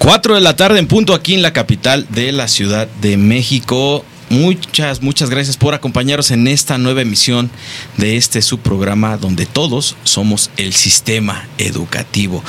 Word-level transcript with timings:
Cuatro 0.00 0.34
de 0.34 0.40
la 0.40 0.56
tarde 0.56 0.78
en 0.78 0.86
punto 0.86 1.12
aquí 1.12 1.34
en 1.34 1.42
la 1.42 1.52
capital 1.52 2.06
de 2.08 2.32
la 2.32 2.48
Ciudad 2.48 2.88
de 3.02 3.18
México. 3.18 4.02
Muchas, 4.30 5.02
muchas 5.02 5.28
gracias 5.28 5.58
por 5.58 5.74
acompañarnos 5.74 6.30
en 6.30 6.48
esta 6.48 6.78
nueva 6.78 7.02
emisión 7.02 7.50
de 7.98 8.16
este 8.16 8.40
subprograma 8.40 9.18
donde 9.18 9.44
todos 9.44 9.96
somos 10.04 10.50
el 10.56 10.72
sistema 10.72 11.46
educativo. 11.58 12.42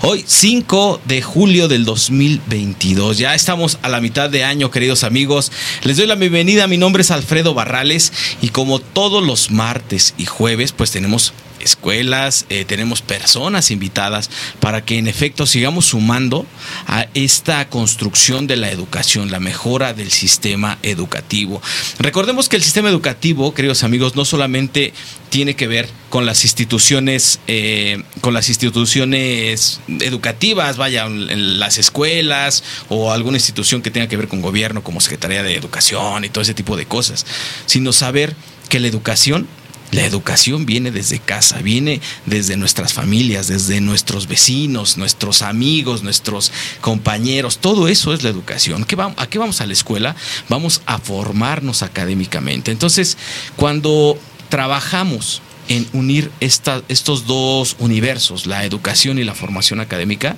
Hoy, 0.00 0.24
5 0.26 1.02
de 1.04 1.20
julio 1.20 1.68
del 1.68 1.84
2022. 1.84 3.18
Ya 3.18 3.34
estamos 3.34 3.78
a 3.82 3.90
la 3.90 4.00
mitad 4.00 4.30
de 4.30 4.44
año, 4.44 4.70
queridos 4.70 5.04
amigos. 5.04 5.52
Les 5.82 5.98
doy 5.98 6.06
la 6.06 6.14
bienvenida. 6.14 6.66
Mi 6.68 6.78
nombre 6.78 7.02
es 7.02 7.10
Alfredo 7.10 7.52
Barrales 7.52 8.14
y 8.40 8.48
como 8.48 8.78
todos 8.78 9.22
los 9.22 9.50
martes 9.50 10.14
y 10.16 10.24
jueves, 10.24 10.72
pues 10.72 10.90
tenemos 10.90 11.34
escuelas, 11.64 12.46
eh, 12.48 12.64
tenemos 12.64 13.02
personas 13.02 13.70
invitadas 13.70 14.30
para 14.60 14.84
que 14.84 14.98
en 14.98 15.08
efecto 15.08 15.46
sigamos 15.46 15.86
sumando 15.86 16.46
a 16.86 17.06
esta 17.14 17.68
construcción 17.68 18.46
de 18.46 18.56
la 18.56 18.70
educación, 18.70 19.30
la 19.30 19.40
mejora 19.40 19.94
del 19.94 20.10
sistema 20.10 20.78
educativo. 20.82 21.60
Recordemos 21.98 22.48
que 22.48 22.56
el 22.56 22.62
sistema 22.62 22.88
educativo, 22.88 23.54
queridos 23.54 23.82
amigos, 23.82 24.14
no 24.16 24.24
solamente 24.24 24.92
tiene 25.30 25.56
que 25.56 25.66
ver 25.66 25.88
con 26.10 26.26
las 26.26 26.44
instituciones, 26.44 27.40
eh, 27.48 28.04
con 28.20 28.34
las 28.34 28.48
instituciones 28.48 29.80
educativas, 29.88 30.76
vaya, 30.76 31.08
las 31.08 31.78
escuelas 31.78 32.62
o 32.88 33.10
alguna 33.10 33.36
institución 33.36 33.82
que 33.82 33.90
tenga 33.90 34.06
que 34.06 34.16
ver 34.16 34.28
con 34.28 34.40
gobierno, 34.40 34.84
como 34.84 35.00
Secretaría 35.00 35.42
de 35.42 35.56
Educación 35.56 36.24
y 36.24 36.28
todo 36.28 36.42
ese 36.42 36.54
tipo 36.54 36.76
de 36.76 36.86
cosas, 36.86 37.26
sino 37.66 37.92
saber 37.92 38.36
que 38.68 38.78
la 38.78 38.86
educación 38.86 39.48
la 39.94 40.04
educación 40.04 40.66
viene 40.66 40.90
desde 40.90 41.20
casa, 41.20 41.58
viene 41.58 42.00
desde 42.26 42.56
nuestras 42.56 42.92
familias, 42.92 43.46
desde 43.46 43.80
nuestros 43.80 44.26
vecinos, 44.26 44.96
nuestros 44.96 45.42
amigos, 45.42 46.02
nuestros 46.02 46.50
compañeros. 46.80 47.58
Todo 47.58 47.86
eso 47.86 48.12
es 48.12 48.24
la 48.24 48.30
educación. 48.30 48.84
¿A 49.16 49.26
qué 49.26 49.38
vamos 49.38 49.60
a 49.60 49.66
la 49.66 49.72
escuela? 49.72 50.16
Vamos 50.48 50.82
a 50.86 50.98
formarnos 50.98 51.82
académicamente. 51.82 52.72
Entonces, 52.72 53.16
cuando 53.54 54.18
trabajamos 54.48 55.42
en 55.68 55.86
unir 55.92 56.30
estos 56.40 57.26
dos 57.26 57.76
universos, 57.78 58.46
la 58.46 58.64
educación 58.64 59.18
y 59.18 59.24
la 59.24 59.34
formación 59.34 59.80
académica, 59.80 60.36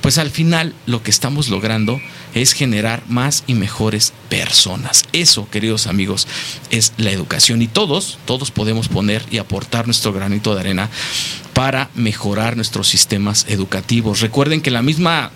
pues 0.00 0.18
al 0.18 0.30
final 0.30 0.74
lo 0.86 1.02
que 1.02 1.10
estamos 1.10 1.48
logrando 1.48 2.00
es 2.34 2.52
generar 2.52 3.02
más 3.08 3.44
y 3.46 3.54
mejores 3.54 4.12
personas. 4.28 5.04
Eso, 5.12 5.48
queridos 5.50 5.86
amigos, 5.86 6.28
es 6.70 6.92
la 6.98 7.10
educación 7.10 7.62
y 7.62 7.68
todos, 7.68 8.18
todos 8.26 8.50
podemos 8.50 8.88
poner 8.88 9.24
y 9.30 9.38
aportar 9.38 9.86
nuestro 9.86 10.12
granito 10.12 10.54
de 10.54 10.60
arena 10.60 10.90
para 11.54 11.90
mejorar 11.94 12.56
nuestros 12.56 12.88
sistemas 12.88 13.46
educativos. 13.48 14.20
Recuerden 14.20 14.60
que 14.60 14.70
la 14.70 14.82
misma 14.82 15.30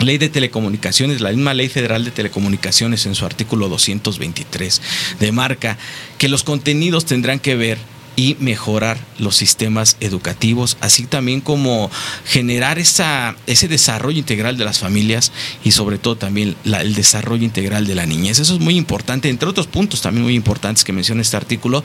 Ley 0.00 0.18
de 0.18 0.28
Telecomunicaciones, 0.28 1.20
la 1.20 1.30
misma 1.30 1.54
Ley 1.54 1.68
Federal 1.68 2.04
de 2.04 2.10
Telecomunicaciones 2.10 3.06
en 3.06 3.14
su 3.14 3.24
artículo 3.24 3.68
223 3.68 4.82
demarca 5.20 5.78
que 6.18 6.28
los 6.28 6.42
contenidos 6.42 7.04
tendrán 7.04 7.38
que 7.38 7.54
ver 7.54 7.78
y 8.16 8.36
mejorar 8.40 8.98
los 9.18 9.36
sistemas 9.36 9.96
educativos, 10.00 10.76
así 10.80 11.04
también 11.04 11.40
como 11.40 11.90
generar 12.26 12.78
esa, 12.78 13.36
ese 13.46 13.68
desarrollo 13.68 14.18
integral 14.18 14.56
de 14.58 14.64
las 14.64 14.78
familias 14.78 15.32
y 15.64 15.72
sobre 15.72 15.98
todo 15.98 16.16
también 16.16 16.56
el 16.64 16.94
desarrollo 16.94 17.44
integral 17.44 17.86
de 17.86 17.94
la 17.94 18.06
niñez. 18.06 18.38
Eso 18.38 18.54
es 18.54 18.60
muy 18.60 18.76
importante, 18.76 19.28
entre 19.28 19.48
otros 19.48 19.66
puntos 19.66 20.02
también 20.02 20.24
muy 20.24 20.34
importantes 20.34 20.84
que 20.84 20.92
menciona 20.92 21.22
este 21.22 21.36
artículo, 21.36 21.82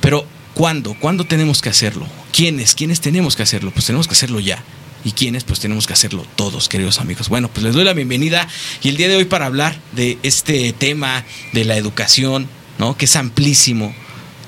pero 0.00 0.26
¿cuándo? 0.54 0.94
¿Cuándo 0.98 1.24
tenemos 1.24 1.62
que 1.62 1.70
hacerlo? 1.70 2.06
¿Quiénes? 2.32 2.74
¿Quiénes 2.74 3.00
tenemos 3.00 3.36
que 3.36 3.42
hacerlo? 3.42 3.70
Pues 3.70 3.86
tenemos 3.86 4.06
que 4.06 4.14
hacerlo 4.14 4.40
ya. 4.40 4.62
¿Y 5.04 5.12
quiénes? 5.12 5.44
Pues 5.44 5.60
tenemos 5.60 5.86
que 5.86 5.92
hacerlo 5.92 6.26
todos, 6.34 6.68
queridos 6.68 6.98
amigos. 6.98 7.28
Bueno, 7.28 7.48
pues 7.48 7.62
les 7.62 7.74
doy 7.74 7.84
la 7.84 7.92
bienvenida 7.92 8.48
y 8.82 8.88
el 8.88 8.96
día 8.96 9.08
de 9.08 9.16
hoy 9.16 9.26
para 9.26 9.46
hablar 9.46 9.78
de 9.92 10.18
este 10.22 10.72
tema 10.72 11.24
de 11.52 11.66
la 11.66 11.76
educación, 11.76 12.48
¿no? 12.78 12.96
Que 12.96 13.04
es 13.04 13.14
amplísimo, 13.14 13.94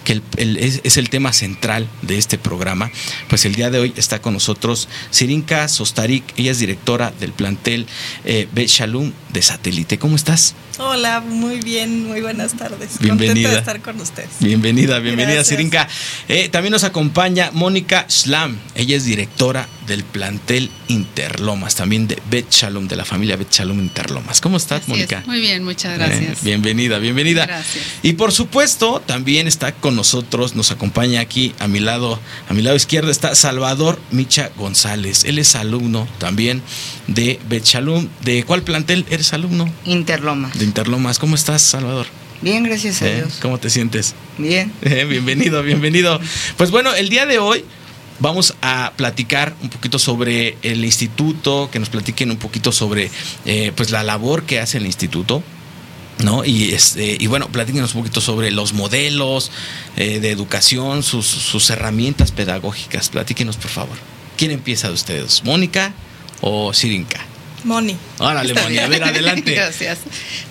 que 0.06 0.22
es, 0.36 0.96
el 0.96 1.10
tema 1.10 1.32
central 1.32 1.88
de 2.02 2.16
este 2.16 2.38
programa, 2.38 2.92
pues 3.28 3.44
el 3.44 3.56
día 3.56 3.70
de 3.70 3.80
hoy 3.80 3.92
está 3.96 4.22
con 4.22 4.34
nosotros 4.34 4.88
Sirinka 5.10 5.66
Sostarik, 5.66 6.22
ella 6.36 6.52
es 6.52 6.60
directora 6.60 7.12
del 7.18 7.32
plantel 7.32 7.86
eh, 8.24 8.46
Bet 8.52 8.68
Shalom 8.68 9.12
de 9.32 9.42
Satélite. 9.42 9.98
¿Cómo 9.98 10.14
estás? 10.14 10.54
Hola, 10.78 11.20
muy 11.20 11.60
bien, 11.60 12.06
muy 12.06 12.20
buenas 12.20 12.54
tardes. 12.54 12.98
Bienvenida. 13.00 13.50
de 13.50 13.58
estar 13.58 13.80
con 13.80 13.98
ustedes. 13.98 14.28
Bienvenida, 14.40 14.98
bienvenida 14.98 15.42
Sirinka. 15.42 15.88
Eh, 16.28 16.50
también 16.50 16.72
nos 16.72 16.84
acompaña 16.84 17.50
Mónica 17.52 18.04
Schlam, 18.10 18.58
ella 18.74 18.96
es 18.96 19.06
directora 19.06 19.68
del 19.86 20.04
plantel 20.04 20.70
Interlomas, 20.88 21.76
también 21.76 22.08
de 22.08 22.20
Bet 22.30 22.50
Shalom, 22.50 22.88
de 22.88 22.96
la 22.96 23.06
familia 23.06 23.36
Bet 23.36 23.50
Shalom 23.50 23.80
Interlomas. 23.80 24.42
¿Cómo 24.42 24.58
estás, 24.58 24.86
Mónica? 24.88 25.22
Muy 25.26 25.40
bien, 25.40 25.64
muchas 25.64 25.94
eh, 25.94 25.98
gracias. 25.98 26.42
bienvenida, 26.42 26.98
bienvenida. 26.98 27.46
Gracias. 27.46 27.84
Y 28.02 28.12
por 28.14 28.32
supuesto, 28.32 29.02
también 29.06 29.46
está 29.46 29.72
con 29.72 29.96
nosotros, 29.96 30.54
nos 30.56 30.72
acompaña 30.72 31.20
aquí 31.20 31.54
a 31.58 31.68
mi 31.68 31.80
lado, 31.80 32.20
a 32.50 32.52
mi 32.52 32.60
lado 32.60 32.76
izquierdo 32.76 33.10
está 33.10 33.34
Salvador 33.34 33.98
Micha 34.10 34.50
González. 34.56 35.24
Él 35.24 35.38
es 35.38 35.54
alumno 35.56 36.06
también 36.18 36.62
de 37.06 37.40
Betchalum. 37.48 38.08
¿De 38.22 38.44
cuál 38.44 38.62
plantel 38.62 39.06
eres 39.08 39.32
alumno? 39.32 39.72
Interlomas. 39.84 40.58
De 40.58 40.65
Interlomas. 40.66 41.18
¿Cómo 41.18 41.36
estás, 41.36 41.62
Salvador? 41.62 42.06
Bien, 42.42 42.64
gracias 42.64 43.00
a 43.00 43.08
¿Eh? 43.08 43.16
Dios. 43.16 43.38
¿Cómo 43.40 43.58
te 43.58 43.70
sientes? 43.70 44.14
Bien. 44.36 44.72
Eh, 44.82 45.04
bienvenido, 45.04 45.62
bienvenido. 45.62 46.20
Pues 46.56 46.70
bueno, 46.70 46.94
el 46.94 47.08
día 47.08 47.24
de 47.24 47.38
hoy 47.38 47.64
vamos 48.18 48.54
a 48.62 48.92
platicar 48.96 49.54
un 49.62 49.68
poquito 49.68 49.98
sobre 49.98 50.56
el 50.62 50.84
instituto, 50.84 51.70
que 51.70 51.78
nos 51.78 51.88
platiquen 51.88 52.30
un 52.30 52.36
poquito 52.36 52.72
sobre 52.72 53.10
eh, 53.44 53.72
pues 53.76 53.90
la 53.90 54.02
labor 54.02 54.44
que 54.44 54.60
hace 54.60 54.78
el 54.78 54.86
instituto. 54.86 55.42
¿no? 56.22 56.44
Y, 56.44 56.72
este, 56.72 57.16
y 57.20 57.26
bueno, 57.26 57.48
platíquenos 57.48 57.94
un 57.94 58.00
poquito 58.02 58.20
sobre 58.20 58.50
los 58.50 58.72
modelos 58.72 59.50
eh, 59.96 60.18
de 60.20 60.30
educación, 60.30 61.02
sus, 61.02 61.26
sus, 61.26 61.68
herramientas 61.70 62.32
pedagógicas. 62.32 63.10
Platíquenos, 63.10 63.56
por 63.56 63.70
favor. 63.70 63.96
¿Quién 64.36 64.50
empieza 64.50 64.88
de 64.88 64.94
ustedes? 64.94 65.44
¿Mónica 65.44 65.92
o 66.40 66.72
Sirinka? 66.72 67.25
Moni. 67.66 67.96
Órale, 68.18 68.54
Moni, 68.54 68.78
a 68.78 68.86
ver, 68.86 69.04
adelante. 69.04 69.52
Gracias. 69.54 69.98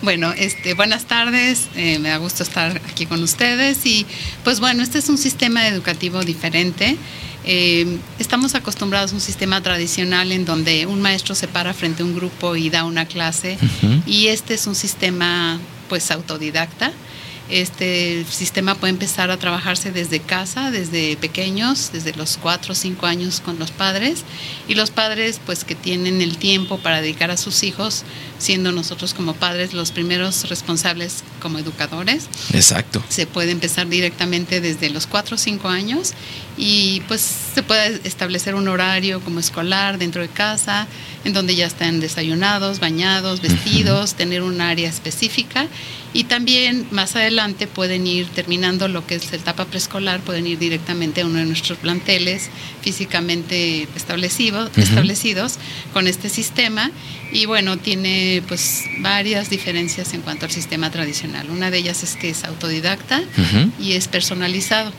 Bueno, 0.02 0.34
este, 0.38 0.74
buenas 0.74 1.06
tardes, 1.06 1.68
eh, 1.76 1.98
me 2.00 2.09
da 2.09 2.18
gusto 2.18 2.44
estar 2.44 2.81
aquí 2.90 3.06
con 3.06 3.24
ustedes 3.24 3.86
y 3.86 4.06
pues 4.44 4.59
bueno, 4.59 4.84
este 4.84 5.00
es 5.00 5.09
un 5.09 5.18
sistema 5.18 5.68
educativo 5.68 6.22
diferente. 6.24 6.98
Eh, 7.46 7.98
estamos 8.20 8.56
acostumbrados 8.56 9.12
a 9.12 9.16
un 9.16 9.22
sistema 9.22 9.62
tradicional 9.62 10.31
en 10.31 10.46
donde 10.46 10.88
un 10.88 11.02
maestro 11.02 11.36
se 11.36 11.48
para 11.48 11.74
frente 11.74 12.03
a 12.03 12.06
un 12.06 12.16
grupo 12.16 12.56
y 12.56 12.70
da 12.70 12.84
una 12.84 13.06
clase 13.06 13.58
y 14.06 14.28
este 14.28 14.56
es 14.56 14.68
un 14.68 14.76
sistema 14.76 15.59
pues 15.88 16.12
autodidacta. 16.12 16.92
Este 17.50 18.26
sistema 18.28 18.74
puede 18.74 18.92
empezar 18.94 19.30
a 19.30 19.38
trabajarse 19.38 19.92
desde 19.92 20.20
casa, 20.20 20.72
desde 20.72 21.16
pequeños, 21.16 21.92
desde 21.94 22.14
los 22.14 22.38
4 22.38 22.72
o 22.72 22.76
5 22.76 23.06
años 23.06 23.40
con 23.40 23.60
los 23.60 23.70
padres. 23.72 24.24
Y 24.68 24.74
los 24.74 24.90
padres 24.90 25.40
pues 25.46 25.64
que 25.64 25.76
tienen 25.76 26.22
el 26.22 26.38
tiempo 26.38 26.80
para 26.80 27.02
dedicar 27.02 27.30
a 27.30 27.38
sus 27.38 27.64
hijos, 27.64 28.03
siendo 28.37 28.72
nosotros 28.72 29.14
como 29.14 29.34
padres 29.34 29.73
los 29.73 29.91
primeros 29.91 30.49
responsables 30.49 31.23
como 31.41 31.59
educadores. 31.59 32.28
Exacto. 32.53 33.03
se 33.09 33.28
puede 33.28 33.52
empezar 33.52 33.87
directamente 33.87 34.61
desde 34.61 34.90
los 34.90 35.08
4 35.08 35.35
o 35.35 35.37
5 35.37 35.67
años 35.67 36.14
y 36.58 37.02
pues 37.08 37.22
se 37.53 37.64
puede 37.64 37.99
establecer 38.05 38.55
un 38.55 38.67
horario 38.67 39.20
como 39.22 39.40
escolar 39.40 39.97
dentro 39.97 40.22
de 40.22 40.29
casa, 40.29 40.87
en 41.26 41.34
donde 41.34 41.55
ya 41.55 41.66
están 41.66 41.99
desayunados, 41.99 42.79
bañados, 42.79 43.41
vestidos, 43.41 44.14
tener 44.14 44.41
un 44.41 44.61
área 44.61 44.88
específica. 44.88 45.67
Y 46.14 46.26
también 46.26 46.88
más 46.91 47.17
adelante 47.17 47.67
pueden 47.67 48.08
ir 48.08 48.28
terminando 48.28 48.88
lo 48.88 49.05
que 49.05 49.16
es 49.16 49.29
la 49.31 49.38
etapa 49.38 49.66
preescolar, 49.66 50.22
pueden 50.22 50.47
ir 50.47 50.58
directamente 50.58 51.22
a 51.22 51.26
uno 51.26 51.40
de 51.40 51.46
nuestros 51.46 51.78
planteles 51.78 52.49
físicamente 52.81 53.90
establecido, 53.96 54.70
establecidos 54.78 55.55
con 55.91 56.08
este 56.08 56.29
sistema 56.29 56.91
y 57.32 57.46
bueno, 57.46 57.78
tiene 57.78 58.44
pues 58.48 58.84
varias 59.00 59.50
diferencias 59.50 60.14
en 60.14 60.22
cuanto 60.22 60.46
al 60.46 60.52
sistema 60.52 60.92
tradicional. 60.92 61.50
Una 61.50 61.72
de 61.72 61.80
ellas 61.80 62.04
es 62.04 62.16
que 62.16 62.30
es 62.30 62.44
autodidacta 62.44 63.22
y 63.80 63.94
es 63.94 64.08
personalizado. 64.08 64.92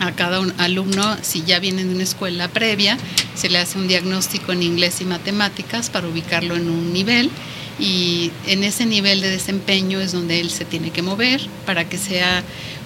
a 0.00 0.10
cada 0.12 0.40
un 0.40 0.52
alumno, 0.58 1.16
si 1.22 1.44
ya 1.44 1.60
vienen 1.60 1.88
de 1.88 1.94
una 1.94 2.02
escuela 2.02 2.48
previa, 2.48 2.98
se 3.36 3.48
le 3.48 3.58
hace 3.58 3.78
un 3.78 3.86
diagnóstico 3.86 4.52
en 4.52 4.62
inglés 4.62 5.00
y 5.00 5.04
matemáticas 5.04 5.90
para 5.90 6.08
ubicarlo 6.08 6.56
en 6.56 6.68
un 6.68 6.92
nivel 6.92 7.30
y 7.78 8.32
en 8.46 8.64
ese 8.64 8.84
nivel 8.84 9.20
de 9.20 9.30
desempeño 9.30 10.00
es 10.00 10.12
donde 10.12 10.40
él 10.40 10.50
se 10.50 10.64
tiene 10.64 10.90
que 10.90 11.02
mover 11.02 11.40
para 11.66 11.88
que 11.88 11.98
sea 11.98 12.42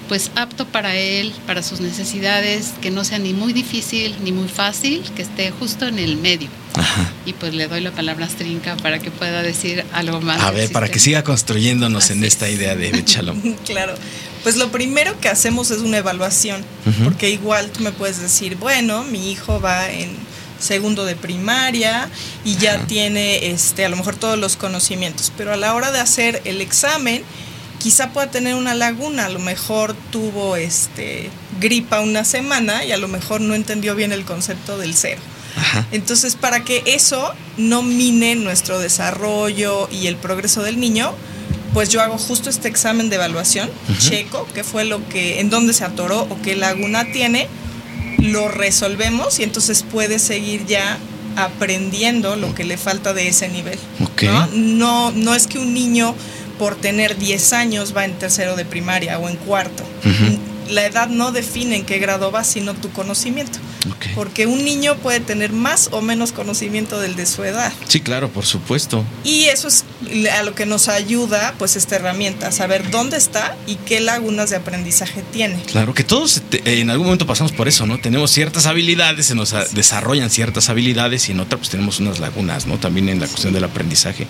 pues 0.08 0.30
apto 0.36 0.66
para 0.66 0.94
él, 0.96 1.32
para 1.46 1.62
sus 1.62 1.80
necesidades, 1.80 2.72
que 2.80 2.90
no 2.90 3.04
sea 3.04 3.18
ni 3.18 3.32
muy 3.32 3.52
difícil 3.52 4.14
ni 4.22 4.32
muy 4.32 4.48
fácil, 4.48 5.02
que 5.14 5.22
esté 5.22 5.50
justo 5.50 5.86
en 5.86 5.98
el 5.98 6.16
medio. 6.16 6.48
Ajá. 6.74 7.10
Y 7.24 7.32
pues 7.32 7.54
le 7.54 7.68
doy 7.68 7.80
la 7.80 7.90
palabra 7.90 8.26
a 8.26 8.28
Strinka 8.28 8.76
para 8.76 8.98
que 8.98 9.10
pueda 9.10 9.42
decir 9.42 9.84
algo 9.92 10.20
más. 10.20 10.40
A 10.42 10.50
ver, 10.50 10.70
para 10.70 10.88
que 10.88 10.98
siga 10.98 11.24
construyéndonos 11.24 12.04
Así 12.04 12.12
en 12.12 12.24
es. 12.24 12.34
esta 12.34 12.48
idea 12.48 12.76
de 12.76 12.92
Bechalom. 12.92 13.40
Claro. 13.66 13.94
Pues 14.42 14.56
lo 14.56 14.70
primero 14.70 15.18
que 15.18 15.28
hacemos 15.28 15.72
es 15.72 15.78
una 15.78 15.96
evaluación, 15.98 16.64
porque 17.02 17.30
igual 17.30 17.70
tú 17.72 17.82
me 17.82 17.90
puedes 17.90 18.20
decir, 18.20 18.54
bueno, 18.56 19.02
mi 19.02 19.32
hijo 19.32 19.60
va 19.60 19.90
en 19.90 20.10
segundo 20.60 21.04
de 21.04 21.16
primaria 21.16 22.08
y 22.44 22.54
ya 22.56 22.74
Ajá. 22.74 22.86
tiene 22.86 23.50
este 23.50 23.84
a 23.84 23.88
lo 23.88 23.96
mejor 23.96 24.14
todos 24.14 24.38
los 24.38 24.56
conocimientos, 24.56 25.32
pero 25.36 25.52
a 25.52 25.56
la 25.56 25.74
hora 25.74 25.90
de 25.90 25.98
hacer 25.98 26.42
el 26.44 26.60
examen 26.60 27.24
quizá 27.78 28.10
pueda 28.10 28.30
tener 28.30 28.54
una 28.54 28.74
laguna, 28.74 29.26
a 29.26 29.28
lo 29.28 29.38
mejor 29.38 29.94
tuvo 30.10 30.56
este 30.56 31.30
gripa 31.60 32.00
una 32.00 32.24
semana 32.24 32.84
y 32.84 32.92
a 32.92 32.96
lo 32.96 33.08
mejor 33.08 33.40
no 33.40 33.54
entendió 33.54 33.94
bien 33.94 34.12
el 34.12 34.24
concepto 34.24 34.78
del 34.78 34.94
cero. 34.94 35.20
Ajá. 35.56 35.86
Entonces, 35.90 36.36
para 36.36 36.64
que 36.64 36.82
eso 36.86 37.32
no 37.56 37.82
mine 37.82 38.34
nuestro 38.34 38.78
desarrollo 38.78 39.88
y 39.90 40.06
el 40.06 40.16
progreso 40.16 40.62
del 40.62 40.78
niño, 40.78 41.14
pues 41.76 41.90
yo 41.90 42.00
hago 42.00 42.18
justo 42.18 42.48
este 42.48 42.68
examen 42.68 43.10
de 43.10 43.16
evaluación, 43.16 43.70
checo 43.98 44.48
qué 44.54 44.64
fue 44.64 44.84
lo 44.84 45.06
que, 45.08 45.40
en 45.40 45.50
dónde 45.50 45.74
se 45.74 45.84
atoró 45.84 46.22
o 46.22 46.40
qué 46.42 46.56
laguna 46.56 47.04
tiene, 47.12 47.48
lo 48.18 48.48
resolvemos 48.48 49.38
y 49.40 49.42
entonces 49.42 49.82
puede 49.82 50.18
seguir 50.18 50.64
ya 50.66 50.98
aprendiendo 51.36 52.36
lo 52.36 52.54
que 52.54 52.64
le 52.64 52.78
falta 52.78 53.12
de 53.12 53.28
ese 53.28 53.48
nivel. 53.48 53.78
No, 54.54 55.10
no 55.12 55.34
es 55.34 55.46
que 55.46 55.58
un 55.58 55.74
niño 55.74 56.14
por 56.58 56.76
tener 56.76 57.16
10 57.16 57.52
años 57.52 57.96
va 57.96 58.04
en 58.04 58.12
tercero 58.18 58.56
de 58.56 58.64
primaria 58.64 59.18
o 59.18 59.28
en 59.28 59.36
cuarto. 59.36 59.84
La 60.70 60.84
edad 60.84 61.08
no 61.08 61.30
define 61.30 61.76
en 61.76 61.84
qué 61.84 61.98
grado 61.98 62.32
va, 62.32 62.42
sino 62.42 62.74
tu 62.74 62.90
conocimiento. 62.90 63.58
Porque 64.14 64.46
un 64.46 64.64
niño 64.64 64.96
puede 64.96 65.20
tener 65.20 65.52
más 65.52 65.90
o 65.92 66.02
menos 66.02 66.32
conocimiento 66.32 67.00
del 67.00 67.14
de 67.14 67.26
su 67.26 67.44
edad. 67.44 67.72
Sí, 67.86 68.00
claro, 68.00 68.30
por 68.30 68.46
supuesto. 68.46 69.04
Y 69.22 69.44
eso 69.44 69.68
es 69.68 69.84
a 70.32 70.42
lo 70.42 70.54
que 70.54 70.66
nos 70.66 70.88
ayuda, 70.88 71.54
pues, 71.58 71.76
esta 71.76 71.96
herramienta, 71.96 72.50
saber 72.50 72.90
dónde 72.90 73.16
está 73.16 73.56
y 73.66 73.76
qué 73.76 74.00
lagunas 74.00 74.50
de 74.50 74.56
aprendizaje 74.56 75.22
tiene. 75.32 75.62
Claro, 75.62 75.94
que 75.94 76.02
todos 76.02 76.42
en 76.64 76.90
algún 76.90 77.06
momento 77.06 77.26
pasamos 77.26 77.52
por 77.52 77.68
eso, 77.68 77.86
¿no? 77.86 77.98
Tenemos 77.98 78.30
ciertas 78.30 78.66
habilidades, 78.66 79.26
se 79.26 79.34
nos 79.34 79.54
desarrollan 79.72 80.30
ciertas 80.30 80.68
habilidades 80.68 81.28
y 81.28 81.32
en 81.32 81.40
otra 81.40 81.58
pues 81.58 81.70
tenemos 81.70 82.00
unas 82.00 82.18
lagunas, 82.18 82.66
¿no? 82.66 82.78
También 82.78 83.08
en 83.08 83.20
la 83.20 83.28
cuestión 83.28 83.52
del 83.52 83.64
aprendizaje. 83.64 84.26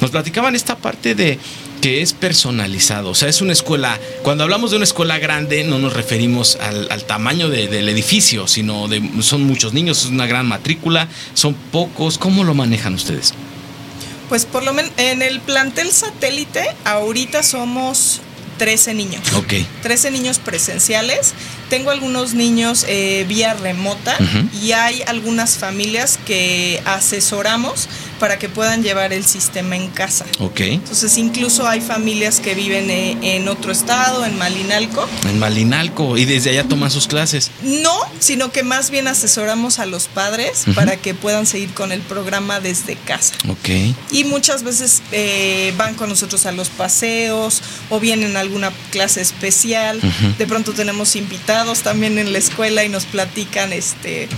Nos 0.00 0.10
platicaban 0.10 0.54
esta 0.54 0.76
parte 0.76 1.14
de 1.14 1.38
que 1.80 2.02
es 2.02 2.12
personalizado, 2.12 3.10
o 3.10 3.14
sea, 3.14 3.28
es 3.28 3.40
una 3.40 3.52
escuela, 3.52 3.98
cuando 4.22 4.44
hablamos 4.44 4.70
de 4.70 4.76
una 4.76 4.84
escuela 4.84 5.18
grande 5.18 5.62
no 5.64 5.78
nos 5.78 5.92
referimos 5.92 6.56
al, 6.60 6.88
al 6.90 7.04
tamaño 7.04 7.48
de- 7.48 7.68
del 7.68 7.88
edificio, 7.88 8.46
sino 8.48 8.88
de 8.88 9.02
son 9.22 9.42
muchos 9.44 9.72
niños, 9.74 10.00
es 10.04 10.06
una 10.10 10.26
gran 10.26 10.46
matrícula, 10.46 11.08
son 11.34 11.54
pocos, 11.54 12.18
¿cómo 12.18 12.42
lo 12.44 12.54
manejan 12.54 12.94
ustedes? 12.94 13.32
Pues 14.28 14.44
por 14.44 14.62
lo 14.64 14.72
menos 14.72 14.90
en 14.96 15.22
el 15.22 15.40
plantel 15.40 15.90
satélite, 15.92 16.62
ahorita 16.84 17.42
somos 17.42 18.20
13 18.58 18.92
niños. 18.94 19.22
Ok, 19.36 19.54
13 19.82 20.10
niños 20.10 20.38
presenciales. 20.40 21.32
Tengo 21.70 21.90
algunos 21.92 22.34
niños 22.34 22.84
eh, 22.88 23.24
vía 23.28 23.54
remota 23.54 24.18
y 24.62 24.72
hay 24.72 25.02
algunas 25.06 25.56
familias 25.58 26.18
que 26.26 26.82
asesoramos 26.84 27.88
para 28.18 28.38
que 28.38 28.48
puedan 28.48 28.82
llevar 28.82 29.12
el 29.12 29.24
sistema 29.24 29.76
en 29.76 29.88
casa. 29.88 30.26
ok. 30.38 30.60
Entonces 30.60 31.16
incluso 31.18 31.66
hay 31.66 31.80
familias 31.80 32.40
que 32.40 32.54
viven 32.54 32.90
eh, 32.90 33.16
en 33.22 33.48
otro 33.48 33.72
estado, 33.72 34.24
en 34.24 34.36
Malinalco. 34.38 35.08
En 35.24 35.38
Malinalco 35.38 36.16
y 36.16 36.24
desde 36.24 36.50
allá 36.50 36.64
toman 36.64 36.90
sus 36.90 37.06
clases. 37.06 37.50
No, 37.62 37.96
sino 38.18 38.52
que 38.52 38.62
más 38.62 38.90
bien 38.90 39.08
asesoramos 39.08 39.78
a 39.78 39.86
los 39.86 40.08
padres 40.08 40.64
para 40.74 40.96
que 40.96 41.14
puedan 41.14 41.46
seguir 41.46 41.72
con 41.74 41.92
el 41.92 42.00
programa 42.00 42.60
desde 42.60 42.96
casa. 42.96 43.34
Ok. 43.48 43.68
Y 44.10 44.24
muchas 44.24 44.62
veces 44.62 45.02
eh, 45.12 45.72
van 45.76 45.94
con 45.94 46.08
nosotros 46.08 46.46
a 46.46 46.52
los 46.52 46.68
paseos 46.68 47.62
o 47.90 48.00
vienen 48.00 48.36
a 48.36 48.40
alguna 48.40 48.72
clase 48.90 49.20
especial. 49.20 50.00
De 50.38 50.46
pronto 50.46 50.72
tenemos 50.72 51.16
invitados 51.16 51.80
también 51.82 52.18
en 52.18 52.32
la 52.32 52.38
escuela 52.38 52.84
y 52.84 52.88
nos 52.88 53.04
platican 53.04 53.72
este 53.72 54.28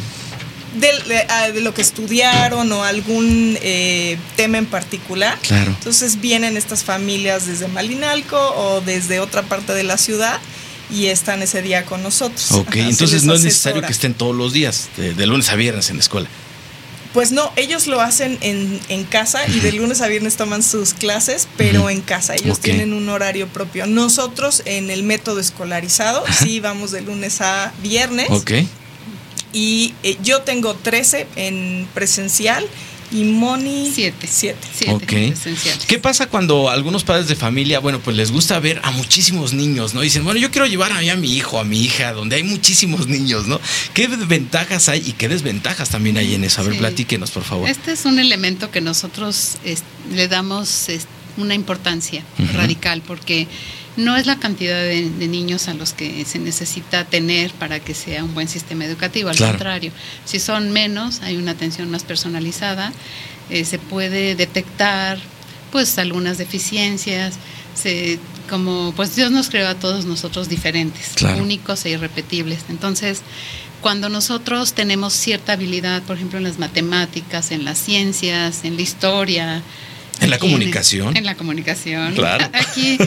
de, 0.74 1.26
ah, 1.28 1.50
de 1.50 1.60
lo 1.60 1.74
que 1.74 1.82
estudiaron 1.82 2.70
o 2.72 2.84
algún 2.84 3.58
eh, 3.62 4.18
tema 4.36 4.58
en 4.58 4.66
particular. 4.66 5.38
Claro. 5.42 5.70
Entonces 5.70 6.20
vienen 6.20 6.56
estas 6.56 6.84
familias 6.84 7.46
desde 7.46 7.68
Malinalco 7.68 8.38
o 8.38 8.80
desde 8.80 9.20
otra 9.20 9.42
parte 9.42 9.72
de 9.74 9.82
la 9.82 9.96
ciudad 9.96 10.38
y 10.90 11.06
están 11.06 11.42
ese 11.42 11.62
día 11.62 11.84
con 11.84 12.02
nosotros. 12.02 12.50
Ok, 12.52 12.68
Ajá, 12.68 12.88
entonces 12.88 13.24
no 13.24 13.34
es 13.34 13.42
necesario 13.42 13.82
que 13.82 13.92
estén 13.92 14.14
todos 14.14 14.34
los 14.34 14.52
días, 14.52 14.88
de, 14.96 15.14
de 15.14 15.26
lunes 15.26 15.50
a 15.50 15.56
viernes 15.56 15.90
en 15.90 15.96
la 15.96 16.02
escuela. 16.02 16.28
Pues 17.12 17.32
no, 17.32 17.52
ellos 17.56 17.88
lo 17.88 18.00
hacen 18.00 18.38
en, 18.40 18.78
en 18.88 19.02
casa 19.02 19.40
y 19.48 19.58
de 19.58 19.72
lunes 19.72 20.00
a 20.00 20.06
viernes 20.06 20.36
toman 20.36 20.62
sus 20.62 20.94
clases, 20.94 21.48
pero 21.56 21.90
en 21.90 22.02
casa. 22.02 22.36
Ellos 22.36 22.60
tienen 22.60 22.92
un 22.92 23.08
horario 23.08 23.48
propio. 23.48 23.86
Nosotros 23.86 24.62
en 24.64 24.90
el 24.90 25.02
método 25.02 25.40
escolarizado, 25.40 26.22
sí 26.38 26.60
vamos 26.60 26.92
de 26.92 27.00
lunes 27.00 27.40
a 27.40 27.72
viernes. 27.82 28.28
Ok. 28.30 28.52
Y 29.52 29.94
eh, 30.02 30.16
yo 30.22 30.42
tengo 30.42 30.74
13 30.74 31.26
en 31.36 31.88
presencial 31.94 32.66
y 33.12 33.24
Moni 33.24 33.90
Siete. 33.92 34.28
7. 34.30 34.58
Siete 34.72 34.92
Ok. 34.94 35.02
presenciales. 35.04 35.84
¿Qué 35.86 35.98
pasa 35.98 36.28
cuando 36.28 36.70
algunos 36.70 37.02
padres 37.02 37.26
de 37.26 37.34
familia, 37.34 37.80
bueno, 37.80 37.98
pues 37.98 38.16
les 38.16 38.30
gusta 38.30 38.60
ver 38.60 38.80
a 38.84 38.92
muchísimos 38.92 39.52
niños, 39.52 39.94
¿no? 39.94 40.00
Dicen, 40.02 40.22
bueno, 40.22 40.38
yo 40.38 40.52
quiero 40.52 40.66
llevar 40.68 40.92
a, 40.92 41.00
mí 41.00 41.10
a 41.10 41.16
mi 41.16 41.32
hijo, 41.34 41.58
a 41.58 41.64
mi 41.64 41.80
hija, 41.82 42.12
donde 42.12 42.36
hay 42.36 42.44
muchísimos 42.44 43.08
niños, 43.08 43.48
¿no? 43.48 43.60
¿Qué 43.94 44.06
ventajas 44.06 44.88
hay 44.88 45.02
y 45.04 45.12
qué 45.14 45.28
desventajas 45.28 45.88
también 45.88 46.18
hay 46.18 46.34
en 46.36 46.44
eso? 46.44 46.60
A 46.60 46.64
ver, 46.64 46.74
Sí. 46.74 46.78
platíquenos, 46.78 47.32
por 47.32 47.42
favor. 47.42 47.68
Este 47.68 47.90
es 47.90 48.04
un 48.04 48.20
elemento 48.20 48.70
que 48.70 48.80
nosotros 48.80 49.56
es- 49.64 49.82
le 50.12 50.28
damos 50.28 50.88
es, 50.88 51.06
una 51.36 51.54
importancia 51.54 52.22
radical 52.54 53.02
porque 53.06 53.46
no 53.96 54.16
es 54.16 54.26
la 54.26 54.36
cantidad 54.38 54.80
de, 54.82 55.10
de 55.10 55.28
niños 55.28 55.68
a 55.68 55.74
los 55.74 55.92
que 55.92 56.24
se 56.24 56.38
necesita 56.38 57.04
tener 57.04 57.50
para 57.52 57.80
que 57.80 57.94
sea 57.94 58.24
un 58.24 58.34
buen 58.34 58.48
sistema 58.48 58.84
educativo, 58.84 59.28
al 59.28 59.36
Claro. 59.36 59.52
contrario, 59.52 59.92
si 60.24 60.38
son 60.38 60.70
menos, 60.72 61.20
hay 61.22 61.36
una 61.36 61.50
atención 61.52 61.90
más 61.90 62.04
personalizada, 62.04 62.92
eh, 63.50 63.64
se 63.64 63.78
puede 63.78 64.34
detectar 64.36 65.18
pues 65.72 65.98
algunas 65.98 66.38
deficiencias, 66.38 67.34
se, 67.74 68.18
como 68.48 68.92
pues 68.96 69.14
Dios 69.16 69.30
nos 69.30 69.48
creó 69.50 69.68
a 69.68 69.74
todos 69.74 70.04
nosotros 70.04 70.48
diferentes, 70.48 71.10
Claro. 71.14 71.42
únicos 71.42 71.84
e 71.84 71.90
irrepetibles. 71.90 72.60
Entonces, 72.68 73.22
cuando 73.80 74.08
nosotros 74.08 74.72
tenemos 74.74 75.14
cierta 75.14 75.52
habilidad, 75.54 76.02
por 76.02 76.16
ejemplo, 76.16 76.38
en 76.38 76.44
las 76.44 76.58
matemáticas, 76.58 77.50
en 77.50 77.64
las 77.64 77.78
ciencias, 77.78 78.64
en 78.64 78.76
la 78.76 78.82
historia, 78.82 79.62
En 80.20 80.30
la 80.30 80.38
comunicación. 80.38 81.16
En, 81.16 81.24
la 81.24 81.34
comunicación. 81.34 82.14
Claro. 82.14 82.48
Aquí, 82.52 82.98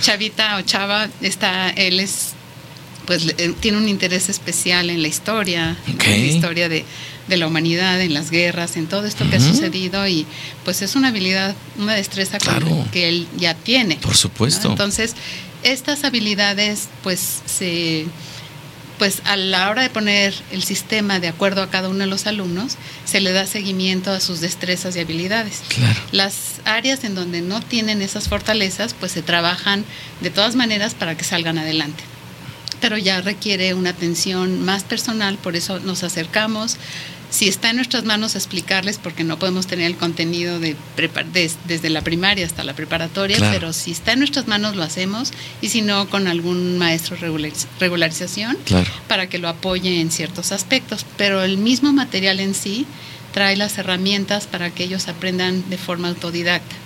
Chavita 0.00 0.56
o 0.56 0.62
Chava, 0.62 1.08
está, 1.20 1.70
él 1.70 2.00
es, 2.00 2.30
pues 3.06 3.34
eh, 3.38 3.54
tiene 3.60 3.78
un 3.78 3.88
interés 3.88 4.28
especial 4.28 4.90
en 4.90 5.02
la 5.02 5.08
historia, 5.08 5.76
en 5.86 5.98
la 5.98 6.16
historia 6.26 6.68
de, 6.68 6.84
de 7.28 7.36
la 7.36 7.46
humanidad, 7.46 8.00
en 8.00 8.14
las 8.14 8.30
guerras, 8.30 8.76
en 8.76 8.86
todo 8.86 9.06
esto 9.06 9.28
que 9.30 9.36
ha 9.36 9.40
sucedido 9.40 10.06
y 10.08 10.26
pues 10.64 10.82
es 10.82 10.96
una 10.96 11.08
habilidad, 11.08 11.54
una 11.78 11.94
destreza 11.94 12.38
Claro. 12.38 12.86
que 12.92 13.08
él 13.08 13.26
ya 13.36 13.54
tiene. 13.54 13.96
Por 13.96 14.12
¿no? 14.12 14.16
supuesto. 14.16 14.70
Entonces, 14.70 15.14
estas 15.62 16.04
habilidades, 16.04 16.88
pues, 17.02 17.42
se, 17.46 18.06
pues 18.98 19.22
a 19.24 19.36
la 19.36 19.70
hora 19.70 19.82
de 19.82 19.90
poner 19.90 20.34
el 20.50 20.62
sistema 20.64 21.20
de 21.20 21.28
acuerdo 21.28 21.62
a 21.62 21.70
cada 21.70 21.88
uno 21.88 22.00
de 22.00 22.06
los 22.06 22.26
alumnos, 22.26 22.76
se 23.04 23.20
le 23.20 23.32
da 23.32 23.46
seguimiento 23.46 24.10
a 24.10 24.20
sus 24.20 24.40
destrezas 24.40 24.96
y 24.96 25.00
habilidades. 25.00 25.62
claro. 25.68 26.00
Las 26.12 26.60
áreas 26.64 27.04
en 27.04 27.14
donde 27.14 27.40
no 27.40 27.60
tienen 27.60 28.02
esas 28.02 28.28
fortalezas, 28.28 28.94
pues 28.94 29.12
se 29.12 29.22
trabajan 29.22 29.84
de 30.20 30.30
todas 30.30 30.56
maneras 30.56 30.94
para 30.94 31.16
que 31.16 31.24
salgan 31.24 31.58
adelante. 31.58 32.02
Pero 32.80 32.98
ya 32.98 33.20
requiere 33.20 33.74
una 33.74 33.90
atención 33.90 34.64
más 34.64 34.84
personal, 34.84 35.38
por 35.38 35.56
eso 35.56 35.80
nos 35.80 36.02
acercamos. 36.02 36.76
Si 37.30 37.46
está 37.46 37.68
en 37.70 37.76
nuestras 37.76 38.04
manos 38.04 38.34
explicarles, 38.36 38.96
porque 38.96 39.22
no 39.22 39.38
podemos 39.38 39.66
tener 39.66 39.86
el 39.86 39.96
contenido 39.96 40.58
de 40.58 40.76
des- 41.32 41.56
desde 41.66 41.90
la 41.90 42.00
primaria 42.00 42.46
hasta 42.46 42.64
la 42.64 42.72
preparatoria, 42.74 43.36
Claro. 43.36 43.52
pero 43.52 43.72
si 43.74 43.90
está 43.90 44.12
en 44.12 44.20
nuestras 44.20 44.48
manos 44.48 44.76
lo 44.76 44.82
hacemos, 44.82 45.32
y 45.60 45.68
si 45.68 45.82
no, 45.82 46.08
con 46.08 46.26
algún 46.26 46.78
maestro 46.78 47.16
regulariz- 47.18 47.66
regularización 47.80 48.56
Claro. 48.64 48.90
para 49.08 49.28
que 49.28 49.38
lo 49.38 49.48
apoye 49.48 50.00
en 50.00 50.10
ciertos 50.10 50.52
aspectos. 50.52 51.04
Pero 51.18 51.42
el 51.42 51.58
mismo 51.58 51.92
material 51.92 52.40
en 52.40 52.54
sí 52.54 52.86
trae 53.34 53.56
las 53.56 53.76
herramientas 53.76 54.46
para 54.46 54.70
que 54.70 54.84
ellos 54.84 55.06
aprendan 55.08 55.68
de 55.68 55.76
forma 55.76 56.08
autodidacta. 56.08 56.76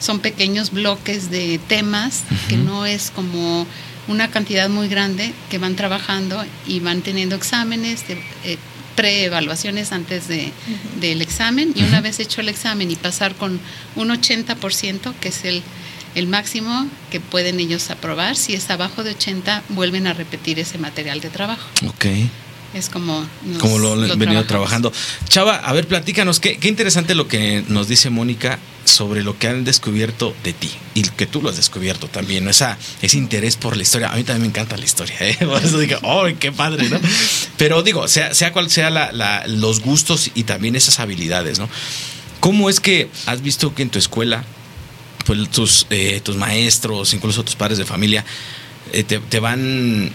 Son 0.00 0.18
pequeños 0.18 0.70
bloques 0.72 1.30
de 1.30 1.58
temas 1.68 2.24
que 2.48 2.56
no 2.56 2.84
es 2.84 3.12
como 3.14 3.64
una 4.08 4.28
cantidad 4.28 4.68
muy 4.68 4.88
grande 4.88 5.32
que 5.50 5.58
van 5.58 5.76
trabajando 5.76 6.44
y 6.66 6.80
van 6.80 7.00
teniendo 7.00 7.36
exámenes, 7.36 8.06
de, 8.08 8.14
eh, 8.44 8.58
preevaluaciones 8.94 9.92
antes 9.92 10.28
de, 10.28 10.52
del 11.00 11.22
examen 11.22 11.72
y 11.74 11.82
una 11.82 12.00
vez 12.00 12.20
hecho 12.20 12.40
el 12.40 12.48
examen 12.48 12.90
y 12.90 12.96
pasar 12.96 13.34
con 13.34 13.60
un 13.96 14.08
80%, 14.08 15.14
que 15.20 15.28
es 15.28 15.44
el, 15.44 15.62
el 16.14 16.26
máximo 16.26 16.86
que 17.10 17.20
pueden 17.20 17.60
ellos 17.60 17.90
aprobar, 17.90 18.36
si 18.36 18.54
es 18.54 18.70
abajo 18.70 19.02
de 19.02 19.10
80, 19.10 19.62
vuelven 19.70 20.06
a 20.06 20.12
repetir 20.12 20.58
ese 20.58 20.78
material 20.78 21.20
de 21.20 21.30
trabajo. 21.30 21.68
Ok. 21.86 22.06
Es 22.74 22.88
como, 22.88 23.24
como 23.60 23.78
lo, 23.78 23.92
han 23.94 24.18
venido 24.18 24.44
trabajando. 24.46 24.92
Chava, 25.28 25.56
a 25.56 25.72
ver, 25.72 25.86
platícanos, 25.86 26.40
qué, 26.40 26.56
qué 26.58 26.68
interesante 26.68 27.14
lo 27.14 27.28
que 27.28 27.64
nos 27.68 27.86
dice 27.88 28.10
Mónica 28.10 28.58
sobre 28.84 29.22
lo 29.22 29.38
que 29.38 29.46
han 29.48 29.64
descubierto 29.64 30.34
de 30.42 30.52
ti 30.52 30.70
y 30.94 31.02
que 31.02 31.26
tú 31.26 31.40
lo 31.40 31.50
has 31.50 31.56
descubierto 31.56 32.08
también, 32.08 32.44
¿no? 32.44 32.50
Esa, 32.50 32.76
ese 33.00 33.16
interés 33.16 33.56
por 33.56 33.76
la 33.76 33.82
historia. 33.84 34.08
A 34.12 34.16
mí 34.16 34.24
también 34.24 34.42
me 34.42 34.48
encanta 34.48 34.76
la 34.76 34.84
historia, 34.84 35.14
¿eh? 35.20 35.36
Por 35.46 35.64
eso 35.64 35.78
digo, 35.78 35.98
¡oh, 36.02 36.26
qué 36.38 36.50
padre, 36.52 36.88
¿no? 36.88 36.98
Pero 37.56 37.82
digo, 37.82 38.08
sea, 38.08 38.34
sea 38.34 38.52
cual 38.52 38.68
sea 38.70 38.90
la- 38.90 39.12
la- 39.12 39.46
los 39.46 39.80
gustos 39.80 40.30
y 40.34 40.42
también 40.42 40.74
esas 40.76 40.98
habilidades, 41.00 41.58
¿no? 41.58 41.68
¿Cómo 42.40 42.68
es 42.68 42.80
que 42.80 43.08
has 43.26 43.40
visto 43.40 43.74
que 43.74 43.82
en 43.82 43.90
tu 43.90 43.98
escuela, 43.98 44.44
pues 45.24 45.48
tus, 45.50 45.86
eh, 45.90 46.20
tus 46.22 46.36
maestros, 46.36 47.14
incluso 47.14 47.42
tus 47.44 47.54
padres 47.54 47.78
de 47.78 47.84
familia, 47.86 48.24
eh, 48.92 49.02
te, 49.04 49.18
te 49.20 49.40
van 49.40 50.10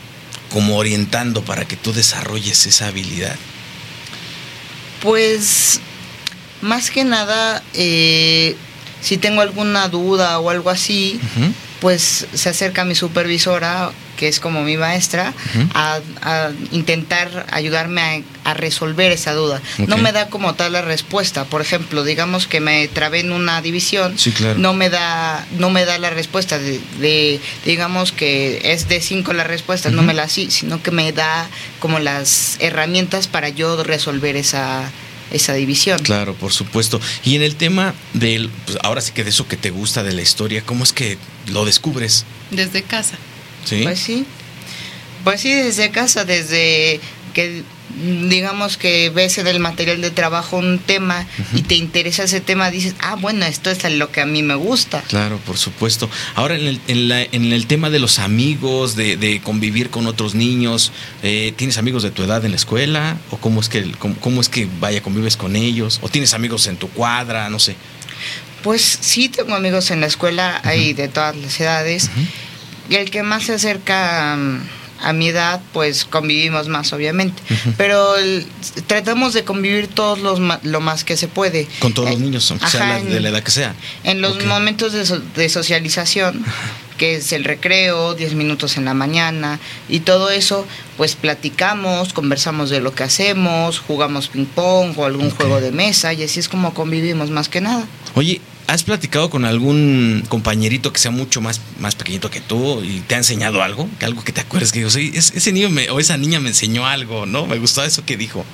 como 0.50 0.77
orientando 0.77 1.44
para 1.44 1.65
que 1.65 1.75
tú 1.75 1.94
desarrolles 1.94 2.65
esa 2.65 2.88
habilidad? 2.88 3.36
Pues 5.01 5.79
más 6.62 6.91
que 6.91 7.03
nada, 7.03 7.63
eh, 7.74 8.56
si 9.01 9.18
tengo 9.18 9.41
alguna 9.41 9.88
duda 9.88 10.39
o 10.39 10.50
algo 10.50 10.70
así, 10.70 11.20
pues 11.79 12.27
se 12.34 12.50
acerca 12.50 12.84
mi 12.84 12.96
supervisora, 12.96 13.91
que 14.19 14.27
es 14.27 14.41
como 14.41 14.63
mi 14.63 14.75
maestra, 14.75 15.33
a, 15.73 15.99
a 16.21 16.51
intentar 16.71 17.45
ayudarme 17.51 18.25
a, 18.43 18.49
a 18.51 18.53
resolver 18.53 19.13
esa 19.13 19.31
duda. 19.33 19.61
No 19.88 19.97
me 19.97 20.11
da 20.11 20.27
como 20.29 20.55
tal 20.55 20.73
la 20.73 20.81
respuesta. 20.81 21.45
Por 21.45 21.61
ejemplo, 21.61 22.03
digamos 22.03 22.45
que 22.45 22.59
me 22.59 22.89
trabé 22.89 23.21
en 23.21 23.31
una 23.31 23.61
división, 23.61 24.19
Sí, 24.19 24.31
claro. 24.33 24.59
no 24.59 24.73
me 24.73 24.89
da, 24.89 25.47
no 25.57 25.69
me 25.69 25.85
da 25.85 25.97
la 25.99 26.09
respuesta 26.09 26.59
de, 26.59 26.81
de- 26.99 27.39
digamos 27.63 28.11
que 28.11 28.59
es 28.73 28.89
de 28.89 28.99
cinco 28.99 29.31
la 29.31 29.45
respuesta, 29.45 29.89
no 29.89 30.01
me 30.01 30.13
la 30.13 30.27
sí, 30.27 30.51
sino 30.51 30.83
que 30.83 30.91
me 30.91 31.13
da 31.13 31.47
como 31.79 31.99
las 31.99 32.57
herramientas 32.59 33.27
para 33.27 33.47
yo 33.47 33.81
resolver 33.85 34.35
esa, 34.35 34.91
esa 35.31 35.53
división. 35.53 35.97
Claro, 35.99 36.33
por 36.33 36.51
supuesto. 36.51 36.99
Y 37.23 37.38
en 37.38 37.41
el 37.43 37.55
tema 37.55 37.93
del, 38.13 38.49
pues 38.65 38.77
ahora 38.83 38.99
sí 38.99 39.13
que 39.13 39.23
de 39.23 39.29
eso 39.29 39.47
que 39.47 39.55
te 39.55 39.69
gusta 39.69 40.03
de 40.03 40.11
la 40.11 40.21
historia, 40.23 40.61
¿cómo 40.65 40.83
es 40.83 40.91
que 40.91 41.17
lo 41.47 41.63
descubres? 41.63 42.25
Desde 42.51 42.81
casa. 42.83 43.15
¿Sí? 43.65 43.81
Pues 43.83 43.99
sí. 43.99 44.25
Pues 45.23 45.41
sí, 45.41 45.53
desde 45.53 45.91
casa, 45.91 46.25
desde 46.25 46.99
que 47.33 47.63
digamos 48.29 48.77
que 48.77 49.09
ves 49.09 49.37
en 49.39 49.47
el 49.47 49.59
material 49.59 49.99
de 50.01 50.11
trabajo 50.11 50.57
un 50.57 50.79
tema 50.79 51.25
y 51.53 51.63
te 51.63 51.75
interesa 51.75 52.23
ese 52.23 52.39
tema, 52.39 52.69
dices, 52.71 52.93
ah, 52.99 53.15
bueno, 53.15 53.45
esto 53.45 53.69
es 53.71 53.83
lo 53.91 54.11
que 54.11 54.21
a 54.21 54.25
mí 54.25 54.43
me 54.43 54.55
gusta. 54.55 55.01
Claro, 55.07 55.37
por 55.45 55.57
supuesto. 55.57 56.09
Ahora, 56.35 56.55
en 56.55 56.67
el, 56.67 56.79
en 56.87 57.09
la- 57.09 57.23
en 57.23 57.51
el 57.51 57.67
tema 57.67 57.89
de 57.89 57.99
los 57.99 58.19
amigos, 58.19 58.95
de, 58.95 59.17
de 59.17 59.41
convivir 59.41 59.89
con 59.89 60.07
otros 60.07 60.35
niños, 60.35 60.91
eh, 61.23 61.51
¿tienes 61.57 61.77
amigos 61.77 62.03
de 62.03 62.11
tu 62.11 62.23
edad 62.23 62.45
en 62.45 62.51
la 62.51 62.57
escuela? 62.57 63.17
¿O 63.31 63.37
cómo 63.37 63.59
es 63.59 63.67
que 63.69 63.91
cómo, 63.99 64.15
cómo 64.19 64.39
es 64.39 64.49
que 64.49 64.67
vaya, 64.79 65.01
convives 65.01 65.35
con 65.35 65.55
ellos? 65.55 65.99
¿O 66.01 66.09
tienes 66.09 66.33
amigos 66.33 66.67
en 66.67 66.77
tu 66.77 66.89
cuadra? 66.89 67.49
No 67.49 67.59
sé. 67.59 67.75
Pues 68.63 68.99
sí, 69.01 69.29
tengo 69.29 69.55
amigos 69.55 69.89
en 69.91 70.01
la 70.01 70.07
escuela, 70.07 70.61
hay 70.63 70.93
de 70.93 71.07
todas 71.07 71.35
las 71.35 71.59
edades. 71.59 72.09
Y 72.15 72.49
el 72.98 73.12
que 73.12 73.24
más 73.24 73.43
se 73.43 73.53
acerca 73.53 74.36
mm, 74.38 74.60
a 75.01 75.13
mi 75.13 75.29
edad, 75.29 75.62
pues 75.72 76.03
convivimos 76.05 76.67
más, 76.67 76.91
obviamente. 76.91 77.41
Pero 77.77 78.17
el- 78.17 78.46
tratamos 78.88 79.34
de 79.34 79.43
convivir 79.46 79.88
todos 79.88 80.19
los 80.19 80.39
lo 80.63 80.79
más 80.81 81.03
que 81.05 81.15
se 81.17 81.27
puede. 81.27 81.67
Con 81.79 81.93
todos 81.93 82.10
Eh, 82.10 82.12
los 82.13 82.22
niños, 82.22 82.51
aunque 82.51 82.67
sea 82.67 83.00
la- 83.00 83.03
de 83.03 83.19
la 83.22 83.29
edad 83.29 83.41
que 83.43 83.51
sea. 83.51 83.75
En 84.03 84.22
los 84.22 84.43
momentos 84.46 84.91
de, 84.93 85.05
so- 85.05 85.19
de 85.36 85.48
socialización, 85.50 86.43
que 86.98 87.15
es 87.15 87.31
el 87.31 87.46
recreo, 87.46 88.13
10 88.13 88.34
minutos 88.34 88.75
en 88.75 88.84
la 88.84 88.93
mañana 88.93 89.58
y 89.88 90.01
todo 90.01 90.31
eso, 90.31 90.67
pues 90.98 91.15
platicamos, 91.15 92.12
conversamos 92.12 92.69
de 92.69 92.81
lo 92.81 92.93
que 92.93 93.03
hacemos, 93.03 93.79
jugamos 93.79 94.27
ping 94.27 94.43
pong 94.48 95.00
o 95.00 95.05
algún 95.05 95.29
juego 95.31 95.62
de 95.62 95.72
mesa 95.72 96.12
y 96.13 96.24
así 96.24 96.41
es 96.41 96.50
como 96.50 96.74
convivimos 96.74 97.29
más 97.29 97.48
que 97.48 97.62
nada. 97.62 97.86
Oye, 98.15 98.41
¿has 98.69 98.83
platicado 98.83 99.29
con 99.29 99.45
algún 99.45 100.23
compañerito 100.29 100.93
que 100.93 100.99
sea 100.99 101.11
mucho 101.11 101.41
más, 101.41 101.61
más 101.79 101.95
pequeñito 101.95 102.29
que 102.29 102.39
tú 102.41 102.81
y 102.83 102.99
te 103.01 103.15
ha 103.15 103.17
enseñado 103.17 103.61
algo? 103.63 103.89
Que 103.99 104.05
Algo 104.05 104.23
que 104.23 104.31
te 104.31 104.41
acuerdes 104.41 104.71
que 104.71 104.79
digo, 104.79 104.89
sí, 104.91 105.11
es- 105.13 105.31
ese 105.35 105.51
niño 105.51 105.69
me- 105.69 105.89
o 105.89 105.99
esa 105.99 106.17
niña 106.17 106.39
me 106.39 106.49
enseñó 106.49 106.85
algo, 106.88 107.25
¿no? 107.25 107.45
Me 107.47 107.57
gustó 107.59 107.83
eso 107.83 108.05
que 108.05 108.17
dijo. 108.17 108.45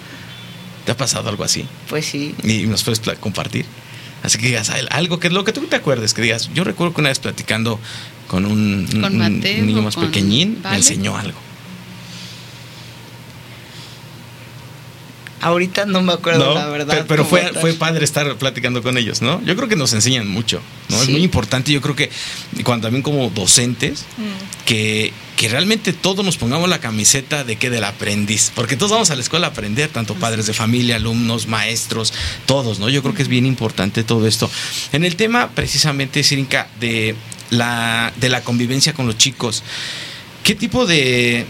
¿Te 0.85 0.91
ha 0.91 0.97
pasado 0.97 1.29
algo 1.29 1.43
así? 1.43 1.65
Pues 1.89 2.05
sí. 2.05 2.35
Y 2.43 2.67
nos 2.67 2.83
puedes 2.83 2.99
compartir. 3.19 3.65
Así 4.23 4.37
que 4.37 4.47
digas 4.47 4.69
al- 4.69 4.87
algo 4.91 5.19
que 5.19 5.29
lo 5.29 5.43
que 5.43 5.51
tú 5.51 5.61
te 5.67 5.75
acuerdes, 5.75 6.13
que 6.13 6.21
digas, 6.21 6.49
yo 6.53 6.63
recuerdo 6.63 6.93
que 6.93 7.01
una 7.01 7.09
vez 7.09 7.19
platicando 7.19 7.79
con 8.27 8.45
un, 8.45 8.87
un- 8.93 9.01
Con 9.01 9.13
un 9.13 9.17
Mateo, 9.17 9.63
niño 9.63 9.81
más 9.81 9.95
con 9.95 10.05
pequeñín, 10.05 10.59
me 10.63 10.75
enseñó 10.77 11.17
algo. 11.17 11.37
Ahorita 15.45 15.85
no 15.85 16.01
me 16.01 16.13
acuerdo 16.13 16.45
¿no? 16.45 16.55
la 16.55 16.67
verdad. 16.67 17.05
Pero, 17.07 17.25
fue, 17.25 17.41
tal. 17.41 17.55
fue 17.61 17.73
padre 17.73 18.03
estar 18.03 18.35
platicando 18.37 18.81
con 18.81 18.97
ellos, 18.97 19.21
¿no? 19.21 19.41
Yo 19.43 19.55
creo 19.55 19.69
que 19.69 19.75
nos 19.75 19.93
enseñan 19.93 20.27
mucho, 20.27 20.61
¿no? 20.89 21.01
Es 21.01 21.09
muy 21.09 21.23
importante, 21.23 21.71
yo 21.71 21.81
creo 21.81 21.95
que 21.95 22.09
cuando 22.63 22.87
también 22.87 23.03
como 23.03 23.29
docentes, 23.29 24.05
Mm. 24.17 24.65
que, 24.65 25.13
que 25.35 25.49
realmente 25.49 25.93
todos 25.93 26.25
nos 26.25 26.37
pongamos 26.37 26.69
la 26.69 26.79
camiseta 26.79 27.43
de 27.43 27.57
que 27.57 27.69
del 27.69 27.83
aprendiz, 27.83 28.51
porque 28.55 28.77
todos 28.77 28.91
vamos 28.91 29.11
a 29.11 29.15
la 29.15 29.21
escuela 29.21 29.47
a 29.47 29.49
aprender, 29.51 29.89
tanto 29.89 30.15
padres 30.15 30.47
de 30.47 30.53
familia, 30.53 30.95
alumnos, 30.95 31.47
maestros, 31.47 32.13
todos, 32.45 32.79
¿no? 32.79 32.89
Yo 32.89 33.01
creo 33.01 33.13
que 33.13 33.21
es 33.21 33.27
bien 33.27 33.45
importante 33.45 34.03
todo 34.03 34.25
esto. 34.27 34.49
En 34.93 35.03
el 35.03 35.15
tema 35.15 35.49
precisamente, 35.53 36.23
Sirinka, 36.23 36.67
de 36.79 37.15
la, 37.49 38.13
de 38.15 38.29
la 38.29 38.41
convivencia 38.41 38.93
con 38.93 39.05
los 39.05 39.17
chicos, 39.17 39.63
¿qué 40.43 40.55
tipo 40.55 40.85
de 40.85 41.45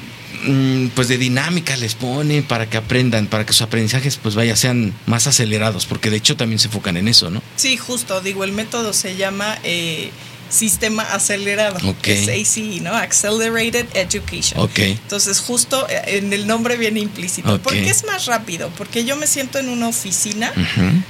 pues 0.96 1.08
de 1.08 1.18
dinámica 1.18 1.76
les 1.78 1.96
ponen 1.96 2.44
para 2.44 2.70
que 2.70 2.78
aprendan, 2.78 3.28
para 3.28 3.46
que 3.46 3.54
sus 3.54 3.62
aprendizajes 3.64 4.18
pues 4.18 4.36
vaya 4.36 4.56
sean 4.56 4.94
más 5.06 5.28
acelerados, 5.28 5.86
porque 5.86 6.10
de 6.10 6.18
hecho 6.18 6.36
también 6.38 6.60
se 6.60 6.68
enfocan 6.68 6.98
en 6.98 7.08
eso, 7.08 7.30
¿no? 7.30 7.42
Sí, 7.56 7.78
justo, 7.78 8.22
digo, 8.22 8.44
el 8.44 8.52
método 8.52 8.94
se 8.94 9.16
llama 9.16 9.58
eh, 9.64 10.12
sistema 10.50 11.04
acelerado, 11.04 11.78
Ok. 11.90 12.08
es 12.08 12.28
ACE, 12.30 12.80
¿no? 12.82 12.94
Accelerated 12.96 13.88
Education. 13.96 14.60
Ok. 14.62 14.80
Entonces, 14.80 15.40
justo 15.40 15.88
eh, 15.90 16.18
en 16.18 16.32
el 16.34 16.46
nombre 16.48 16.78
viene 16.78 17.00
implícito. 17.00 17.56
Ok. 17.56 17.62
¿Por 17.62 17.74
qué 17.74 17.90
es 17.90 18.06
más 18.06 18.26
rápido? 18.28 18.70
Porque 18.78 19.06
yo 19.06 19.16
me 19.16 19.28
siento 19.28 19.58
en 19.60 19.70
una 19.70 19.88
oficina, 19.88 20.52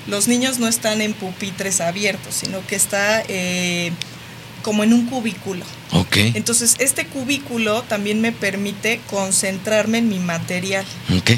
los 0.08 0.28
niños 0.28 0.60
no 0.60 0.68
están 0.68 1.02
en 1.02 1.14
pupitres 1.14 1.82
abiertos, 1.82 2.36
sino 2.36 2.66
que 2.66 2.76
está 2.76 3.24
eh, 3.28 3.92
como 4.66 4.84
en 4.84 4.94
un 4.94 5.06
cubículo. 5.06 5.64
Ok. 5.92 6.18
Entonces, 6.34 6.74
este 6.80 7.06
cubículo 7.06 7.84
también 7.84 8.20
me 8.20 8.32
permite 8.32 9.00
concentrarme 9.12 10.00
en 10.00 10.10
mi 10.10 10.18
material. 10.18 10.84
Ok. 11.16 11.34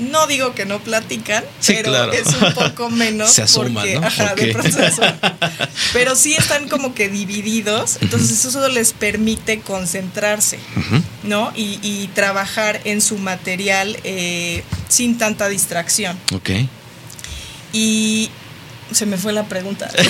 No 0.00 0.26
digo 0.26 0.52
que 0.52 0.66
no 0.66 0.80
platican, 0.80 1.44
Sí, 1.60 1.74
pero 1.76 1.90
claro. 1.90 2.12
es 2.12 2.26
un 2.26 2.52
poco 2.54 2.90
menos. 3.04 3.30
Se 3.30 3.42
asoman, 3.42 3.74
porque, 3.74 4.00
¿no? 4.00 4.06
Ajá, 4.08 4.34
de 4.34 4.48
pronto 4.52 4.72
se 4.76 4.84
asoman. 4.84 5.16
Pero 5.92 6.16
sí 6.16 6.34
están 6.34 6.68
como 6.68 6.92
que 6.92 7.08
divididos, 7.08 7.98
entonces 8.00 8.44
eso 8.44 8.68
les 8.68 8.92
permite 8.94 9.60
concentrarse. 9.60 10.58
¿no? 11.22 11.52
Y, 11.54 11.78
y 11.82 12.08
trabajar 12.14 12.80
en 12.84 13.00
su 13.00 13.16
material 13.18 13.96
eh, 14.02 14.64
sin 14.88 15.18
tanta 15.18 15.48
distracción. 15.48 16.18
Ok. 16.34 16.50
Y 17.72 18.28
se 18.94 19.06
me 19.06 19.16
fue 19.16 19.32
la 19.32 19.44
pregunta. 19.44 19.90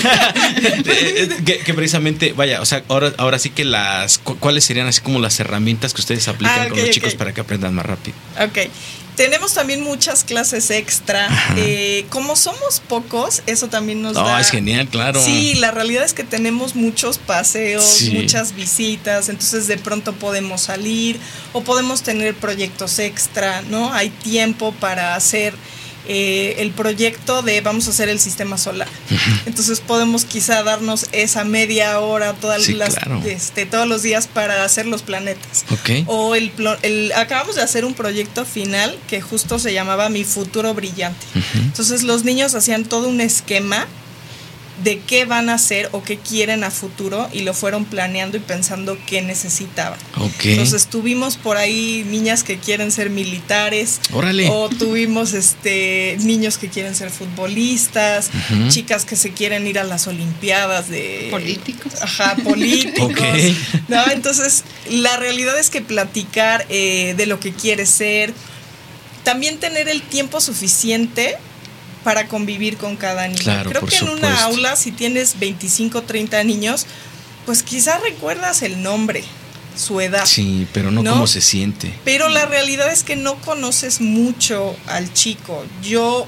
Eh, 0.63 0.83
eh, 0.85 1.29
que, 1.45 1.59
que 1.59 1.75
precisamente, 1.75 2.33
vaya, 2.33 2.61
o 2.61 2.67
sea, 2.67 2.83
ahora, 2.89 3.13
ahora 3.19 3.39
sí 3.39 3.51
que 3.51 3.65
las, 3.65 4.19
cu- 4.19 4.37
¿cuáles 4.39 4.65
serían 4.65 4.87
así 4.87 5.01
como 5.01 5.19
las 5.19 5.39
herramientas 5.41 5.95
que 5.95 6.01
ustedes 6.01 6.27
aplican 6.29 6.61
Ah, 6.67 6.69
con 6.69 6.79
los 6.79 6.91
chicos 6.91 7.15
para 7.15 7.33
que 7.33 7.41
aprendan 7.41 7.75
más 7.75 7.87
rápido? 7.87 8.17
Ok. 8.41 8.69
Tenemos 9.17 9.53
también 9.53 9.83
muchas 9.83 10.25
clases 10.25 10.71
extra. 10.71 11.29
Eh, 11.57 12.07
como 12.09 12.35
somos 12.35 12.81
pocos, 12.89 13.43
eso 13.47 13.69
también 13.69 14.01
nos 14.03 14.15
No, 14.15 14.25
da. 14.25 14.41
es 14.41 14.51
genial, 14.51 14.89
claro. 14.89 15.23
Sí, 15.23 15.55
la 15.55 15.71
realidad 15.71 16.05
es 16.05 16.15
que 16.15 16.25
tenemos 16.25 16.75
muchos 16.75 17.19
paseos, 17.19 17.85
Sí. 17.85 18.11
muchas 18.13 18.55
visitas, 18.55 19.29
entonces 19.29 19.67
de 19.67 19.77
pronto 19.77 20.15
podemos 20.15 20.63
salir 20.63 21.19
o 21.53 21.63
podemos 21.63 22.03
tener 22.03 22.35
proyectos 22.35 22.99
extra, 22.99 23.61
¿no? 23.63 23.93
Hay 23.93 24.09
tiempo 24.09 24.73
para 24.73 25.15
hacer 25.15 25.55
eh, 26.09 26.57
el 26.59 26.71
proyecto 26.73 27.43
de 27.43 27.61
vamos 27.61 27.87
a 27.87 27.91
hacer 27.91 28.09
el 28.09 28.19
sistema 28.19 28.59
solar. 28.59 28.89
Entonces 29.47 29.81
podemos 29.81 30.25
quizá 30.25 30.63
darnos 30.63 31.07
esa 31.13 31.45
media 31.45 32.01
hora 32.01 32.33
todas 32.35 32.63
Sí, 32.65 32.73
las, 32.75 32.95
claro. 32.97 33.23
este, 33.25 33.67
todos 33.67 33.87
los 33.89 34.03
días 34.03 34.27
para 34.27 34.65
hacer 34.65 34.87
los 34.87 35.03
planetas. 35.03 35.65
O 36.07 36.35
el, 36.35 37.13
acabamos 37.17 37.57
de 37.57 37.63
hacer 37.63 37.85
un 37.85 37.95
proyecto 37.95 38.45
final 38.45 38.99
que 39.09 39.21
justo 39.21 39.59
se 39.59 39.73
llamaba 39.73 40.09
Mi 40.09 40.25
futuro 40.25 40.75
brillante. 40.75 41.25
Entonces 41.55 42.03
los 42.03 42.25
niños 42.25 42.55
hacían 42.55 42.85
todo 42.85 43.09
un 43.09 43.21
esquema 43.21 43.87
de 44.83 45.01
qué 45.01 45.25
van 45.25 45.49
a 45.49 45.55
hacer 45.55 45.89
o 45.93 46.03
qué 46.03 46.19
quieren 46.19 46.65
a 46.65 46.71
futuro 46.71 47.29
y 47.33 47.41
lo 47.41 47.55
fueron 47.55 47.85
planeando 47.85 48.37
y 48.37 48.41
pensando 48.41 48.99
qué 49.07 49.23
necesitaban. 49.23 49.99
Entonces 50.45 50.87
tuvimos 50.87 51.37
por 51.37 51.57
ahí 51.57 52.05
niñas 52.09 52.43
que 52.43 52.59
quieren 52.59 52.91
ser 52.91 53.11
militares. 53.11 54.01
Órale. 54.13 54.49
O 54.51 54.69
tuvimos 54.69 55.33
este 55.35 56.17
niños 56.21 56.59
que 56.59 56.69
quieren 56.69 56.95
ser 56.95 57.11
futbolistas, 57.11 58.31
chicas 58.69 59.05
que 59.05 59.17
se 59.17 59.33
quieren 59.33 59.67
ir 59.67 59.79
a 59.79 59.85
las 59.85 60.07
olimpiadas 60.07 60.89
de 60.89 61.29
Políticos. 61.31 61.93
Ajá, 62.01 62.37
políticos. 62.37 63.11
Ok. 63.11 63.21
¿no? 63.89 64.03
Entonces, 64.11 64.65
la 64.91 65.17
realidad 65.17 65.59
es 65.59 65.71
que 65.71 65.81
platicar 65.81 66.67
eh, 66.69 67.15
de 67.17 67.27
lo 67.27 67.41
que 67.41 67.53
quieres 67.53 67.89
ser, 67.89 68.35
también 69.23 69.59
tener 69.59 69.89
el 69.89 70.03
tiempo 70.03 70.41
suficiente 70.41 71.37
para 72.05 72.29
convivir 72.29 72.77
con 72.77 72.97
cada 72.97 73.27
niño. 73.29 73.43
Claro, 73.43 73.71
Creo 73.71 73.87
que 73.87 73.95
en 73.95 74.01
supuesto. 74.01 74.27
una 74.27 74.43
aula, 74.45 74.77
si 74.77 74.93
tienes 74.93 75.39
25, 75.39 76.03
30 76.03 76.43
niños, 76.45 76.87
pues 77.47 77.63
quizás 77.63 78.01
recuerdas 78.03 78.63
el 78.63 78.83
nombre, 78.83 79.25
su 79.77 80.01
edad. 80.01 80.25
Sí, 80.27 80.67
pero 80.73 80.91
no, 80.91 81.03
¿No? 81.03 81.13
cómo 81.13 81.27
se 81.27 81.41
siente. 81.41 81.93
Pero 82.05 82.29
la 82.29 82.47
realidad 82.47 82.93
es 82.93 83.03
que 83.05 83.17
no 83.17 83.37
conoces 83.37 84.01
mucho 84.01 84.77
al 84.87 85.13
chico. 85.13 85.65
Yo, 85.83 86.27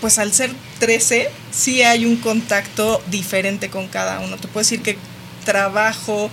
pues 0.00 0.18
al 0.18 0.32
ser 0.32 0.52
13, 0.78 1.30
sí 1.50 1.82
hay 1.82 2.04
un 2.06 2.16
contacto 2.16 3.02
diferente 3.10 3.68
con 3.70 3.88
cada 3.88 4.20
uno. 4.20 4.36
Te 4.36 4.48
puedo 4.48 4.62
decir 4.64 4.80
que 4.82 4.96
trabajo 5.44 6.30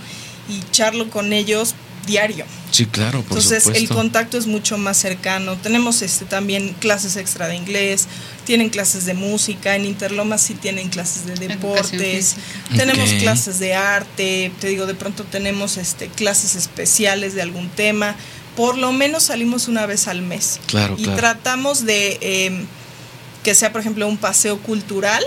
y 0.48 0.60
charlo 0.70 1.10
con 1.10 1.32
ellos 1.32 1.74
diario. 2.06 2.44
Sí, 2.70 2.86
claro, 2.86 3.22
por 3.22 3.38
Entonces 3.38 3.66
el 3.66 3.88
contacto 3.88 4.38
es 4.38 4.46
mucho 4.46 4.78
más 4.78 4.96
cercano. 4.96 5.56
Tenemos 5.56 6.02
este 6.02 6.24
también 6.24 6.74
clases 6.74 7.16
extra 7.16 7.48
de 7.48 7.56
inglés, 7.56 8.06
tienen 8.44 8.70
clases 8.70 9.06
de 9.06 9.14
música, 9.14 9.76
en 9.76 9.84
Interlomas 9.84 10.42
sí 10.42 10.54
tienen 10.54 10.88
clases 10.88 11.26
de 11.26 11.34
deportes, 11.34 12.36
tenemos 12.76 13.10
clases 13.14 13.58
de 13.58 13.74
arte, 13.74 14.52
te 14.60 14.68
digo, 14.68 14.86
de 14.86 14.94
pronto 14.94 15.24
tenemos 15.24 15.76
este 15.76 16.08
clases 16.08 16.54
especiales 16.54 17.34
de 17.34 17.42
algún 17.42 17.68
tema. 17.68 18.16
Por 18.56 18.78
lo 18.78 18.92
menos 18.92 19.24
salimos 19.24 19.68
una 19.68 19.84
vez 19.84 20.08
al 20.08 20.22
mes. 20.22 20.60
Claro, 20.66 20.96
y 20.98 21.02
claro. 21.02 21.18
tratamos 21.18 21.84
de 21.84 22.18
eh, 22.22 22.64
que 23.42 23.54
sea, 23.54 23.70
por 23.70 23.80
ejemplo, 23.80 24.08
un 24.08 24.16
paseo 24.16 24.58
cultural. 24.58 25.22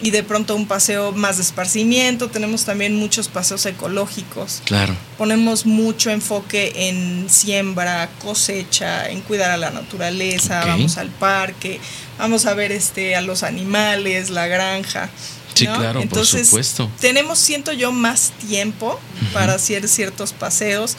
Y 0.00 0.10
de 0.10 0.22
pronto 0.22 0.54
un 0.54 0.66
paseo 0.66 1.12
más 1.12 1.36
de 1.36 1.42
esparcimiento. 1.42 2.28
Tenemos 2.28 2.64
también 2.64 2.96
muchos 2.96 3.28
paseos 3.28 3.64
ecológicos 3.66 4.62
Claro. 4.64 4.94
ponemos 5.18 5.66
mucho 5.66 6.10
enfoque 6.10 6.88
en 6.88 7.26
siembra, 7.30 8.08
cosecha, 8.20 9.08
en 9.08 9.20
cuidar 9.22 9.50
a 9.50 9.56
la 9.56 9.70
naturaleza, 9.70 10.64
vamos 10.66 10.96
al 10.98 11.08
parque, 11.10 11.80
vamos 12.18 12.46
a 12.46 12.54
ver 12.54 12.72
este 12.72 13.16
a 13.16 13.22
los 13.22 13.42
animales, 13.42 14.30
la 14.30 14.46
granja. 14.46 15.08
Sí, 15.54 15.64
¿no? 15.64 15.74
claro, 15.76 15.94
por 15.94 16.02
Entonces, 16.02 16.48
supuesto. 16.48 16.90
Tenemos, 17.00 17.38
siento 17.38 17.72
yo, 17.72 17.90
más 17.90 18.32
tiempo 18.46 19.00
para 19.32 19.54
hacer 19.54 19.88
ciertos 19.88 20.34
paseos. 20.34 20.96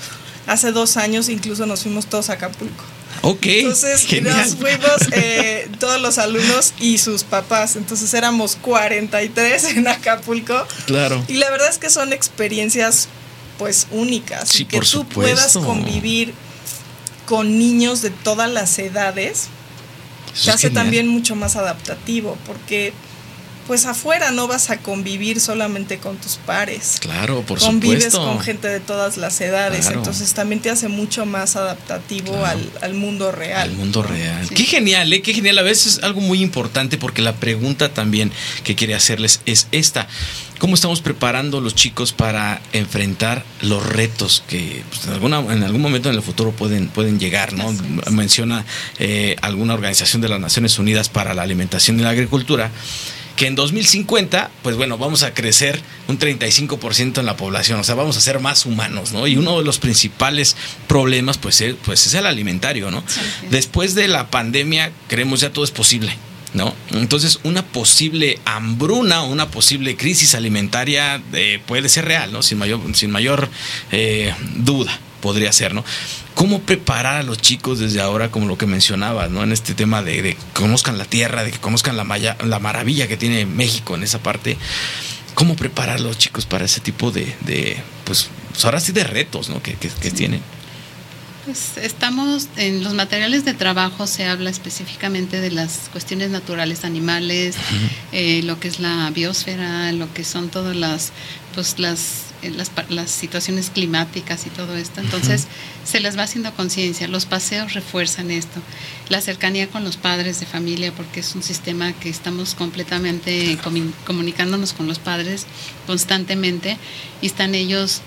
Hace 0.48 0.72
dos 0.72 0.98
años 0.98 1.30
incluso 1.30 1.66
nos 1.68 1.84
fuimos 1.84 2.08
todos 2.08 2.30
a 2.32 2.34
Acapulco. 2.34 2.84
Ok. 3.22 3.46
Entonces 3.46 4.06
genial. 4.06 4.36
nos 4.38 4.56
fuimos 4.56 4.92
eh, 5.12 5.70
todos 5.80 6.02
los 6.02 6.18
alumnos 6.18 6.74
y 6.80 6.98
sus 6.98 7.24
papás. 7.24 7.76
Entonces 7.76 8.14
éramos 8.14 8.56
43 8.62 9.64
en 9.78 9.88
Acapulco. 9.88 10.66
Claro. 10.86 11.24
Y 11.28 11.34
la 11.36 11.50
verdad 11.50 11.70
es 11.70 11.78
que 11.78 11.90
son 11.90 12.14
experiencias 12.14 13.08
pues 13.58 13.88
únicas. 13.92 14.50
Sí, 14.50 14.64
y 14.64 14.66
que 14.66 14.78
por 14.78 14.88
tú 14.88 15.06
puedas 15.08 15.52
supuesto. 15.54 15.64
convivir 15.66 16.34
con 17.26 17.58
niños 17.60 18.02
de 18.02 18.10
todas 18.10 18.50
las 18.50 18.78
edades 18.80 19.48
Eso 20.34 20.50
es 20.50 20.56
hace 20.56 20.68
genial. 20.68 20.84
también 20.86 21.08
mucho 21.08 21.36
más 21.36 21.56
adaptativo 21.56 22.38
porque 22.46 22.94
pues 23.68 23.86
afuera 23.86 24.32
no 24.32 24.48
vas 24.48 24.70
a 24.70 24.78
convivir 24.78 25.40
solamente 25.42 25.98
con 25.98 26.16
tus 26.18 26.38
pares. 26.38 26.98
Claro, 27.02 27.42
por 27.42 27.60
Convives 27.60 28.06
supuesto. 28.06 28.26
con 28.26 28.40
gente 28.40 28.68
de 28.70 28.80
todas 28.80 29.18
las 29.18 29.40
edades, 29.42 29.82
Claro. 29.82 29.98
entonces 30.00 30.34
también 30.34 30.62
te 30.62 30.70
hace 30.70 30.88
mucho 30.88 31.26
más 31.26 31.56
adaptativo 31.58 32.32
Claro. 32.32 32.46
al, 32.48 32.72
al 32.82 32.94
mundo 32.94 33.32
real. 33.32 33.70
Al 33.70 33.76
mundo 33.76 34.02
real. 34.04 34.48
Sí. 34.48 34.56
Qué 34.56 34.64
genial, 34.64 35.12
¿eh? 35.12 35.22
Qué 35.22 35.34
genial. 35.34 35.58
A 35.58 35.64
veces 35.64 35.98
es 35.98 36.04
algo 36.04 36.22
muy 36.22 36.42
importante 36.42 36.98
porque 36.98 37.22
la 37.22 37.36
pregunta 37.36 37.94
también 37.94 38.32
que 38.64 38.76
quiere 38.76 38.96
hacerles 38.96 39.42
es 39.46 39.68
esta. 39.72 40.08
¿Cómo 40.60 40.74
estamos 40.74 41.02
preparando 41.02 41.62
los 41.62 41.76
chicos 41.76 42.14
para 42.14 42.62
enfrentar 42.74 43.44
los 43.62 43.86
retos 43.86 44.44
que 44.48 44.82
pues, 44.90 45.06
en, 45.06 45.14
alguna, 45.14 45.40
en 45.40 45.62
algún 45.64 45.82
momento 45.82 46.10
en 46.10 46.16
el 46.16 46.24
futuro 46.24 46.52
pueden, 46.52 46.88
pueden 46.88 47.20
llegar? 47.20 47.54
¿no? 47.54 47.72
Menciona 48.12 48.66
eh, 48.98 49.36
alguna 49.42 49.76
organización 49.76 50.22
de 50.22 50.30
las 50.30 50.40
Naciones 50.40 50.80
Unidas 50.80 51.10
para 51.10 51.34
la 51.36 51.44
Alimentación 51.44 52.00
y 52.00 52.04
la 52.04 52.10
Agricultura 52.10 52.72
que 53.38 53.46
en 53.46 53.56
2050, 53.56 54.50
pues 54.64 54.76
bueno, 54.76 54.98
vamos 54.98 55.22
a 55.22 55.34
crecer 55.34 55.80
un 56.08 56.18
35% 56.18 57.20
en 57.20 57.26
la 57.26 57.38
población, 57.38 57.80
o 57.80 57.84
sea, 57.84 57.96
vamos 57.96 58.18
a 58.18 58.20
ser 58.20 58.40
más 58.40 58.66
humanos, 58.66 59.14
¿no? 59.14 59.28
Y 59.28 59.38
uno 59.38 59.60
de 59.60 59.64
los 59.64 59.78
principales 59.78 60.58
problemas, 60.88 61.38
pues, 61.38 61.62
es, 61.62 61.76
pues 61.86 62.06
es 62.08 62.14
el 62.16 62.26
alimentario, 62.26 62.90
¿no? 62.90 63.04
Sí. 63.08 63.22
Después 63.52 63.94
de 63.94 64.08
la 64.08 64.32
pandemia, 64.32 64.92
creemos 65.08 65.40
ya 65.42 65.54
todo 65.54 65.64
es 65.64 65.72
posible, 65.72 66.18
¿no? 66.56 66.74
Entonces, 66.90 67.40
una 67.44 67.64
posible 67.64 68.40
hambruna 68.46 69.22
o 69.22 69.28
una 69.28 69.52
posible 69.52 69.96
crisis 69.96 70.34
alimentaria 70.34 71.22
eh, 71.34 71.62
puede 71.68 71.90
ser 71.90 72.06
real, 72.06 72.32
¿no? 72.34 72.42
Sin 72.42 72.58
mayor, 72.58 72.82
sin 72.96 73.12
mayor 73.12 73.50
eh, 73.92 74.34
duda 74.56 75.00
podría 75.22 75.52
ser, 75.52 75.74
¿no? 75.74 75.84
¿Cómo 76.36 76.62
preparar 76.62 77.18
a 77.18 77.24
los 77.24 77.38
chicos 77.40 77.80
desde 77.80 78.00
ahora, 78.02 78.30
como 78.32 78.48
lo 78.48 78.58
que 78.58 78.66
mencionabas, 78.68 79.30
¿no? 79.32 79.44
En 79.44 79.52
este 79.52 79.74
tema 79.74 80.02
de, 80.04 80.22
de 80.22 80.36
que 80.36 80.42
conozcan 80.54 80.98
la 80.98 81.06
tierra, 81.06 81.44
de 81.44 81.52
que 81.52 81.60
conozcan 81.60 81.98
la, 81.98 82.04
maya- 82.04 82.38
la 82.46 82.60
maravilla 82.60 83.08
que 83.08 83.18
tiene 83.18 83.46
México 83.46 83.96
en 83.96 84.04
esa 84.04 84.20
parte. 84.20 84.58
¿Cómo 85.34 85.56
preparar 85.56 85.98
a 85.98 86.00
los 86.00 86.18
chicos 86.18 86.46
para 86.46 86.66
ese 86.66 86.80
tipo 86.80 87.12
de, 87.12 87.36
de 87.42 87.78
pues, 88.06 88.30
pues 88.52 88.66
ahora 88.66 88.80
sí 88.80 88.92
de 88.92 89.04
retos, 89.04 89.50
¿no? 89.50 89.62
Que, 89.62 89.74
que- 89.76 89.90
que 89.90 90.12
tienen. 90.12 90.42
Pues 91.46 91.78
estamos 91.78 92.50
en 92.58 92.84
los 92.84 92.94
materiales 92.94 93.46
de 93.46 93.54
trabajo 93.54 94.06
se 94.06 94.26
habla 94.26 94.50
específicamente 94.50 95.40
de 95.40 95.50
las 95.50 95.90
cuestiones 95.94 96.30
naturales 96.30 96.84
animales, 96.84 97.56
eh, 98.12 98.42
lo 98.44 98.60
que 98.60 98.68
es 98.68 98.82
la 98.82 99.10
biosfera, 99.12 99.90
lo 99.94 100.14
que 100.14 100.26
son 100.26 100.50
todas 100.50 100.76
las 100.76 101.14
pues 101.56 101.80
las 101.80 102.27
las, 102.44 102.70
pa- 102.70 102.86
las 102.90 103.10
situaciones 103.12 103.70
climáticas 103.70 104.46
y 104.46 104.50
todo 104.50 104.76
esto. 104.76 105.02
Entonces 105.02 105.48
se 105.86 106.00
les 106.00 106.18
va 106.18 106.24
haciendo 106.24 106.54
conciencia. 106.54 107.08
Los 107.08 107.26
paseos 107.26 107.74
refuerzan 107.74 108.32
esto. 108.32 108.62
La 109.10 109.22
cercanía 109.22 109.68
con 109.68 109.84
los 109.84 109.98
padres 109.98 110.40
de 110.40 110.46
familia, 110.46 110.92
porque 110.92 111.22
es 111.22 111.36
un 111.36 111.44
sistema 111.44 111.94
que 111.94 112.10
estamos 112.10 112.56
completamente 112.56 113.58
comunicándonos 114.06 114.74
con 114.74 114.88
los 114.88 115.00
padres 115.00 115.46
constantemente 115.86 116.78
y 117.22 117.26
están 117.28 117.56
ellos 117.56 118.02